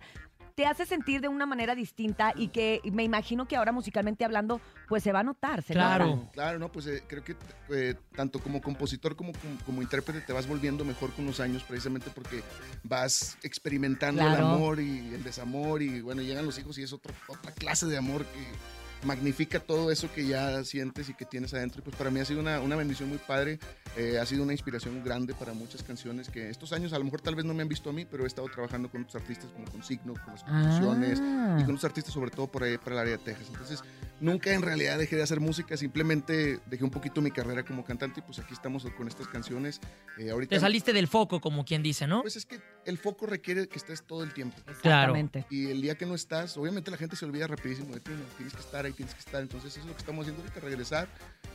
te 0.55 0.65
hace 0.65 0.85
sentir 0.85 1.19
de 1.19 1.27
una 1.27 1.45
manera 1.45 1.75
distinta 1.75 2.31
y 2.33 2.47
que 2.47 2.79
me 2.93 3.03
imagino 3.03 3.45
que 3.45 3.57
ahora 3.57 3.73
musicalmente 3.73 4.23
hablando, 4.23 4.61
pues 4.87 5.03
se 5.03 5.11
va 5.11 5.19
a 5.19 5.23
notar. 5.23 5.61
Se 5.61 5.73
nota. 5.75 6.29
Claro, 6.31 6.59
no, 6.59 6.71
pues 6.71 6.87
eh, 6.87 7.03
creo 7.05 7.25
que 7.25 7.35
eh, 7.71 7.95
tanto 8.15 8.39
como 8.39 8.61
compositor 8.61 9.17
como, 9.17 9.33
como, 9.33 9.57
como 9.65 9.81
intérprete 9.81 10.21
te 10.21 10.31
vas 10.31 10.47
volviendo 10.47 10.85
mejor 10.85 11.11
con 11.11 11.25
los 11.25 11.41
años 11.41 11.61
precisamente 11.63 12.09
porque 12.15 12.41
vas 12.83 13.37
experimentando 13.43 14.21
el 14.21 14.29
Claro. 14.29 14.45
amor 14.47 14.79
y 14.79 15.13
el 15.13 15.23
desamor 15.25 15.81
y 15.81 15.99
bueno, 15.99 16.21
llegan 16.21 16.45
los 16.45 16.57
hijos 16.57 16.77
y 16.77 16.83
es 16.83 16.93
otra, 16.93 17.13
otra 17.27 17.51
clase 17.51 17.85
de 17.87 17.97
amor 17.97 18.23
que 18.25 18.39
magnifica 19.05 19.59
todo 19.59 19.91
eso 19.91 20.11
que 20.13 20.25
ya 20.27 20.63
sientes 20.63 21.07
y 21.09 21.13
que 21.13 21.25
tienes 21.25 21.53
adentro. 21.53 21.79
Y 21.79 21.83
pues 21.83 21.95
para 21.95 22.09
mí 22.11 22.19
ha 22.19 22.25
sido 22.25 22.39
una, 22.41 22.59
una 22.59 22.75
bendición 22.75 23.07
muy 23.09 23.17
padre, 23.19 23.59
eh, 23.95 24.19
ha 24.19 24.25
sido 24.25 24.43
una 24.43 24.51
inspiración 24.51 25.03
grande 25.03 25.33
para 25.33 25.53
muchas 25.53 25.83
canciones 25.83 26.29
que 26.29 26.49
estos 26.49 26.73
años 26.73 26.91
a 26.93 26.97
lo 26.99 27.05
mejor 27.05 27.21
tal 27.21 27.35
vez 27.35 27.45
no 27.45 27.53
me 27.53 27.61
han 27.61 27.69
visto 27.69 27.89
a 27.89 27.93
mí, 27.93 28.05
pero 28.05 28.23
he 28.23 28.27
estado 28.27 28.47
trabajando 28.49 28.89
con 28.89 29.03
otros 29.03 29.15
artistas 29.21 29.51
como 29.53 29.65
con 29.71 29.83
Signo, 29.83 30.13
con 30.13 30.33
las 30.33 30.43
composiciones 30.43 31.19
Ah. 31.21 31.57
y 31.59 31.63
con 31.63 31.75
otros 31.75 31.85
artistas 31.85 32.13
sobre 32.13 32.31
todo 32.31 32.47
por 32.47 32.63
ahí, 32.63 32.77
para 32.77 32.95
el 32.95 32.99
área 33.03 33.17
de 33.17 33.23
Texas. 33.23 33.47
Entonces 33.51 33.83
nunca 34.19 34.53
en 34.53 34.61
realidad 34.61 34.97
dejé 34.97 35.15
de 35.15 35.23
hacer 35.23 35.39
música, 35.39 35.77
simplemente 35.77 36.59
dejé 36.65 36.83
un 36.83 36.89
poquito 36.89 37.21
mi 37.21 37.31
carrera 37.31 37.63
como 37.63 37.83
cantante 37.83 38.19
y 38.19 38.23
pues 38.23 38.39
aquí 38.39 38.53
estamos 38.53 38.85
con 38.97 39.07
estas 39.07 39.27
canciones. 39.27 39.81
Eh, 40.17 40.29
ahorita 40.29 40.55
Te 40.55 40.59
saliste 40.59 40.93
del 40.93 41.07
foco, 41.07 41.41
como 41.41 41.65
quien 41.65 41.83
dice, 41.83 42.07
¿no? 42.07 42.21
Pues 42.21 42.35
es 42.35 42.45
que 42.45 42.59
el 42.85 42.97
foco 42.97 43.25
requiere 43.25 43.67
que 43.67 43.77
estés 43.77 44.03
todo 44.03 44.23
el 44.23 44.33
tiempo. 44.33 44.57
Claro. 44.81 45.15
Y 45.49 45.67
el 45.67 45.81
día 45.81 45.95
que 45.95 46.05
no 46.05 46.15
estás, 46.15 46.55
obviamente 46.57 46.91
la 46.91 46.97
gente 46.97 47.15
se 47.15 47.25
olvida 47.25 47.47
rapidísimo 47.47 47.93
de 47.93 47.99
ti, 47.99 48.11
¿no? 48.11 48.23
tienes 48.37 48.53
que 48.53 48.61
estar 48.61 48.85
ahí, 48.85 48.93
tienes 48.93 49.13
que 49.13 49.19
estar. 49.19 49.41
Entonces 49.41 49.71
eso 49.71 49.81
es 49.81 49.85
lo 49.87 49.93
que 49.93 49.99
estamos 49.99 50.23
haciendo 50.23 50.43
ahorita, 50.43 50.59
regresar. 50.59 51.07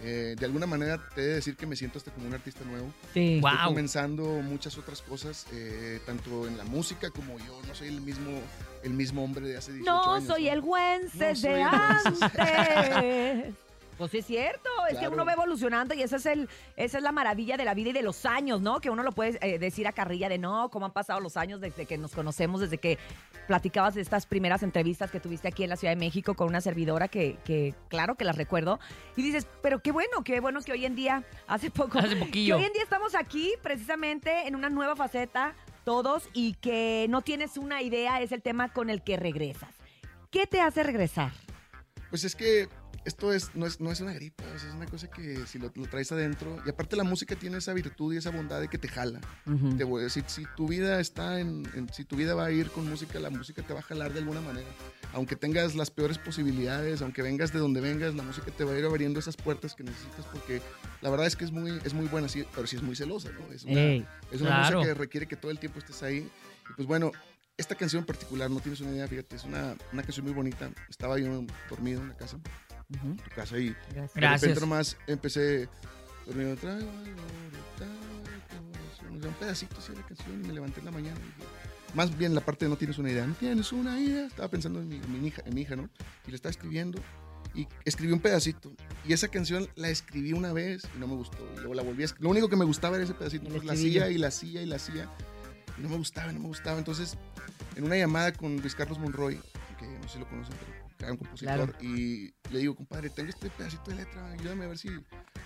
Eh, 0.03 0.35
de 0.39 0.47
alguna 0.47 0.67
manera 0.67 1.01
te 1.15 1.21
he 1.21 1.25
de 1.25 1.35
decir 1.35 1.57
que 1.57 1.67
me 1.67 1.77
siento 1.77 1.99
hasta 1.99 2.11
como 2.11 2.27
un 2.27 2.35
artista 2.35 2.65
nuevo. 2.65 2.93
Sí. 3.13 3.37
Estoy 3.37 3.67
comenzando 3.67 4.25
muchas 4.43 4.79
otras 4.79 5.03
cosas, 5.03 5.47
eh, 5.53 6.01
tanto 6.07 6.47
en 6.47 6.57
la 6.57 6.65
música 6.65 7.11
como 7.11 7.39
yo 7.39 7.61
no 7.67 7.75
soy 7.75 7.89
el 7.89 8.01
mismo, 8.01 8.31
el 8.83 8.93
mismo 8.95 9.23
hombre 9.25 9.47
de 9.49 9.57
hace 9.57 9.73
18 9.73 9.91
No 9.93 10.15
años. 10.15 10.27
soy 10.27 10.49
el 10.49 10.61
Güences 10.61 11.21
No 11.21 11.35
soy 11.37 11.51
de 11.51 11.63
el 11.63 11.69
Güences. 11.69 12.23
antes. 12.23 13.55
Pues 14.01 14.13
sí 14.13 14.17
es 14.21 14.25
cierto, 14.27 14.71
es 14.91 14.97
que 14.99 15.09
uno 15.09 15.27
va 15.27 15.35
evolucionando 15.35 15.93
y 15.93 16.01
esa 16.01 16.17
es 16.17 16.25
el, 16.25 16.49
esa 16.75 16.97
es 16.97 17.05
la 17.05 17.13
maravilla 17.13 17.59
de 17.59 17.67
la 17.67 17.75
vida 17.75 17.91
y 17.91 17.93
de 17.93 18.01
los 18.01 18.25
años, 18.25 18.63
¿no? 18.63 18.81
Que 18.81 18.89
uno 18.89 19.03
lo 19.03 19.13
puede 19.13 19.39
eh, 19.43 19.59
decir 19.59 19.87
a 19.87 19.93
carrilla 19.93 20.31
de 20.31 20.39
no, 20.39 20.71
cómo 20.71 20.87
han 20.87 20.93
pasado 20.93 21.21
los 21.21 21.37
años 21.37 21.61
desde 21.61 21.85
que 21.85 21.99
nos 21.99 22.13
conocemos, 22.13 22.63
desde 22.63 22.79
que 22.79 22.97
platicabas 23.47 23.95
de 23.95 24.01
estas 24.01 24.25
primeras 24.25 24.63
entrevistas 24.63 25.11
que 25.11 25.21
tuviste 25.21 25.49
aquí 25.49 25.65
en 25.65 25.69
la 25.69 25.77
Ciudad 25.77 25.93
de 25.93 26.01
México 26.01 26.33
con 26.33 26.49
una 26.49 26.63
servidora 26.63 27.09
que, 27.09 27.37
que 27.45 27.75
claro 27.91 28.15
que 28.15 28.25
las 28.25 28.37
recuerdo. 28.39 28.81
Y 29.17 29.23
dices, 29.23 29.47
pero 29.61 29.81
qué 29.83 29.93
bueno, 29.93 30.25
qué 30.25 30.41
bueno 30.41 30.63
que 30.63 30.73
hoy 30.73 30.87
en 30.87 30.95
día, 30.97 31.23
hace 31.47 31.71
poco, 31.71 31.99
Hace 31.99 32.17
poquillo. 32.17 32.57
que 32.57 32.63
hoy 32.63 32.67
en 32.69 32.73
día 32.73 32.83
estamos 32.85 33.15
aquí 33.15 33.53
precisamente 33.63 34.49
en 34.49 34.57
una 34.57 34.71
nueva 34.71 34.97
faceta 34.97 35.53
todos 35.85 36.29
y 36.33 36.55
que 36.55 37.07
no 37.09 37.23
tienes 37.23 37.57
una 37.57 37.83
idea, 37.83 38.21
es 38.21 38.33
el 38.33 38.43
tema 38.43 38.73
con 38.73 38.91
el 38.91 39.03
que 39.03 39.17
regresas. 39.17 39.75
¿Qué 40.31 40.47
te 40.47 40.61
hace 40.61 40.83
regresar? 40.83 41.33
Pues 42.11 42.25
es 42.25 42.35
que 42.35 42.69
esto 43.05 43.33
es, 43.33 43.55
no, 43.55 43.67
es, 43.67 43.81
no 43.81 43.91
es 43.91 44.01
una 44.01 44.13
gripa, 44.13 44.45
es 44.55 44.65
una 44.75 44.87
cosa 44.87 45.09
que 45.11 45.47
si 45.47 45.59
lo, 45.59 45.73
lo 45.75 45.87
traes 45.87 46.13
adentro, 46.13 46.57
y 46.67 46.69
aparte 46.69 46.97
la 46.97 47.05
música 47.05 47.35
tiene 47.37 47.57
esa 47.59 47.73
virtud 47.73 48.13
y 48.15 48.19
esa 48.19 48.31
bondad 48.31 48.61
de 48.61 48.69
que 48.69 48.77
te 48.79 48.89
jala. 48.89 49.21
Ujú. 49.47 49.77
Te 49.77 49.85
voy 49.85 50.01
a 50.03 50.05
decir, 50.05 50.25
si 50.27 50.45
tu 50.57 50.69
vida 50.69 51.01
está 51.01 51.41
en, 51.41 51.67
en- 51.75 51.93
si 51.93 52.05
tu 52.05 52.17
vida 52.17 52.35
va 52.35 52.47
a 52.47 52.51
ir 52.53 52.71
con 52.71 52.89
música, 52.89 53.19
la 53.19 53.31
música 53.31 53.63
te 53.63 53.73
va 53.73 53.81
a 53.81 53.83
jalar 53.83 54.13
de 54.13 54.19
alguna 54.21 54.41
manera. 54.41 54.69
Aunque 55.13 55.35
tengas 55.35 55.75
las 55.75 55.91
peores 55.91 56.19
posibilidades, 56.19 57.03
aunque 57.03 57.23
vengas 57.23 57.53
de 57.53 57.59
donde 57.59 57.81
vengas, 57.81 58.15
la 58.15 58.23
música 58.23 58.51
te 58.57 58.65
va 58.65 58.73
a 58.73 58.79
ir 58.79 58.85
abriendo 58.85 59.19
esas 59.19 59.37
puertas 59.37 59.75
que 59.75 59.83
necesitas 59.83 60.25
porque 60.27 60.61
la 61.01 61.11
verdad 61.11 61.27
es 61.27 61.35
que 61.37 61.45
es 61.45 61.51
muy, 61.53 61.81
es 61.85 61.95
muy 61.95 62.07
buena, 62.07 62.29
sí, 62.29 62.45
pero 62.55 62.67
sí 62.67 62.77
es 62.77 62.83
muy 62.83 62.95
celosa, 62.95 63.31
¿no? 63.33 63.53
Es 63.53 63.65
una, 63.65 63.81
Ey, 63.81 64.07
es 64.31 64.41
una 64.41 64.51
claro. 64.51 64.79
música 64.79 64.95
que 64.95 64.99
requiere 65.01 65.27
que 65.27 65.37
todo 65.37 65.51
el 65.51 65.59
tiempo 65.59 65.79
estés 65.79 66.03
ahí. 66.03 66.19
Y 66.71 66.73
pues 66.77 66.87
bueno, 66.87 67.11
esta 67.57 67.75
canción 67.75 68.01
en 68.01 68.07
particular, 68.07 68.49
no 68.51 68.61
tienes 68.61 68.81
una 68.81 68.93
idea, 68.93 69.09
fíjate, 69.09 69.37
es 69.37 69.45
una, 69.45 69.75
una 69.93 70.03
canción 70.03 70.25
muy 70.25 70.35
bonita. 70.35 70.71
Estaba 70.89 71.19
yo 71.19 71.45
dormido 71.69 72.01
en 72.01 72.09
la 72.09 72.17
casa, 72.17 72.39
en 72.93 73.17
tu 73.17 73.31
casa, 73.35 73.59
y 73.59 73.75
Gracias. 73.95 74.15
de 74.15 74.29
repente 74.29 74.61
nomás 74.61 74.97
empecé 75.07 75.69
dormido. 76.27 76.57
Corazón, 76.57 76.89
un 79.11 79.35
pedacito 79.35 79.77
así 79.79 79.93
de 79.93 79.99
la 79.99 80.07
canción 80.07 80.45
y 80.45 80.47
me 80.49 80.55
levanté 80.55 80.81
en 80.81 80.87
la 80.87 80.93
mañana. 80.93 81.19
y 81.19 81.23
dije, 81.23 81.51
más 81.95 82.17
bien 82.17 82.35
la 82.35 82.41
parte 82.41 82.65
de 82.65 82.69
no 82.71 82.77
tienes 82.77 82.99
una 82.99 83.11
idea. 83.11 83.27
No 83.27 83.35
tienes 83.35 83.73
una 83.73 84.01
idea. 84.01 84.27
Estaba 84.27 84.49
pensando 84.49 84.81
en 84.81 84.89
mi, 84.89 84.97
en 84.97 85.21
mi 85.21 85.29
hija, 85.29 85.43
en 85.45 85.55
mi 85.55 85.63
hija, 85.63 85.77
¿no? 85.77 85.89
Y 86.27 86.31
la 86.31 86.37
estaba 86.37 86.51
escribiendo 86.51 87.01
y 87.55 87.67
escribí 87.85 88.13
un 88.13 88.21
pedacito. 88.21 88.73
Y 89.07 89.13
esa 89.13 89.29
canción 89.29 89.69
la 89.75 89.89
escribí 89.89 90.33
una 90.33 90.53
vez 90.53 90.83
y 90.95 90.99
no 90.99 91.09
me 91.09 91.15
gustó. 91.15 91.39
Y 91.55 91.59
luego 91.59 91.75
la 91.75 91.83
volví 91.83 92.03
a 92.03 92.07
escribir. 92.07 92.25
Lo 92.25 92.31
único 92.31 92.49
que 92.49 92.57
me 92.57 92.65
gustaba 92.65 92.97
era 92.97 93.05
ese 93.05 93.15
pedacito. 93.15 93.47
Entonces 93.47 93.67
la 93.67 93.73
hacía 93.73 94.11
y 94.11 94.19
la 94.19 94.29
hacía 94.29 94.63
y 94.63 94.67
la 94.67 94.77
hacía. 94.77 95.09
Y 95.79 95.83
no 95.83 95.89
me 95.89 95.97
gustaba, 95.97 96.33
no 96.33 96.41
me 96.41 96.47
gustaba. 96.47 96.79
Entonces, 96.79 97.17
en 97.77 97.85
una 97.85 97.97
llamada 97.97 98.33
con 98.33 98.57
Luis 98.59 98.75
Carlos 98.75 98.99
Monroy, 98.99 99.41
que 99.79 99.87
no 99.87 100.03
sé 100.05 100.15
si 100.15 100.19
lo 100.19 100.29
conocen, 100.29 100.55
pero 100.59 100.90
era 101.05 101.13
un 101.13 101.19
compositor, 101.19 101.55
Claro. 101.55 101.75
y 101.81 102.33
le 102.51 102.59
digo, 102.59 102.75
compadre, 102.75 103.11
tengo 103.11 103.31
este 103.31 103.51
pedacito 103.51 103.91
de 103.91 103.97
letra, 103.97 104.33
ayúdame 104.33 104.65
a 104.65 104.69
ver 104.69 104.79
si, 104.79 104.89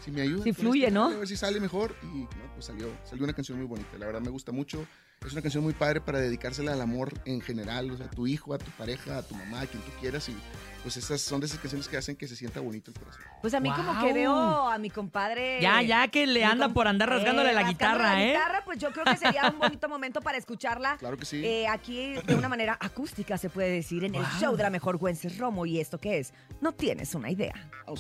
si 0.05 0.11
me 0.11 0.23
ayuda. 0.23 0.43
Si 0.45 0.53
fluye, 0.53 0.87
esto, 0.87 0.95
¿no? 0.95 1.05
A 1.07 1.19
ver 1.19 1.29
si 1.29 1.37
sale 1.37 1.61
mejor. 1.61 1.95
Y 2.03 2.23
no, 2.23 2.29
pues 2.55 2.67
salió, 2.67 2.89
salió 3.05 3.25
una 3.25 3.33
canción 3.33 3.59
muy 3.59 3.67
bonita. 3.67 3.97
La 3.99 4.07
verdad 4.07 4.21
me 4.21 4.31
gusta 4.31 4.53
mucho. 4.53 4.87
Es 5.25 5.33
una 5.33 5.41
canción 5.41 5.65
muy 5.65 5.73
padre 5.73 6.01
para 6.03 6.19
dedicársela 6.19 6.73
al 6.75 6.81
amor 6.83 7.13
en 7.25 7.41
general, 7.41 7.91
o 7.91 7.97
sea, 7.97 8.07
a 8.07 8.11
tu 8.11 8.27
hijo, 8.27 8.53
a 8.53 8.59
tu 8.59 8.71
pareja, 8.73 9.19
a 9.19 9.23
tu 9.23 9.35
mamá, 9.35 9.63
a 9.63 9.67
quien 9.67 9.83
tú 9.83 9.91
quieras. 9.99 10.29
Y 10.29 10.37
pues 10.83 10.99
esas 10.99 11.19
son 11.23 11.41
de 11.41 11.47
esas 11.47 11.59
canciones 11.59 11.89
que 11.89 11.97
hacen 11.97 12.15
que 12.15 12.29
se 12.29 12.37
sienta 12.37 12.61
bonito 12.61 12.91
el 12.91 12.99
corazón. 12.99 13.23
Pues 13.41 13.55
a 13.55 13.61
mí 13.61 13.71
como 13.71 13.99
que 14.03 14.13
veo 14.13 14.35
a 14.69 14.77
mi 14.77 14.91
compadre. 14.91 15.63
Ya, 15.63 15.81
ya 15.81 16.09
que 16.09 16.27
le 16.27 16.45
anda 16.45 16.69
por 16.69 16.87
andar 16.89 17.09
rasgándole 17.09 17.55
la 17.55 17.63
rasgándole 17.63 17.73
guitarra, 17.73 18.15
la 18.15 18.23
¿eh? 18.23 18.29
guitarra, 18.33 18.63
pues 18.67 18.79
yo 18.79 18.93
creo 18.93 19.07
que 19.07 19.17
sería 19.17 19.49
un 19.49 19.59
bonito 19.61 19.89
momento 19.89 20.21
para 20.21 20.37
escucharla. 20.37 20.99
Claro 20.99 21.17
que 21.17 21.25
sí. 21.25 21.43
eh, 21.43 21.69
aquí 21.69 22.17
de 22.27 22.35
una 22.35 22.51
manera 22.51 22.77
acústica 22.79 23.39
se 23.39 23.49
puede 23.49 23.71
decir 23.71 24.05
en 24.05 24.15
el 24.15 24.25
show 24.39 24.55
de 24.57 24.63
la 24.63 24.71
mejor 24.71 24.99
Güences 24.99 25.39
Romo. 25.39 25.65
¿Y 25.65 25.81
esto 25.81 25.99
qué 25.99 26.19
es? 26.19 26.35
No 26.61 26.73
tienes 26.73 27.15
una 27.15 27.31
idea. 27.31 27.55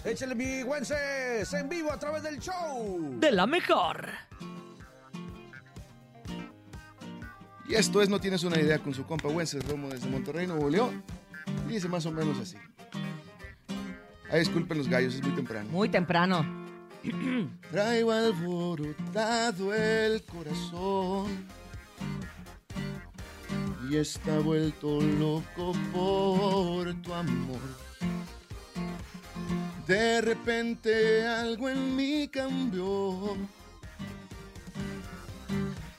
Échale 0.05 0.35
mi 0.35 0.61
Güences 0.61 1.51
en 1.55 1.70
vivo 1.70 1.91
a 1.91 1.99
través 1.99 2.22
del 2.22 2.39
show. 2.39 3.18
De 3.18 3.33
la 3.33 3.47
mejor. 3.47 4.11
Y 7.66 7.74
esto 7.74 8.02
es 8.02 8.08
No 8.08 8.20
Tienes 8.20 8.44
una 8.44 8.60
idea 8.60 8.78
con 8.78 8.94
su 8.94 9.04
compa 9.06 9.28
Wences 9.28 9.66
Romo 9.66 9.88
desde 9.88 10.08
Monterrey, 10.08 10.46
Nuevo 10.46 10.68
León. 10.68 11.02
Y 11.68 11.72
dice 11.72 11.88
más 11.88 12.04
o 12.06 12.12
menos 12.12 12.38
así. 12.38 12.56
Ay, 14.30 14.40
disculpen 14.40 14.78
los 14.78 14.88
gallos, 14.88 15.14
es 15.14 15.22
muy 15.22 15.32
temprano. 15.32 15.68
Muy 15.70 15.88
temprano. 15.88 16.44
Traigo 17.70 18.12
alborotado 18.12 19.74
el 19.74 20.22
corazón 20.22 21.46
y 23.90 23.96
está 23.96 24.38
vuelto 24.38 25.00
loco 25.00 25.72
por 25.92 26.94
tu 27.02 27.12
amor. 27.12 27.60
De 29.86 30.22
repente 30.22 31.26
algo 31.26 31.68
en 31.68 31.94
mí 31.94 32.28
cambió. 32.28 33.36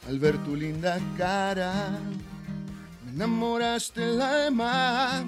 Al 0.07 0.19
ver 0.19 0.37
tu 0.43 0.55
linda 0.55 0.99
cara, 1.17 1.99
me 3.03 3.11
enamoraste 3.11 4.03
el 4.03 4.21
alma. 4.21 5.25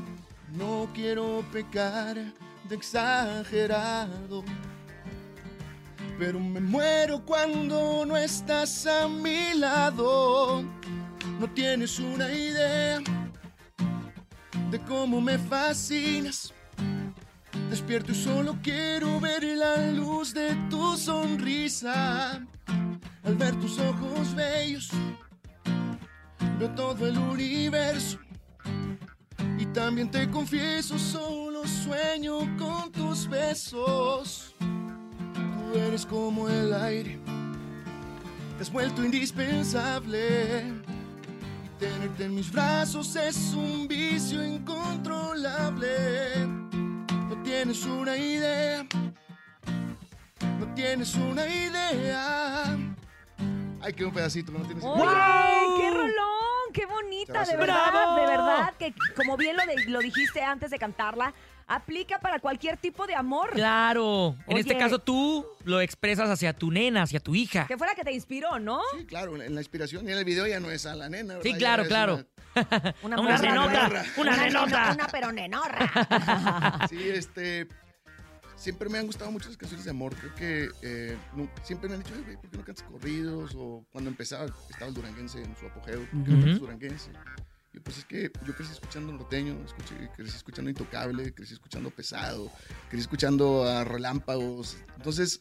No 0.56 0.88
quiero 0.94 1.44
pecar 1.52 2.16
de 2.70 2.76
exagerado. 2.76 4.44
Pero 6.20 6.40
me 6.40 6.60
muero 6.60 7.26
cuando 7.26 8.06
no 8.06 8.16
estás 8.16 8.86
a 8.86 9.08
mi 9.08 9.56
lado. 9.56 10.64
No 11.40 11.48
tienes 11.56 11.98
una 11.98 12.32
idea 12.32 13.00
de 14.70 14.80
cómo 14.82 15.20
me 15.20 15.40
fascinas. 15.40 16.54
Despierto 17.72 18.12
y 18.12 18.16
solo 18.16 18.56
quiero 18.62 19.20
ver 19.20 19.44
la 19.44 19.92
luz 19.92 20.36
de 20.36 20.56
tu 20.70 20.96
sonrisa. 20.96 22.42
Al 23.28 23.36
ver 23.36 23.56
tus 23.60 23.78
ojos 23.78 24.34
bellos, 24.34 24.90
veo 26.58 26.70
todo 26.72 27.06
el 27.08 27.18
universo. 27.18 28.18
Y 29.60 29.66
también 29.68 30.10
te 30.10 30.28
confieso, 30.32 30.98
solo 30.98 31.68
sueño 31.68 32.40
con 32.58 32.92
tus 32.92 33.30
besos. 33.30 34.56
Tú 34.60 35.78
eres 35.78 36.06
como 36.06 36.50
el 36.50 36.74
aire 36.74 37.20
te 38.58 38.64
has 38.64 38.72
vuelto 38.72 39.04
indispensable. 39.06 40.64
Y 41.64 41.70
tenerte 41.80 42.26
en 42.26 42.36
mis 42.36 42.52
brazos 42.52 43.16
es 43.16 43.54
un 43.54 43.88
vicio 43.88 44.44
incontrolable. 44.44 45.88
No 47.30 47.42
tienes 47.44 47.86
una 47.86 48.18
idea, 48.18 48.86
no 50.60 50.74
tienes 50.74 51.14
una 51.16 51.48
idea. 51.48 52.77
Ay, 53.88 53.94
qué 53.94 54.04
un 54.06 54.14
pedacito, 54.14 54.52
que 54.52 54.60
no 54.60 54.66
tienes 54.66 54.84
¡Oye, 54.84 55.82
qué 55.82 55.90
rolón! 55.92 56.74
¡Qué 56.74 56.86
bonita! 56.86 57.46
De 57.46 57.56
verdad, 57.56 57.90
¡Bravo! 57.92 58.16
de 58.18 58.28
verdad, 58.28 58.74
que 58.78 58.94
como 59.16 59.38
bien 59.38 59.56
lo, 59.56 59.64
de- 59.66 59.86
lo 59.90 60.00
dijiste 60.00 60.42
antes 60.44 60.70
de 60.72 60.78
cantarla, 60.78 61.34
aplica 61.68 62.20
para 62.20 62.40
cualquier 62.40 62.76
tipo 62.76 63.08
de 63.08 63.16
amor. 63.16 63.52
Claro. 63.52 64.36
En 64.48 64.58
este 64.58 64.78
caso 64.78 65.00
tú 65.00 65.46
lo 65.64 65.80
expresas 65.80 66.30
hacia 66.30 66.52
tu 66.54 66.70
nena, 66.70 67.04
hacia 67.04 67.22
tu 67.22 67.34
hija. 67.34 67.66
Que 67.68 67.78
fue 67.78 67.88
la 67.88 67.96
que 67.96 68.04
te 68.04 68.12
inspiró, 68.12 68.60
¿no? 68.60 68.82
Sí, 68.98 69.06
claro, 69.06 69.42
en 69.42 69.56
la 69.56 69.62
inspiración 69.62 70.06
y 70.08 70.12
en 70.12 70.18
el 70.18 70.26
video 70.26 70.46
ya 70.48 70.60
no 70.60 70.70
es 70.70 70.86
a 70.86 70.96
la 70.96 71.08
nena. 71.10 71.36
¿verdad? 71.36 71.44
Sí, 71.44 71.52
Ya 71.54 71.58
claro, 71.58 71.84
es 71.84 71.88
claro. 71.88 72.26
Una, 73.04 73.20
Una 73.22 73.38
nenota, 73.38 73.90
güey. 73.90 74.02
una 74.18 74.38
nenota. 74.38 74.92
Una 74.94 75.08
pero 75.08 75.32
nenorra. 75.32 76.88
Sí, 76.90 77.10
este. 77.10 77.68
Siempre 78.58 78.90
me 78.90 78.98
han 78.98 79.06
gustado 79.06 79.32
mucho 79.32 79.48
las 79.50 79.58
canciones 79.58 79.86
de 79.86 79.92
amor. 79.92 80.16
Creo 80.16 80.34
que 80.36 80.70
eh, 80.82 81.16
siempre 81.64 81.88
me 81.88 81.96
han 81.96 82.04
dicho, 82.04 82.14
"Ay, 82.16 82.24
güey, 82.24 82.36
¿por 82.38 82.50
qué 82.50 82.58
no 82.58 82.66
cantas 82.66 82.84
corridos? 82.86 83.54
O 83.56 83.86
cuando 83.92 84.10
empezaba, 84.10 84.48
estaba 84.70 84.88
el 84.88 84.94
duranguense 84.96 85.42
en 85.44 85.56
su 85.56 85.68
apogeo. 85.68 86.00
¿Por 86.12 86.24
qué 86.24 86.32
no 86.32 86.40
cantas 86.42 86.60
duranguense? 86.60 87.12
Y 87.74 87.80
pues 87.80 88.00
es 88.00 88.06
que 88.06 88.32
yo 88.46 88.56
crecí 88.56 88.72
escuchando 88.72 89.14
norteño, 89.14 89.54
escuché- 89.64 90.10
crecí 90.16 90.36
escuchando 90.36 90.72
Intocable, 90.72 91.32
crecí 91.34 91.54
escuchando 91.54 91.92
Pesado, 91.92 92.52
crecí 92.90 93.02
escuchando 93.02 93.64
a 93.66 93.84
Relámpagos. 93.84 94.78
Entonces, 94.96 95.40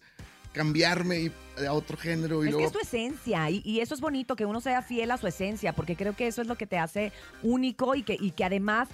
cambiarme 0.53 1.21
y- 1.21 1.33
a 1.67 1.73
otro 1.73 1.97
género 1.97 2.45
y 2.45 2.49
Es 2.49 2.55
que 2.57 2.65
es 2.65 2.73
tu 2.73 2.79
esencia 2.81 3.49
y, 3.51 3.63
y 3.65 3.81
eso 3.81 3.95
es 3.95 4.01
bonito, 4.01 4.37
que 4.37 4.45
uno 4.45 4.61
sea 4.61 4.83
fiel 4.83 5.11
a 5.11 5.17
su 5.19 5.27
esencia, 5.27 5.73
porque 5.75 5.97
creo 5.97 6.15
que 6.15 6.27
eso 6.27 6.43
es 6.43 6.49
lo 6.49 6.57
que 6.57 6.67
te 6.67 6.77
hace 6.79 7.13
único 7.43 7.95
y 7.95 8.03
que, 8.03 8.17
y 8.21 8.31
que 8.33 8.45
además 8.45 8.89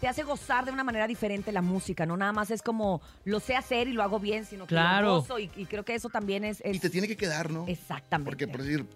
te 0.00 0.08
hace 0.08 0.22
gozar 0.22 0.64
de 0.64 0.70
una 0.72 0.82
manera 0.84 1.06
diferente 1.06 1.52
la 1.52 1.62
música, 1.62 2.06
no 2.06 2.16
nada 2.16 2.32
más 2.32 2.50
es 2.50 2.62
como 2.62 3.00
lo 3.24 3.38
sé 3.40 3.54
hacer 3.56 3.86
y 3.88 3.92
lo 3.92 4.02
hago 4.02 4.18
bien, 4.18 4.44
sino 4.44 4.64
que 4.66 4.74
Claro. 4.74 5.06
lo 5.08 5.14
gozo 5.20 5.38
y, 5.38 5.50
y 5.56 5.66
creo 5.66 5.84
que 5.84 5.94
eso 5.94 6.08
también 6.08 6.44
es... 6.44 6.60
es- 6.64 6.76
Y 6.76 6.80
te 6.80 6.88
tiene 6.90 7.06
que 7.06 7.16
quedar, 7.16 7.50
¿no? 7.50 7.66
Exactamente. 7.68 8.30
Porque, 8.30 8.48
por 8.48 8.62
decir, 8.62 8.86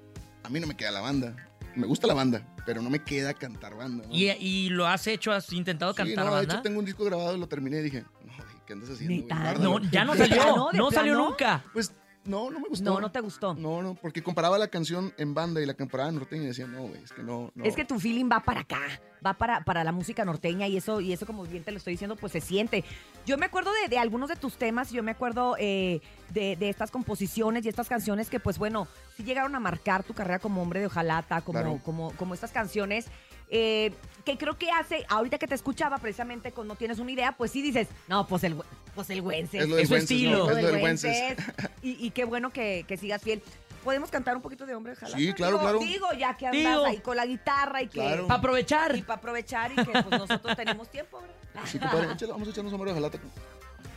a 0.42 0.48
mí 0.48 0.60
no 0.60 0.66
me 0.66 0.76
queda 0.76 0.90
la 0.90 1.00
banda. 1.00 1.36
Me 1.76 1.86
gusta 1.86 2.06
la 2.06 2.14
banda, 2.14 2.46
pero 2.64 2.80
no 2.82 2.88
me 2.88 3.00
queda 3.02 3.34
cantar 3.34 3.74
banda. 3.76 4.04
¿no? 4.06 4.14
¿Y, 4.14 4.30
y 4.30 4.68
lo 4.70 4.86
has 4.86 5.06
hecho? 5.08 5.32
¿Has 5.32 5.52
intentado 5.52 5.92
Sí, 5.92 5.96
cantar 5.98 6.24
no, 6.24 6.30
de 6.30 6.36
banda? 6.38 6.54
hecho 6.54 6.62
tengo 6.62 6.78
un 6.78 6.84
disco 6.84 7.04
grabado, 7.04 7.36
lo 7.36 7.48
terminé 7.48 7.80
y 7.80 7.82
dije, 7.82 8.04
no, 8.24 8.32
¿qué 8.66 8.72
andas 8.74 8.90
haciendo? 8.90 9.26
güey? 9.26 9.42
Guárdalo". 9.42 9.80
No, 9.80 9.90
ya 9.90 10.04
no 10.04 10.14
salió, 10.16 10.70
no 10.72 10.90
salió 10.92 11.16
nunca. 11.16 11.64
Pues 11.72 11.92
no, 12.24 12.50
no 12.50 12.60
me 12.60 12.68
gustó. 12.68 12.84
No, 12.84 13.00
no 13.00 13.10
te 13.12 13.20
gustó. 13.20 13.54
No, 13.54 13.82
no, 13.82 13.94
porque 13.94 14.22
comparaba 14.22 14.58
la 14.58 14.68
canción 14.68 15.12
en 15.18 15.34
banda 15.34 15.60
y 15.60 15.66
la 15.66 15.74
comparaba 15.74 16.08
en 16.10 16.16
norteña 16.16 16.44
y 16.44 16.46
decía, 16.46 16.66
no, 16.66 16.82
güey, 16.88 17.02
es 17.02 17.12
que 17.12 17.22
no, 17.22 17.50
no. 17.54 17.64
Es 17.64 17.74
que 17.76 17.84
tu 17.84 17.98
feeling 18.00 18.28
va 18.32 18.40
para 18.40 18.60
acá, 18.60 18.80
va 19.24 19.34
para, 19.34 19.62
para 19.64 19.84
la 19.84 19.92
música 19.92 20.24
norteña 20.24 20.66
y 20.66 20.76
eso, 20.76 21.00
y 21.00 21.12
eso 21.12 21.26
como 21.26 21.44
bien 21.44 21.64
te 21.64 21.70
lo 21.70 21.76
estoy 21.78 21.92
diciendo, 21.94 22.16
pues 22.16 22.32
se 22.32 22.40
siente. 22.40 22.84
Yo 23.26 23.36
me 23.38 23.46
acuerdo 23.46 23.70
de, 23.82 23.88
de 23.88 23.98
algunos 23.98 24.28
de 24.28 24.36
tus 24.36 24.56
temas, 24.56 24.90
yo 24.90 25.02
me 25.02 25.10
acuerdo 25.12 25.56
eh, 25.58 26.00
de, 26.30 26.56
de 26.56 26.68
estas 26.70 26.90
composiciones 26.90 27.64
y 27.66 27.68
estas 27.68 27.88
canciones 27.88 28.30
que 28.30 28.40
pues 28.40 28.58
bueno, 28.58 28.88
sí 29.16 29.22
llegaron 29.22 29.54
a 29.54 29.60
marcar 29.60 30.02
tu 30.02 30.14
carrera 30.14 30.38
como 30.38 30.62
hombre 30.62 30.80
de 30.80 30.86
ojalata, 30.86 31.40
como, 31.42 31.58
Claro. 31.60 31.80
como, 31.84 32.12
como 32.16 32.34
estas 32.34 32.52
canciones. 32.52 33.06
Eh, 33.54 33.92
que 34.24 34.36
creo 34.36 34.58
que 34.58 34.70
hace, 34.70 35.06
ahorita 35.08 35.38
que 35.38 35.46
te 35.46 35.54
escuchaba 35.54 35.98
precisamente 35.98 36.50
con 36.50 36.66
No 36.66 36.74
Tienes 36.74 36.98
una 36.98 37.12
idea, 37.12 37.32
pues 37.32 37.52
sí 37.52 37.62
dices, 37.62 37.88
no, 38.08 38.26
pues 38.26 38.42
el, 38.44 38.56
pues 38.94 39.08
el 39.10 39.22
Güences. 39.22 39.62
Es 39.62 39.68
lo 39.68 39.76
del 39.76 39.84
Es 39.84 39.88
su 39.88 39.96
estilo. 39.96 40.38
¿no? 40.38 40.50
Es 40.50 40.62
lo 40.62 40.70
del. 40.72 40.80
Güences. 40.80 41.36
Y, 41.82 42.04
y 42.06 42.10
qué 42.10 42.24
bueno 42.24 42.50
que, 42.50 42.84
que 42.88 42.96
sigas 42.96 43.22
fiel. 43.22 43.42
¿Podemos 43.84 44.10
cantar 44.10 44.34
un 44.34 44.40
poquito 44.42 44.64
de 44.64 44.74
hombre 44.74 44.92
de 44.92 44.96
ojalata? 44.96 45.18
Sí, 45.18 45.32
claro, 45.34 45.58
Digo- 45.58 45.62
claro. 45.62 45.78
Digo, 45.78 46.06
ya 46.18 46.36
que 46.38 46.46
andas 46.46 46.62
Digo. 46.62 46.84
ahí 46.86 46.98
con 46.98 47.16
la 47.16 47.26
guitarra 47.26 47.82
y 47.82 47.86
que... 47.88 48.00
Claro. 48.00 48.26
Para 48.26 48.38
aprovechar. 48.38 48.96
Y 48.96 49.02
para 49.02 49.18
aprovechar 49.18 49.72
y 49.72 49.74
que 49.76 49.84
pues, 49.84 50.10
nosotros 50.10 50.56
tenemos 50.56 50.90
tiempo, 50.90 51.20
¿verdad? 51.20 51.68
Sí, 51.70 51.78
compadre, 51.78 52.12
échale, 52.12 52.32
vamos 52.32 52.48
a 52.48 52.50
echarnos 52.50 52.72
un 52.72 52.84
de 52.86 52.94
jalata. 52.94 53.18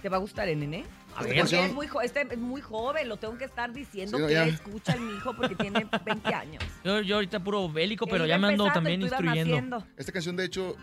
¿Te 0.01 0.09
va 0.09 0.17
a 0.17 0.19
gustar 0.19 0.49
el 0.49 0.59
nene? 0.59 0.83
A 1.17 1.21
Esta 1.21 1.29
ver. 1.33 1.39
Porque 1.41 1.55
canción- 1.57 1.65
es 1.65 1.73
muy, 1.73 1.89
este 2.03 2.27
es 2.31 2.37
muy 2.37 2.61
joven, 2.61 3.09
lo 3.09 3.17
tengo 3.17 3.37
que 3.37 3.45
estar 3.45 3.73
diciendo 3.73 4.17
Sí, 4.17 4.21
no, 4.21 4.27
que 4.27 4.33
ya. 4.33 4.45
escucha 4.45 4.93
el 4.93 5.01
mi 5.01 5.13
hijo 5.15 5.35
porque 5.35 5.55
tiene 5.55 5.85
20 6.05 6.33
años. 6.33 6.63
Yo, 6.83 7.01
yo 7.01 7.15
ahorita 7.15 7.43
puro 7.43 7.67
bélico, 7.69 8.05
pero 8.07 8.23
Él 8.25 8.29
ya 8.29 8.37
me 8.37 8.47
ando 8.49 8.65
también 8.71 9.01
instruyendo. 9.01 9.51
naciendo. 9.55 9.87
Esta 9.97 10.11
canción, 10.11 10.35
de 10.35 10.45
hecho, 10.45 10.75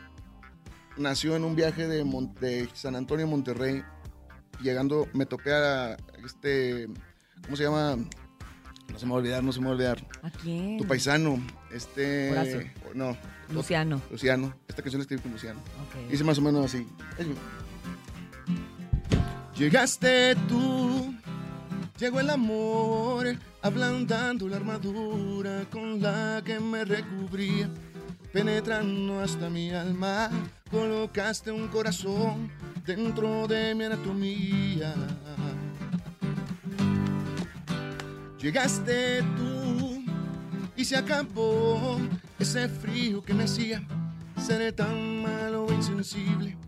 nació 0.97 1.37
en 1.37 1.45
un 1.45 1.55
viaje 1.57 1.87
de, 1.87 2.05
Mon- 2.05 2.35
de 2.35 2.69
San 2.75 2.97
Antonio 2.97 3.27
a 3.27 3.29
Monterrey. 3.29 3.83
Llegando, 4.61 5.09
me 5.13 5.27
topé 5.27 5.53
a 5.53 5.97
este. 6.25 6.89
¿Cómo 7.45 7.57
se 7.57 7.65
llama? 7.65 7.97
No 8.93 8.99
se 8.99 9.07
me 9.07 9.13
va 9.13 9.17
a 9.17 9.21
olvidar, 9.21 9.43
no 9.43 9.53
se 9.53 9.59
me 9.61 9.67
va 9.67 9.71
a 9.73 9.75
olvidar. 9.75 10.07
¿A 10.23 10.31
quién? 10.31 10.79
Tu 10.79 10.87
paisano, 10.87 11.39
este. 11.73 12.31
Horacio. 12.31 12.63
No. 12.95 13.17
Luciano. 13.51 14.01
Luciano. 14.11 14.55
Esta 14.69 14.83
canción 14.83 15.01
la 15.01 15.03
escribí 15.03 15.23
con 15.23 15.33
Luciano. 15.33 15.59
Ok. 15.61 16.11
Dice 16.11 16.23
más 16.25 16.39
o 16.39 16.43
menos 16.43 16.65
así. 16.67 16.87
Es 17.19 17.27
mi- 17.27 17.35
Llegaste 19.57 20.35
tú, 20.49 21.15
llegó 21.97 22.19
el 22.19 22.31
amor, 22.31 23.37
ablandando 23.63 24.49
la 24.49 24.57
armadura 24.57 25.65
con 25.71 26.03
la 26.03 26.43
que 26.45 26.59
me 26.59 26.85
recubría, 26.85 27.71
penetrando 28.33 29.21
hasta 29.21 29.49
mi 29.49 29.71
alma, 29.71 30.29
colocaste 30.73 31.53
un 31.53 31.69
corazón 31.69 32.51
dentro 32.85 33.47
de 33.47 33.77
mi 33.77 33.85
anatomía. 33.85 34.93
Llegaste 38.41 39.23
tú 39.37 40.03
y 40.77 40.85
se 40.85 40.97
acabó 40.97 42.01
ese 42.41 42.69
frío 42.69 43.23
que 43.23 43.33
me 43.33 43.45
hacía 43.45 43.87
ser 44.37 44.73
tan 44.73 45.23
malo 45.23 45.69
e 45.71 45.75
insensible. 45.75 46.64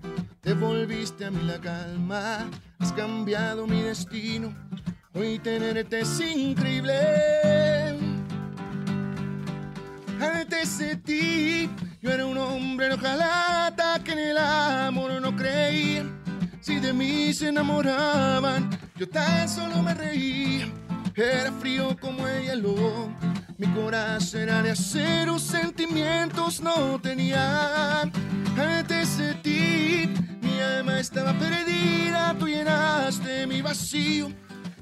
Te 0.47 0.55
volviste 0.55 1.25
a 1.25 1.31
mí 1.33 1.43
la 1.43 1.59
calma, 1.59 2.49
has 2.79 2.93
cambiado 2.93 3.67
mi 3.67 3.83
destino. 3.83 4.55
Hoy 5.13 5.41
tenerte 5.41 6.03
es 6.03 6.21
increíble. 6.21 6.95
Antes 10.21 10.79
de 10.79 10.95
ti, 10.99 11.69
yo 12.01 12.13
era 12.13 12.25
un 12.25 12.39
hombre 12.39 12.91
de 12.91 12.95
hojalata 12.95 14.01
que 14.05 14.13
en 14.13 14.19
el 14.21 14.39
amor 14.39 15.21
no 15.21 15.35
creía. 15.35 16.05
Si 16.61 16.79
de 16.79 16.93
mí 16.93 17.33
se 17.33 17.49
enamoraban, 17.49 18.71
yo 18.95 19.09
tan 19.09 19.49
solo 19.49 19.83
me 19.83 19.95
reía. 19.95 20.73
Era 21.17 21.51
frío 21.59 21.97
como 22.01 22.25
el 22.29 22.45
hielo, 22.45 23.09
mi 23.59 23.67
corazón 23.75 24.43
era 24.43 24.63
de 24.63 24.71
acero, 24.71 25.41
sentimientos 25.41 26.61
no 26.61 27.01
tenía. 27.01 28.09
Estaba 31.07 31.33
perdida, 31.39 32.35
tú 32.37 32.49
llenaste 32.49 33.47
mi 33.47 33.63
vacío. 33.63 34.29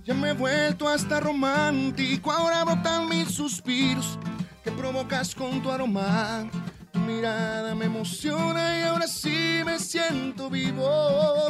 Ya 0.05 0.15
me 0.15 0.31
he 0.31 0.33
vuelto 0.33 0.89
hasta 0.89 1.21
romántico, 1.21 2.33
ahora 2.33 2.65
brotan 2.65 3.11
mis 3.11 3.29
suspiros 3.29 4.19
que 4.63 4.71
provocas 4.71 5.35
con 5.35 5.63
tu 5.63 5.71
aroma. 5.71 6.49
Tu 6.93 6.99
mirada 7.01 7.75
me 7.75 7.85
emociona 7.85 8.79
y 8.79 8.83
ahora 8.85 9.07
sí 9.07 9.61
me 9.67 9.79
siento 9.79 10.49
vivo. 10.49 11.49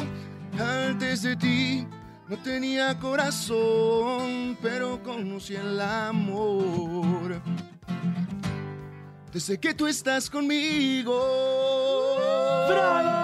Antes 0.58 1.22
de 1.22 1.36
ti 1.36 1.86
no 2.28 2.36
tenía 2.38 2.98
corazón, 2.98 4.58
pero 4.60 5.00
conocí 5.04 5.54
el 5.54 5.80
amor. 5.80 7.40
Desde 9.32 9.58
que 9.60 9.72
tú 9.72 9.86
estás 9.86 10.28
conmigo. 10.28 11.14
¡Bravo! 12.68 13.23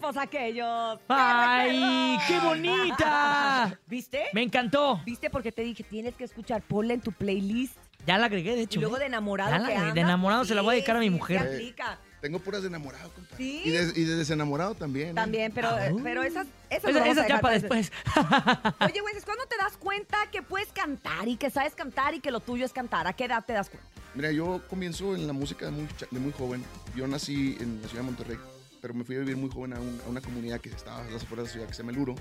¡Qué 0.00 0.06
tiempos 0.06 0.22
aquellos! 0.22 0.98
¡Qué 1.00 1.04
¡Ay, 1.10 2.16
qué 2.26 2.40
bonita! 2.40 3.78
¿Viste? 3.86 4.24
Me 4.32 4.42
encantó. 4.42 4.98
¿Viste? 5.04 5.28
Porque 5.28 5.52
te 5.52 5.60
dije, 5.60 5.82
tienes 5.84 6.14
que 6.14 6.24
escuchar, 6.24 6.62
ponla 6.62 6.94
en 6.94 7.02
tu 7.02 7.12
playlist. 7.12 7.74
Ya 8.06 8.16
la 8.16 8.26
agregué, 8.26 8.56
de 8.56 8.62
hecho. 8.62 8.78
Y 8.78 8.80
luego 8.80 8.96
¿eh? 8.96 9.00
de 9.00 9.06
enamorado 9.06 9.50
Ya 9.50 9.58
la 9.58 9.68
que 9.68 9.74
agregué, 9.74 9.92
de 9.92 10.00
enamorado 10.00 10.46
se 10.46 10.54
la 10.54 10.62
voy 10.62 10.70
a 10.70 10.74
dedicar 10.76 10.96
a 10.96 11.00
mi 11.00 11.10
mujer. 11.10 11.38
aplica. 11.38 11.98
Tengo 12.22 12.38
puras 12.38 12.62
de 12.62 12.68
enamorado, 12.68 13.10
compadre. 13.12 13.36
¿Sí? 13.36 13.60
Y 13.62 13.70
de, 13.70 14.00
y 14.00 14.04
de 14.04 14.16
desenamorado 14.16 14.74
también. 14.74 15.10
¿eh? 15.10 15.14
También, 15.14 15.52
pero, 15.54 15.68
Ah. 15.68 15.90
pero 16.02 16.22
esas, 16.22 16.46
esas, 16.70 16.84
Esa- 16.84 16.92
las 16.92 17.00
vamos 17.00 17.16
esa 17.18 17.24
a 17.24 17.28
ya 17.28 17.40
para 17.42 17.54
después. 17.58 17.92
Oye, 18.80 19.00
güey, 19.02 19.14
¿cuándo 19.22 19.44
te 19.50 19.56
das 19.58 19.76
cuenta 19.76 20.16
que 20.32 20.40
puedes 20.40 20.72
cantar 20.72 21.28
y 21.28 21.36
que 21.36 21.50
sabes 21.50 21.74
cantar 21.74 22.14
y 22.14 22.20
que 22.20 22.30
lo 22.30 22.40
tuyo 22.40 22.64
es 22.64 22.72
cantar? 22.72 23.06
¿A 23.06 23.12
qué 23.12 23.24
edad 23.26 23.44
te 23.46 23.52
das 23.52 23.68
cuenta? 23.68 23.86
Mira, 24.14 24.32
yo 24.32 24.62
comienzo 24.68 25.14
en 25.14 25.26
la 25.26 25.34
música 25.34 25.66
de 25.66 25.72
muy, 25.72 25.86
de 26.10 26.18
muy 26.18 26.32
joven. 26.32 26.64
Yo 26.96 27.06
nací 27.06 27.58
en 27.60 27.82
la 27.82 27.88
ciudad 27.88 28.02
de 28.02 28.06
Monterrey, 28.06 28.38
pero 28.80 28.94
me 28.94 29.04
fui 29.04 29.16
a 29.16 29.20
vivir 29.20 29.36
muy 29.36 29.50
joven 29.50 29.72
a, 29.74 29.80
un- 29.80 30.00
a 30.06 30.08
una 30.08 30.20
comunidad 30.20 30.60
que 30.60 30.70
estaba 30.70 31.02
a 31.04 31.10
las 31.10 31.22
afueras 31.22 31.44
de 31.44 31.48
la 31.48 31.52
ciudad 31.52 31.66
que 31.68 31.74
se 31.74 31.82
llama 31.82 31.92
El 31.92 31.98
Uro. 31.98 32.14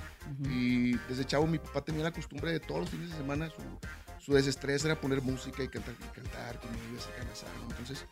Y 0.50 0.92
desde 1.08 1.26
chavo 1.26 1.48
mi 1.48 1.58
papá 1.60 1.82
tenía 1.82 2.04
la 2.04 2.12
costumbre 2.12 2.52
de 2.52 2.60
todos 2.60 2.82
los 2.82 2.90
fines 2.90 3.10
de 3.12 3.18
semana, 3.18 3.50
su, 3.50 4.26
su 4.26 4.34
desestrés 4.34 4.84
era 4.86 5.00
poner 5.00 5.22
música 5.22 5.64
y 5.64 5.68
cantar, 5.68 5.96
y 6.00 6.16
cantar 6.16 6.60
conmigo 6.60 6.84
y 6.94 6.98
hacer 6.98 7.16
canasado. 7.16 7.52
Entonces, 7.70 8.06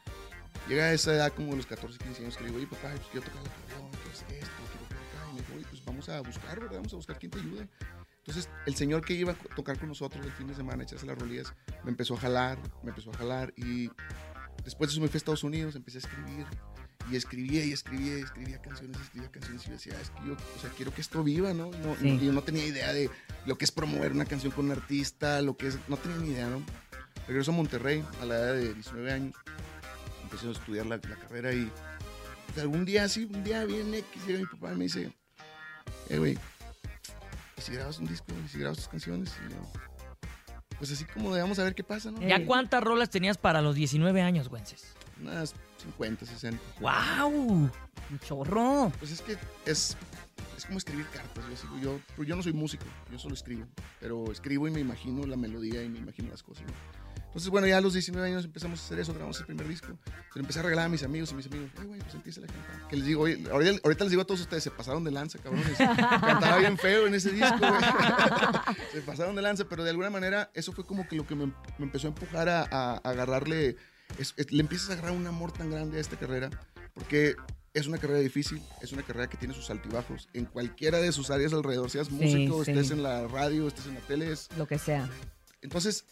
llega 0.67 0.85
a 0.85 0.93
esa 0.93 1.13
edad 1.13 1.33
como 1.33 1.51
de 1.51 1.57
los 1.57 1.65
14, 1.65 1.97
15 1.97 2.21
años 2.23 2.37
que 2.37 2.43
le 2.43 2.49
digo, 2.49 2.57
oye 2.59 2.67
papá, 2.67 2.91
pues 2.95 3.07
quiero 3.11 3.25
tocar 3.27 3.41
el 3.43 3.47
acordeón, 3.51 3.91
quiero 3.91 4.09
hacer 4.11 4.33
esto, 4.33 4.51
quiero 4.71 4.83
tocar 4.87 4.97
acá. 4.97 5.29
Y 5.29 5.33
me 5.35 5.39
dijo, 5.41 5.53
oye, 5.55 5.65
pues 5.69 5.85
vamos 5.85 6.09
a 6.09 6.21
buscar, 6.21 6.59
¿verdad? 6.59 6.75
Vamos 6.77 6.93
a 6.93 6.95
buscar 6.95 7.19
quién 7.19 7.31
te 7.31 7.39
ayude. 7.39 7.67
Entonces, 8.25 8.49
el 8.65 8.75
señor 8.75 9.05
que 9.05 9.13
iba 9.13 9.31
a 9.31 9.35
tocar 9.55 9.79
con 9.79 9.87
nosotros 9.87 10.25
el 10.25 10.31
fin 10.33 10.47
de 10.47 10.53
semana, 10.55 10.83
echarse 10.83 11.05
las 11.05 11.17
rolillas, 11.17 11.53
me 11.85 11.91
empezó 11.91 12.15
a 12.15 12.19
jalar, 12.19 12.57
me 12.83 12.89
empezó 12.89 13.09
a 13.11 13.13
jalar 13.13 13.53
y 13.55 13.89
después 14.65 14.89
de 14.89 14.93
eso 14.95 15.01
me 15.01 15.07
fui 15.07 15.15
a 15.15 15.19
Estados 15.19 15.45
Unidos, 15.45 15.75
empecé 15.77 15.99
a 15.99 16.01
escribir 16.01 16.45
y 17.11 17.15
escribía 17.15 17.63
y 17.63 17.71
escribía 17.71 18.17
y 18.17 18.21
escribía 18.21 18.61
canciones, 18.61 18.99
escribía 19.01 19.29
canciones 19.31 19.63
y 19.63 19.67
yo 19.67 19.73
decía, 19.73 19.93
es 20.01 20.09
que 20.09 20.27
yo, 20.27 20.33
o 20.33 20.59
sea, 20.61 20.69
quiero 20.75 20.93
que 20.93 21.01
esto 21.01 21.23
viva, 21.23 21.53
¿no? 21.53 21.71
No- 21.71 21.95
Sí. 21.95 22.09
y 22.21 22.25
yo 22.25 22.33
no 22.33 22.41
tenía 22.41 22.65
idea 22.65 22.91
de 22.93 23.09
lo 23.45 23.57
que 23.57 23.65
es 23.65 23.71
promover 23.71 24.11
una 24.11 24.25
canción 24.25 24.51
con 24.51 24.65
un 24.65 24.71
artista, 24.71 25.41
lo 25.41 25.55
que 25.57 25.67
es, 25.67 25.77
no 25.87 25.97
tenía 25.97 26.17
ni 26.17 26.29
idea, 26.31 26.47
¿no? 26.47 26.61
Regreso 27.27 27.51
a 27.51 27.55
Monterrey 27.55 28.03
a 28.21 28.25
la 28.25 28.35
edad 28.35 28.53
de 28.55 28.73
19 28.73 29.11
años, 29.11 29.35
empecé 30.23 30.47
a 30.47 30.51
estudiar 30.51 30.85
la, 30.85 30.97
la 30.97 31.15
carrera 31.15 31.53
y 31.53 31.71
pues, 32.47 32.57
algún 32.59 32.85
día 32.85 33.03
así, 33.05 33.25
un 33.25 33.43
día 33.43 33.63
X, 33.63 34.25
llega 34.27 34.39
mi 34.39 34.45
papá 34.45 34.73
y 34.73 34.75
me 34.77 34.83
dice, 34.85 35.11
eh, 36.09 36.17
güey, 36.17 36.37
¿y 37.57 37.61
si 37.61 37.71
grabas 37.73 37.99
un 37.99 38.07
disco? 38.07 38.27
¿Y 38.45 38.49
si 38.49 38.59
grabas 38.59 38.77
tus 38.77 38.87
canciones? 38.87 39.33
Y 39.45 39.51
yo, 39.51 39.57
pues 40.77 40.91
así 40.91 41.05
como 41.05 41.33
de 41.33 41.41
vamos 41.41 41.57
a 41.59 41.63
ver 41.63 41.73
qué 41.75 41.83
pasa, 41.83 42.11
¿no? 42.11 42.21
¿Ya 42.25 42.45
cuántas 42.45 42.83
rolas 42.83 43.09
tenías 43.09 43.37
para 43.37 43.61
los 43.61 43.75
19 43.75 44.21
años, 44.21 44.47
Güences? 44.49 44.93
Unas 45.21 45.53
50, 45.77 46.25
60. 46.25 46.61
¡Wow! 46.79 47.29
Un 48.09 48.19
chorro. 48.25 48.91
Pues 48.99 49.11
es 49.11 49.21
que 49.21 49.37
es, 49.65 49.95
es 50.57 50.65
como 50.65 50.77
escribir 50.77 51.05
cartas. 51.07 51.43
Yo, 51.81 51.99
yo, 52.17 52.23
yo 52.23 52.35
no 52.35 52.43
soy 52.43 52.53
músico, 52.53 52.85
yo 53.11 53.19
solo 53.19 53.33
escribo. 53.35 53.65
Pero 53.99 54.31
escribo 54.31 54.67
y 54.67 54.71
me 54.71 54.79
imagino 54.79 55.25
la 55.25 55.37
melodía 55.37 55.83
y 55.83 55.89
me 55.89 55.99
imagino 55.99 56.29
las 56.29 56.43
cosas. 56.43 56.65
¿no? 56.65 56.73
Entonces, 57.27 57.49
bueno, 57.51 57.67
ya 57.67 57.77
a 57.77 57.81
los 57.81 57.93
19 57.93 58.25
años 58.27 58.45
empezamos 58.45 58.79
a 58.81 58.83
hacer 58.85 58.99
eso, 58.99 59.13
grabamos 59.13 59.39
el 59.39 59.45
primer 59.45 59.67
disco. 59.67 59.87
Se 60.33 60.39
lo 60.39 60.41
empecé 60.41 60.59
a 60.59 60.63
regalar 60.63 60.85
a 60.85 60.89
mis 60.89 61.03
amigos 61.03 61.31
y 61.31 61.35
mis 61.35 61.45
amigos, 61.45 61.69
"Ay, 61.79 61.85
güey, 61.85 61.99
pues 61.99 62.15
empieza 62.15 62.41
a 62.41 62.45
cantar. 62.47 62.87
Que 62.87 62.95
les 62.95 63.05
digo, 63.05 63.21
oye, 63.23 63.43
ahorita, 63.51 63.79
ahorita 63.83 64.03
les 64.05 64.11
digo 64.11 64.21
a 64.23 64.25
todos 64.25 64.39
ustedes, 64.41 64.63
se 64.63 64.71
pasaron 64.71 65.03
de 65.03 65.11
lanza, 65.11 65.37
cabrones. 65.37 65.77
Cantaba 65.77 66.57
bien 66.57 66.77
feo 66.79 67.05
en 67.05 67.13
ese 67.13 67.31
disco, 67.31 67.57
güey. 67.59 67.71
se 68.93 69.01
pasaron 69.01 69.35
de 69.35 69.41
lanza, 69.43 69.65
pero 69.69 69.83
de 69.83 69.91
alguna 69.91 70.09
manera 70.09 70.49
eso 70.55 70.71
fue 70.71 70.85
como 70.85 71.07
que 71.07 71.15
lo 71.15 71.27
que 71.27 71.35
me, 71.35 71.47
me 71.47 71.85
empezó 71.85 72.07
a 72.07 72.09
empujar 72.09 72.49
a, 72.49 72.61
a- 72.63 72.93
a 73.03 73.09
agarrarle, 73.09 73.75
es- 74.17 74.33
es- 74.37 74.51
le 74.51 74.61
empiezas 74.61 74.89
a 74.89 74.93
agarrar 74.93 75.11
un 75.11 75.27
amor 75.27 75.51
tan 75.51 75.69
grande 75.69 75.97
a 75.97 76.01
esta 76.01 76.17
carrera, 76.17 76.49
porque 76.93 77.35
es 77.73 77.87
una 77.87 77.97
carrera 77.97 78.19
difícil, 78.19 78.61
es 78.81 78.91
una 78.91 79.03
carrera 79.03 79.29
que 79.29 79.37
tiene 79.37 79.53
sus 79.53 79.69
altibajos 79.69 80.27
en 80.33 80.45
cualquiera 80.45 80.97
de 80.99 81.11
sus 81.11 81.29
áreas 81.29 81.53
alrededor, 81.53 81.89
seas 81.91 82.07
Sí, 82.07 82.13
músico, 82.13 82.63
sí. 82.65 82.71
estés 82.71 82.91
en 82.91 83.03
la 83.03 83.27
radio, 83.27 83.67
estés 83.67 83.85
en 83.85 83.93
la 83.95 83.99
tele, 84.01 84.31
es- 84.31 84.49
Lo 84.57 84.67
que 84.67 84.79
sea. 84.79 85.07
entonces, 85.61 86.05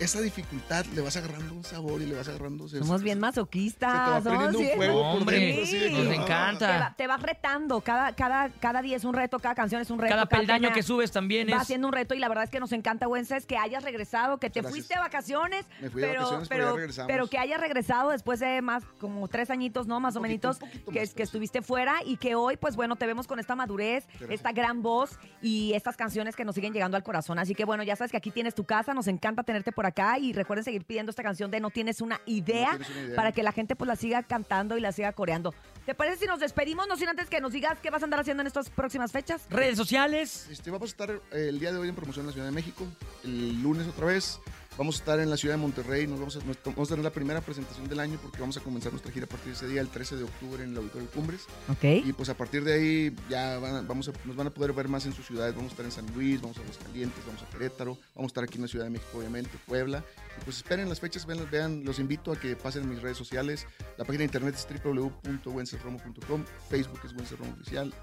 esa 0.00 0.20
dificultad 0.20 0.84
le 0.86 1.00
vas 1.00 1.16
agarrando 1.16 1.54
un 1.54 1.64
sabor 1.64 2.02
y 2.02 2.06
le 2.06 2.16
vas 2.16 2.28
agarrando... 2.28 2.68
se- 2.68 2.78
Somos 2.78 2.98
se- 2.98 3.04
bien 3.04 3.20
masoquistas. 3.20 4.22
se 4.22 4.28
te 4.30 4.36
va 4.36 4.50
nos 4.50 4.60
ah, 4.60 6.14
encanta. 6.14 6.58
Te, 6.58 6.78
va- 6.78 6.94
te 6.96 7.06
vas 7.06 7.22
retando. 7.22 7.80
Cada, 7.80 8.14
cada, 8.14 8.48
cada 8.48 8.82
día 8.82 8.96
es 8.96 9.04
un 9.04 9.14
reto, 9.14 9.38
cada 9.38 9.54
canción 9.54 9.80
es 9.80 9.90
un 9.90 9.98
reto. 9.98 10.12
Cada 10.14 10.26
peldaño 10.26 10.72
que 10.72 10.82
subes 10.82 11.12
también 11.12 11.48
Va 11.50 11.62
es... 11.62 11.66
siendo 11.66 11.86
un 11.88 11.92
reto 11.92 12.14
y 12.14 12.18
la 12.18 12.28
verdad 12.28 12.44
es 12.44 12.50
que 12.50 12.60
nos 12.60 12.72
encanta, 12.72 13.06
Wences, 13.08 13.46
que 13.46 13.56
hayas 13.56 13.84
regresado, 13.84 14.38
que 14.38 14.50
te 14.50 14.60
Gracias. 14.60 14.72
fuiste 14.72 14.94
de 14.94 15.00
vacaciones. 15.00 15.66
Me 15.80 15.90
fui 15.90 16.00
de 16.02 16.08
pero, 16.08 16.20
vacaciones, 16.22 16.48
pero 16.48 16.64
ya 16.70 16.76
regresamos. 16.76 17.12
pero 17.12 17.26
que 17.28 17.38
hayas 17.38 17.60
regresado 17.60 18.10
después 18.10 18.40
de 18.40 18.62
más, 18.62 18.84
como 18.98 19.28
tres 19.28 19.50
añitos, 19.50 19.86
¿no? 19.86 20.00
Más 20.00 20.16
o 20.16 20.20
menos, 20.20 20.58
que, 20.92 21.06
que 21.08 21.22
estuviste 21.22 21.62
fuera 21.62 21.96
y 22.04 22.16
que 22.16 22.34
hoy, 22.34 22.56
pues 22.56 22.76
bueno, 22.76 22.96
te 22.96 23.06
vemos 23.06 23.26
con 23.26 23.38
esta 23.38 23.54
madurez, 23.54 24.06
Gracias. 24.08 24.30
esta 24.30 24.52
gran 24.52 24.82
voz 24.82 25.18
y 25.40 25.72
estas 25.74 25.96
canciones 25.96 26.34
que 26.36 26.44
nos 26.44 26.54
siguen 26.54 26.72
llegando 26.72 26.96
al 26.96 27.02
corazón. 27.02 27.38
Así 27.38 27.54
que 27.54 27.64
bueno, 27.64 27.82
ya 27.82 27.96
sabes 27.96 28.10
que 28.10 28.16
aquí 28.16 28.30
tienes 28.30 28.54
tu 28.54 28.64
casa, 28.64 28.94
nos 28.94 29.06
encanta 29.06 29.42
tenerte 29.44 29.72
por 29.72 29.83
acá 29.86 30.18
y 30.18 30.32
recuerden 30.32 30.64
seguir 30.64 30.84
pidiendo 30.84 31.10
esta 31.10 31.22
canción 31.22 31.50
de 31.50 31.60
No 31.60 31.70
tienes 31.70 32.00
una 32.00 32.20
idea, 32.26 32.72
No 32.72 32.78
tienes 32.78 32.90
una 32.90 33.00
idea. 33.06 33.16
para 33.16 33.32
que 33.32 33.42
la 33.42 33.52
gente 33.52 33.76
pues 33.76 33.88
la 33.88 33.96
siga 33.96 34.22
cantando 34.22 34.76
y 34.76 34.80
la 34.80 34.92
siga 34.92 35.12
coreando. 35.12 35.54
¿Te 35.86 35.94
parece 35.94 36.18
si 36.20 36.26
nos 36.26 36.40
despedimos? 36.40 36.86
No 36.88 36.96
sin 36.96 37.08
antes 37.08 37.28
que 37.28 37.40
nos 37.40 37.52
digas 37.52 37.78
qué 37.82 37.90
vas 37.90 38.02
a 38.02 38.04
andar 38.06 38.20
haciendo 38.20 38.40
en 38.42 38.46
estas 38.46 38.70
próximas 38.70 39.12
fechas. 39.12 39.42
Redes 39.50 39.76
sociales. 39.76 40.48
Este, 40.50 40.70
vamos 40.70 40.90
a 40.90 40.92
estar 40.92 41.10
eh, 41.10 41.48
el 41.48 41.58
día 41.60 41.72
de 41.72 41.78
hoy 41.78 41.88
en 41.88 41.94
promoción 41.94 42.22
en 42.24 42.28
la 42.28 42.32
Ciudad 42.32 42.46
de 42.46 42.52
México, 42.52 42.86
el 43.24 43.62
lunes 43.62 43.86
otra 43.88 44.06
vez. 44.06 44.40
Vamos 44.76 44.96
a 44.96 44.98
estar 44.98 45.20
en 45.20 45.30
la 45.30 45.36
Ciudad 45.36 45.54
de 45.54 45.60
Monterrey, 45.62 46.06
nos 46.08 46.18
vamos 46.18 46.34
a, 46.36 46.40
nos- 46.44 46.58
vamos 46.64 46.88
a 46.88 46.94
tener 46.94 47.04
la 47.04 47.12
primera 47.12 47.40
presentación 47.40 47.88
del 47.88 48.00
año 48.00 48.18
porque 48.20 48.40
vamos 48.40 48.56
a 48.56 48.60
comenzar 48.60 48.90
nuestra 48.92 49.12
gira 49.12 49.24
a 49.26 49.28
partir 49.28 49.48
de 49.52 49.56
ese 49.56 49.68
día, 49.68 49.80
el 49.80 49.88
13 49.88 50.16
de 50.16 50.24
octubre 50.24 50.64
en 50.64 50.70
el 50.72 50.76
Auditorio 50.78 51.08
Cumbres. 51.10 51.42
Ok. 51.68 51.84
Y 52.04 52.12
pues 52.12 52.28
a 52.28 52.36
partir 52.36 52.64
de 52.64 52.72
ahí 52.74 53.16
ya 53.30 53.58
van 53.60 53.86
vamos 53.86 54.08
a- 54.08 54.12
nos 54.24 54.34
van 54.34 54.48
a 54.48 54.50
poder 54.50 54.72
ver 54.72 54.88
más 54.88 55.06
en 55.06 55.12
sus 55.12 55.26
ciudades. 55.26 55.54
Vamos 55.54 55.70
a 55.70 55.74
estar 55.74 55.86
en 55.86 55.92
San 55.92 56.06
Luis, 56.14 56.40
vamos 56.40 56.58
a 56.58 56.60
Aguascalientes, 56.62 57.24
vamos 57.24 57.42
a 57.42 57.46
Querétaro, 57.50 57.96
vamos 58.16 58.30
a 58.30 58.32
estar 58.32 58.42
aquí 58.44 58.56
en 58.56 58.62
la 58.62 58.68
Ciudad 58.68 58.84
de 58.86 58.90
México, 58.90 59.18
obviamente, 59.18 59.50
Puebla. 59.64 60.04
Y 60.40 60.44
pues 60.44 60.56
esperen 60.56 60.88
las 60.88 60.98
fechas, 60.98 61.24
vean, 61.24 61.46
vean, 61.52 61.84
los 61.84 62.00
invito 62.00 62.32
a 62.32 62.36
que 62.40 62.56
pasen 62.56 62.82
en 62.82 62.90
mis 62.90 63.00
redes 63.00 63.16
sociales. 63.16 63.66
La 63.96 64.04
página 64.04 64.18
de 64.20 64.24
internet 64.24 64.56
es 64.56 64.66
www.wencerromo.com, 64.82 66.44
Facebook 66.68 67.00
es 67.04 67.12
Wencerromo 67.12 67.52
Oficial, 67.52 67.94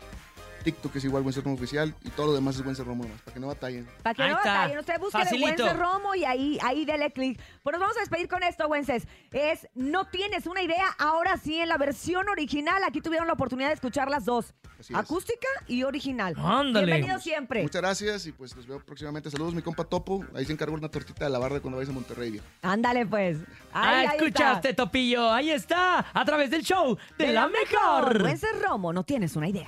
TikTok 0.63 0.95
es 0.95 1.03
igual 1.05 1.23
Wencerromo 1.23 1.55
Oficial 1.55 1.93
y 2.03 2.09
todo 2.09 2.27
lo 2.27 2.33
demás 2.33 2.55
es 2.55 2.65
Wencerromo 2.65 3.03
nomás, 3.03 3.21
para 3.21 3.33
que 3.33 3.39
no 3.39 3.47
batallen. 3.47 3.87
Para 4.03 4.13
que 4.13 4.23
Ahí 4.23 4.31
no 4.31 4.37
está. 4.37 4.53
batallen, 4.53 4.79
usted 4.79 4.99
busque 4.99 5.17
de 5.17 5.23
Facilito. 5.25 5.63
Wences 5.63 5.79
Romo 5.79 6.15
y 6.15 6.25
ahí, 6.25 6.57
ahí 6.63 6.85
dele 6.85 7.11
clic. 7.11 7.39
Pues 7.63 7.73
nos 7.73 7.79
vamos 7.81 7.97
a 7.97 7.99
despedir 8.01 8.27
con 8.27 8.43
esto, 8.43 8.67
Wences. 8.67 9.07
Es 9.31 9.67
No 9.73 10.05
tienes 10.07 10.45
una 10.47 10.61
idea, 10.61 10.87
ahora 10.99 11.37
sí, 11.37 11.59
en 11.59 11.69
la 11.69 11.77
versión 11.77 12.27
original. 12.29 12.83
Aquí 12.85 13.01
tuvieron 13.01 13.27
la 13.27 13.33
oportunidad 13.33 13.69
de 13.69 13.75
escuchar 13.75 14.09
las 14.09 14.25
dos. 14.25 14.53
Así 14.79 14.93
es. 14.93 14.99
Acústica 14.99 15.47
y 15.67 15.83
original. 15.83 16.33
Ándale. 16.37 16.85
Bienvenido 16.85 17.19
siempre. 17.19 17.61
Muchas 17.63 17.81
gracias 17.81 18.25
y 18.25 18.31
pues 18.31 18.55
los 18.55 18.65
veo 18.67 18.79
próximamente. 18.83 19.29
Saludos, 19.29 19.53
mi 19.53 19.61
compa 19.61 19.83
Topo. 19.83 20.25
Ahí 20.35 20.45
se 20.45 20.53
encargó 20.53 20.75
una 20.75 20.89
tortita 20.89 21.25
de 21.25 21.31
la 21.31 21.39
barra 21.39 21.59
cuando 21.59 21.77
vayas 21.77 21.89
a 21.89 21.93
Monterrey. 21.93 22.31
viejo. 22.31 22.45
Ándale, 22.61 23.05
pues. 23.05 23.37
Ah, 23.73 23.99
Ahí, 23.99 24.05
ahí 24.07 24.17
escuchaste, 24.17 24.69
está. 24.69 24.83
Topillo. 24.85 25.31
Ahí 25.31 25.51
está. 25.51 26.05
A 26.13 26.25
través 26.25 26.49
del 26.51 26.63
show 26.63 26.97
de, 27.17 27.31
la, 27.31 27.47
mejor. 27.47 28.23
Wences 28.23 28.59
Romo, 28.61 28.91
no 28.93 29.03
tienes 29.03 29.35
una 29.35 29.47
idea. 29.47 29.67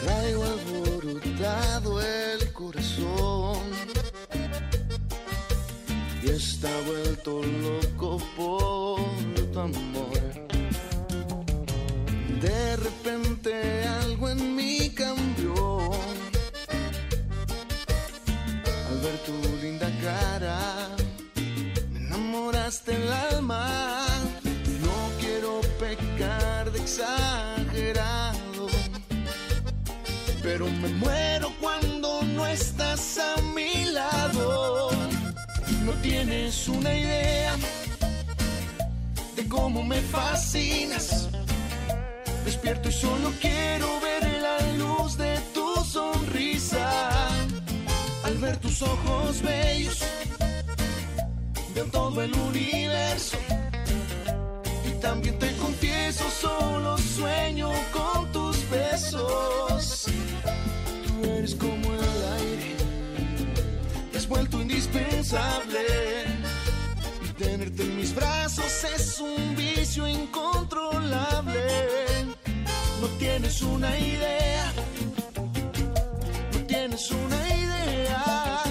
Traigo 0.00 0.44
alborotado 0.44 2.02
el 2.02 2.52
corazón 2.52 3.62
y 6.22 6.28
está 6.28 6.68
vuelto 6.86 7.42
loco 7.42 8.18
por 8.36 8.97
repente 12.80 13.84
algo 14.02 14.28
en 14.28 14.56
mí 14.56 14.90
cambió 14.90 15.92
al 18.88 19.00
ver 19.02 19.18
tu 19.26 19.32
linda 19.62 19.90
cara. 20.02 20.88
Me 21.92 21.98
enamoraste 22.00 22.94
el 22.94 23.12
alma. 23.12 24.06
No 24.82 24.96
quiero 25.20 25.60
pecar 25.78 26.70
de 26.72 26.78
exagerado 26.80 28.18
pero 30.48 30.66
me 30.66 30.88
muero 30.88 31.52
cuando 31.60 32.22
no 32.22 32.46
estás 32.46 33.18
a 33.18 33.40
mi 33.54 33.84
lado. 33.84 34.90
No 35.84 35.92
tienes 36.00 36.68
una 36.68 36.94
idea 36.94 37.54
de 39.36 39.46
cómo 39.46 39.82
me 39.82 40.00
fascinas. 40.00 41.28
Y 42.70 42.92
solo 42.92 43.32
quiero 43.40 43.98
ver 44.00 44.42
la 44.42 44.58
luz 44.76 45.16
de 45.16 45.38
tu 45.54 45.74
sonrisa. 45.84 47.18
Al 48.24 48.36
ver 48.36 48.58
tus 48.58 48.82
ojos 48.82 49.40
bellos, 49.40 50.02
veo 51.74 51.86
todo 51.86 52.22
el 52.22 52.32
universo. 52.34 53.38
Y 54.86 54.90
también 55.00 55.38
te 55.38 55.56
confieso, 55.56 56.24
solo 56.30 56.98
sueño 56.98 57.72
con 57.90 58.30
tus 58.32 58.68
besos. 58.68 60.04
Tú 61.06 61.24
eres 61.24 61.54
como 61.54 61.94
el 61.94 62.24
aire, 62.38 62.76
te 64.12 64.18
has 64.18 64.28
vuelto 64.28 64.60
indispensable. 64.60 65.86
Y 67.24 67.32
tenerte 67.32 67.82
en 67.82 67.96
mis 67.96 68.14
brazos 68.14 68.84
es 68.94 69.20
un 69.20 69.56
vicio 69.56 70.06
incontrolable. 70.06 72.17
No 73.00 73.06
tienes 73.18 73.62
una 73.62 73.96
idea, 73.98 74.72
no 76.52 76.58
tienes 76.66 77.10
una 77.10 77.48
idea. 77.48 78.62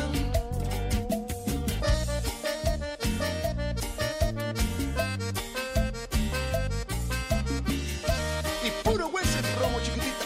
Y 8.64 8.70
puro 8.84 9.08
hueso 9.08 9.42
de 9.42 9.56
romo 9.56 9.80
chiquitita. 9.82 10.26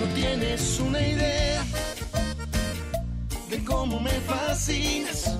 No 0.00 0.14
tienes 0.14 0.80
una 0.80 1.00
idea 1.00 1.64
de 3.48 3.64
cómo 3.64 4.00
me 4.00 4.10
fascinas. 4.10 5.36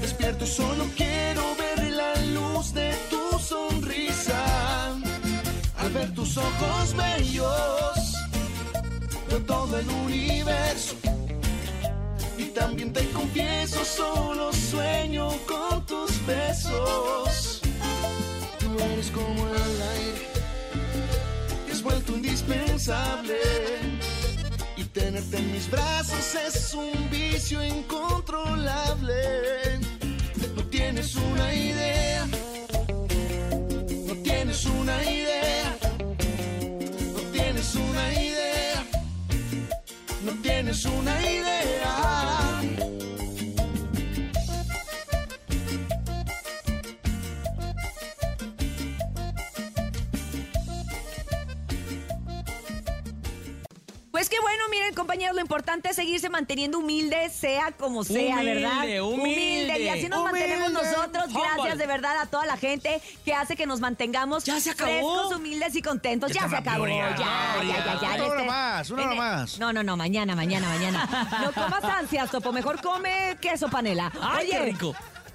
Despierto 0.00 0.46
solo 0.46 0.86
quiero 0.96 1.59
tus 6.30 6.44
ojos 6.44 6.94
bellos, 6.94 8.14
veo 9.28 9.40
todo 9.46 9.78
el 9.78 9.88
universo. 9.88 10.94
Y 12.38 12.44
también 12.46 12.92
te 12.92 13.04
confieso, 13.10 13.84
solo 13.84 14.52
sueño 14.52 15.30
con 15.48 15.84
tus 15.86 16.24
besos. 16.26 17.62
Tú 18.60 18.78
eres 18.78 19.10
como 19.10 19.48
el 19.48 19.82
aire, 19.96 20.28
has 21.72 21.82
vuelto 21.82 22.12
indispensable. 22.12 23.36
Y 24.76 24.84
tenerte 24.84 25.36
en 25.36 25.52
mis 25.52 25.68
brazos 25.68 26.36
es 26.46 26.74
un 26.74 27.10
vicio 27.10 27.64
incontrolable. 27.64 29.14
No 30.54 30.62
tienes 30.66 31.16
una 31.16 31.52
idea, 31.52 32.28
no 34.06 34.14
tienes 34.22 34.64
una 34.66 35.02
idea, 35.02 35.29
tienes 40.70 40.84
una 40.86 41.20
idea. 41.20 42.59
Compañeros, 55.10 55.34
lo 55.34 55.40
importante 55.42 55.88
es 55.90 55.96
seguirse 55.96 56.28
manteniendo 56.28 56.78
humilde, 56.78 57.30
sea 57.30 57.72
como 57.72 58.04
sea, 58.04 58.36
Humilde, 58.36 58.54
¿verdad? 58.54 59.02
humilde. 59.02 59.80
Y 59.80 59.88
así 59.88 60.08
nos 60.08 60.22
mantenemos 60.22 60.68
Humilde. 60.68 60.88
nosotros. 60.88 61.24
Gracias 61.34 61.78
de 61.78 61.86
verdad 61.88 62.16
a 62.20 62.26
toda 62.26 62.46
la 62.46 62.56
gente 62.56 63.02
que 63.24 63.34
hace 63.34 63.56
que 63.56 63.66
nos 63.66 63.80
mantengamos 63.80 64.44
¿Ya 64.44 64.60
se 64.60 64.70
acabó? 64.70 64.88
frescos, 64.90 65.36
humildes 65.36 65.74
y 65.74 65.82
contentos. 65.82 66.30
Ya, 66.32 66.42
Ya 66.42 66.48
se 66.48 66.56
acabó. 66.58 66.84
Gloria, 66.84 67.16
Ya, 67.18 67.60
ya, 67.64 67.84
ya, 67.84 68.00
ya. 68.00 68.14
Una 68.14 68.24
hora 68.26 68.34
Este- 68.36 68.46
más, 68.46 68.90
una 68.90 69.02
hora 69.06 69.14
más. 69.16 69.58
No, 69.58 69.72
no, 69.72 69.82
no, 69.82 69.96
mañana, 69.96 70.36
mañana, 70.36 70.68
mañana. 70.68 71.28
No 71.42 71.50
comas 71.52 71.82
ansias, 71.82 72.30
Topo. 72.30 72.52
Mejor 72.52 72.80
come 72.80 73.36
queso 73.40 73.68
panela. 73.68 74.12
¡Ay, 74.22 74.46
Oye, 74.46 74.50
qué 74.50 74.58
rico! 74.60 74.94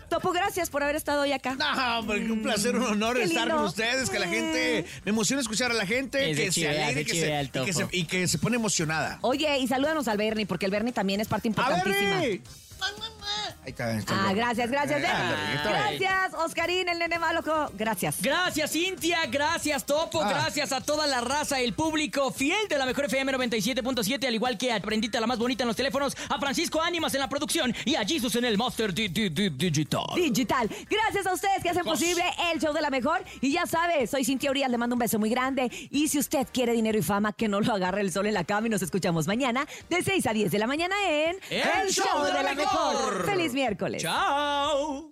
Topo, 0.10 0.32
gracias 0.32 0.70
por 0.70 0.84
haber 0.84 0.96
estado 0.96 1.22
hoy 1.22 1.32
acá. 1.32 1.56
No, 1.56 2.00
hombre, 2.00 2.32
un 2.32 2.42
placer, 2.42 2.76
un 2.76 2.84
honor 2.84 3.18
Qué 3.18 3.24
estar 3.24 3.44
lindo. 3.44 3.56
con 3.58 3.66
ustedes, 3.66 4.10
que 4.10 4.20
la 4.20 4.28
gente, 4.28 4.86
me 5.04 5.10
emociona 5.10 5.42
escuchar 5.42 5.72
a 5.72 5.74
la 5.74 5.86
gente, 5.86 6.30
Es 6.32 6.38
de 6.38 6.44
que 6.46 6.52
se 6.52 6.62
chivea, 6.62 6.72
alegre 6.86 6.96
de 6.96 7.06
que 7.06 7.12
chivea 7.12 7.28
se- 7.28 7.40
el 7.40 7.46
y, 7.48 7.66
que 7.66 7.74
se, 7.74 7.80
topo. 7.82 7.90
y 7.96 8.04
que 8.06 8.28
se 8.28 8.38
pone 8.38 8.56
emocionada. 8.56 9.18
Oye, 9.22 9.58
y 9.60 9.68
salúdanos 9.68 10.08
al 10.08 10.18
Bernie, 10.18 10.46
porque 10.46 10.66
el 10.66 10.72
Bernie 10.72 10.94
también 10.94 11.22
es 11.22 11.28
parte 11.28 11.48
¡A 11.48 11.50
importantísima. 11.50 12.20
ver! 12.20 12.40
Ahí 13.64 13.72
está, 13.72 13.88
ahí 13.88 13.98
está 13.98 14.14
Ah, 14.26 14.30
el- 14.30 14.36
gracias, 14.38 14.70
gracias, 14.70 15.00
Eh. 15.02 15.08
Gracias, 15.64 16.34
Oscarín, 16.36 16.88
el 16.88 17.00
nene 17.00 17.18
maloco. 17.18 17.72
Gracias. 17.74 18.18
Gracias, 18.22 18.72
Cintia. 18.72 19.26
Gracias, 19.28 19.86
Topo. 19.86 20.22
Ah. 20.22 20.30
Gracias 20.30 20.72
a 20.72 20.82
toda 20.82 21.08
la 21.08 21.22
raza, 21.22 21.60
el 21.60 21.74
público 21.74 22.32
fiel 22.32 22.68
de 22.70 22.78
la 22.78 22.86
mejor 22.86 23.06
FM 23.06 23.32
97.7, 23.34 24.28
al 24.28 24.36
igual 24.36 24.58
que 24.60 24.72
a 24.72 24.80
Prendita, 24.80 25.20
la 25.20 25.26
más 25.26 25.40
bonita 25.40 25.64
en 25.64 25.68
los 25.68 25.76
teléfonos, 25.76 26.16
a 26.30 26.40
Francisco 26.40 26.80
Ánimas 26.82 27.14
en 27.16 27.22
la 27.22 27.30
producción 27.30 27.74
y 27.86 27.96
a 27.96 28.06
Jesus 28.06 28.36
en 28.36 28.46
el 28.46 28.56
Master 28.58 28.94
di- 28.94 29.08
di- 29.08 29.30
di- 29.30 29.50
Digital. 29.50 30.06
Digital. 30.16 30.70
Gracias 30.88 31.26
a 31.26 31.34
ustedes 31.34 31.64
que 31.64 31.70
hacen 31.70 31.84
posible 31.84 32.24
el 32.54 32.60
show 32.62 32.72
de 32.74 32.82
la 32.82 32.92
mejor. 32.92 33.24
Y 33.42 33.52
ya 33.52 33.66
sabes, 33.66 34.12
soy 34.12 34.24
Cintia 34.26 34.52
Urias, 34.52 34.70
le 34.70 34.78
mando 34.78 34.94
un 34.96 35.00
beso 35.00 35.18
muy 35.18 35.30
grande. 35.32 35.72
Y 35.90 36.08
si 36.08 36.20
usted 36.20 36.48
quiere 36.54 36.74
dinero 36.74 37.00
y 37.00 37.02
fama, 37.02 37.34
que 37.34 37.48
no 37.48 37.60
lo 37.62 37.74
agarre 37.74 38.02
el 38.02 38.12
sol 38.12 38.28
en 38.28 38.36
la 38.36 38.44
cama 38.44 38.68
y 38.68 38.70
nos 38.70 38.84
escuchamos 38.84 39.26
mañana 39.26 39.66
de 39.90 40.04
6 40.04 40.28
a 40.28 40.34
10 40.34 40.52
de 40.52 40.60
la 40.60 40.68
mañana 40.68 40.96
en 41.10 41.38
El 41.50 41.90
Show 41.92 42.24
de 42.26 42.44
la 42.44 42.54
Mejor. 42.66 43.26
Feliz 43.26 43.54
miércoles. 43.54 44.02
Chao. 44.02 45.10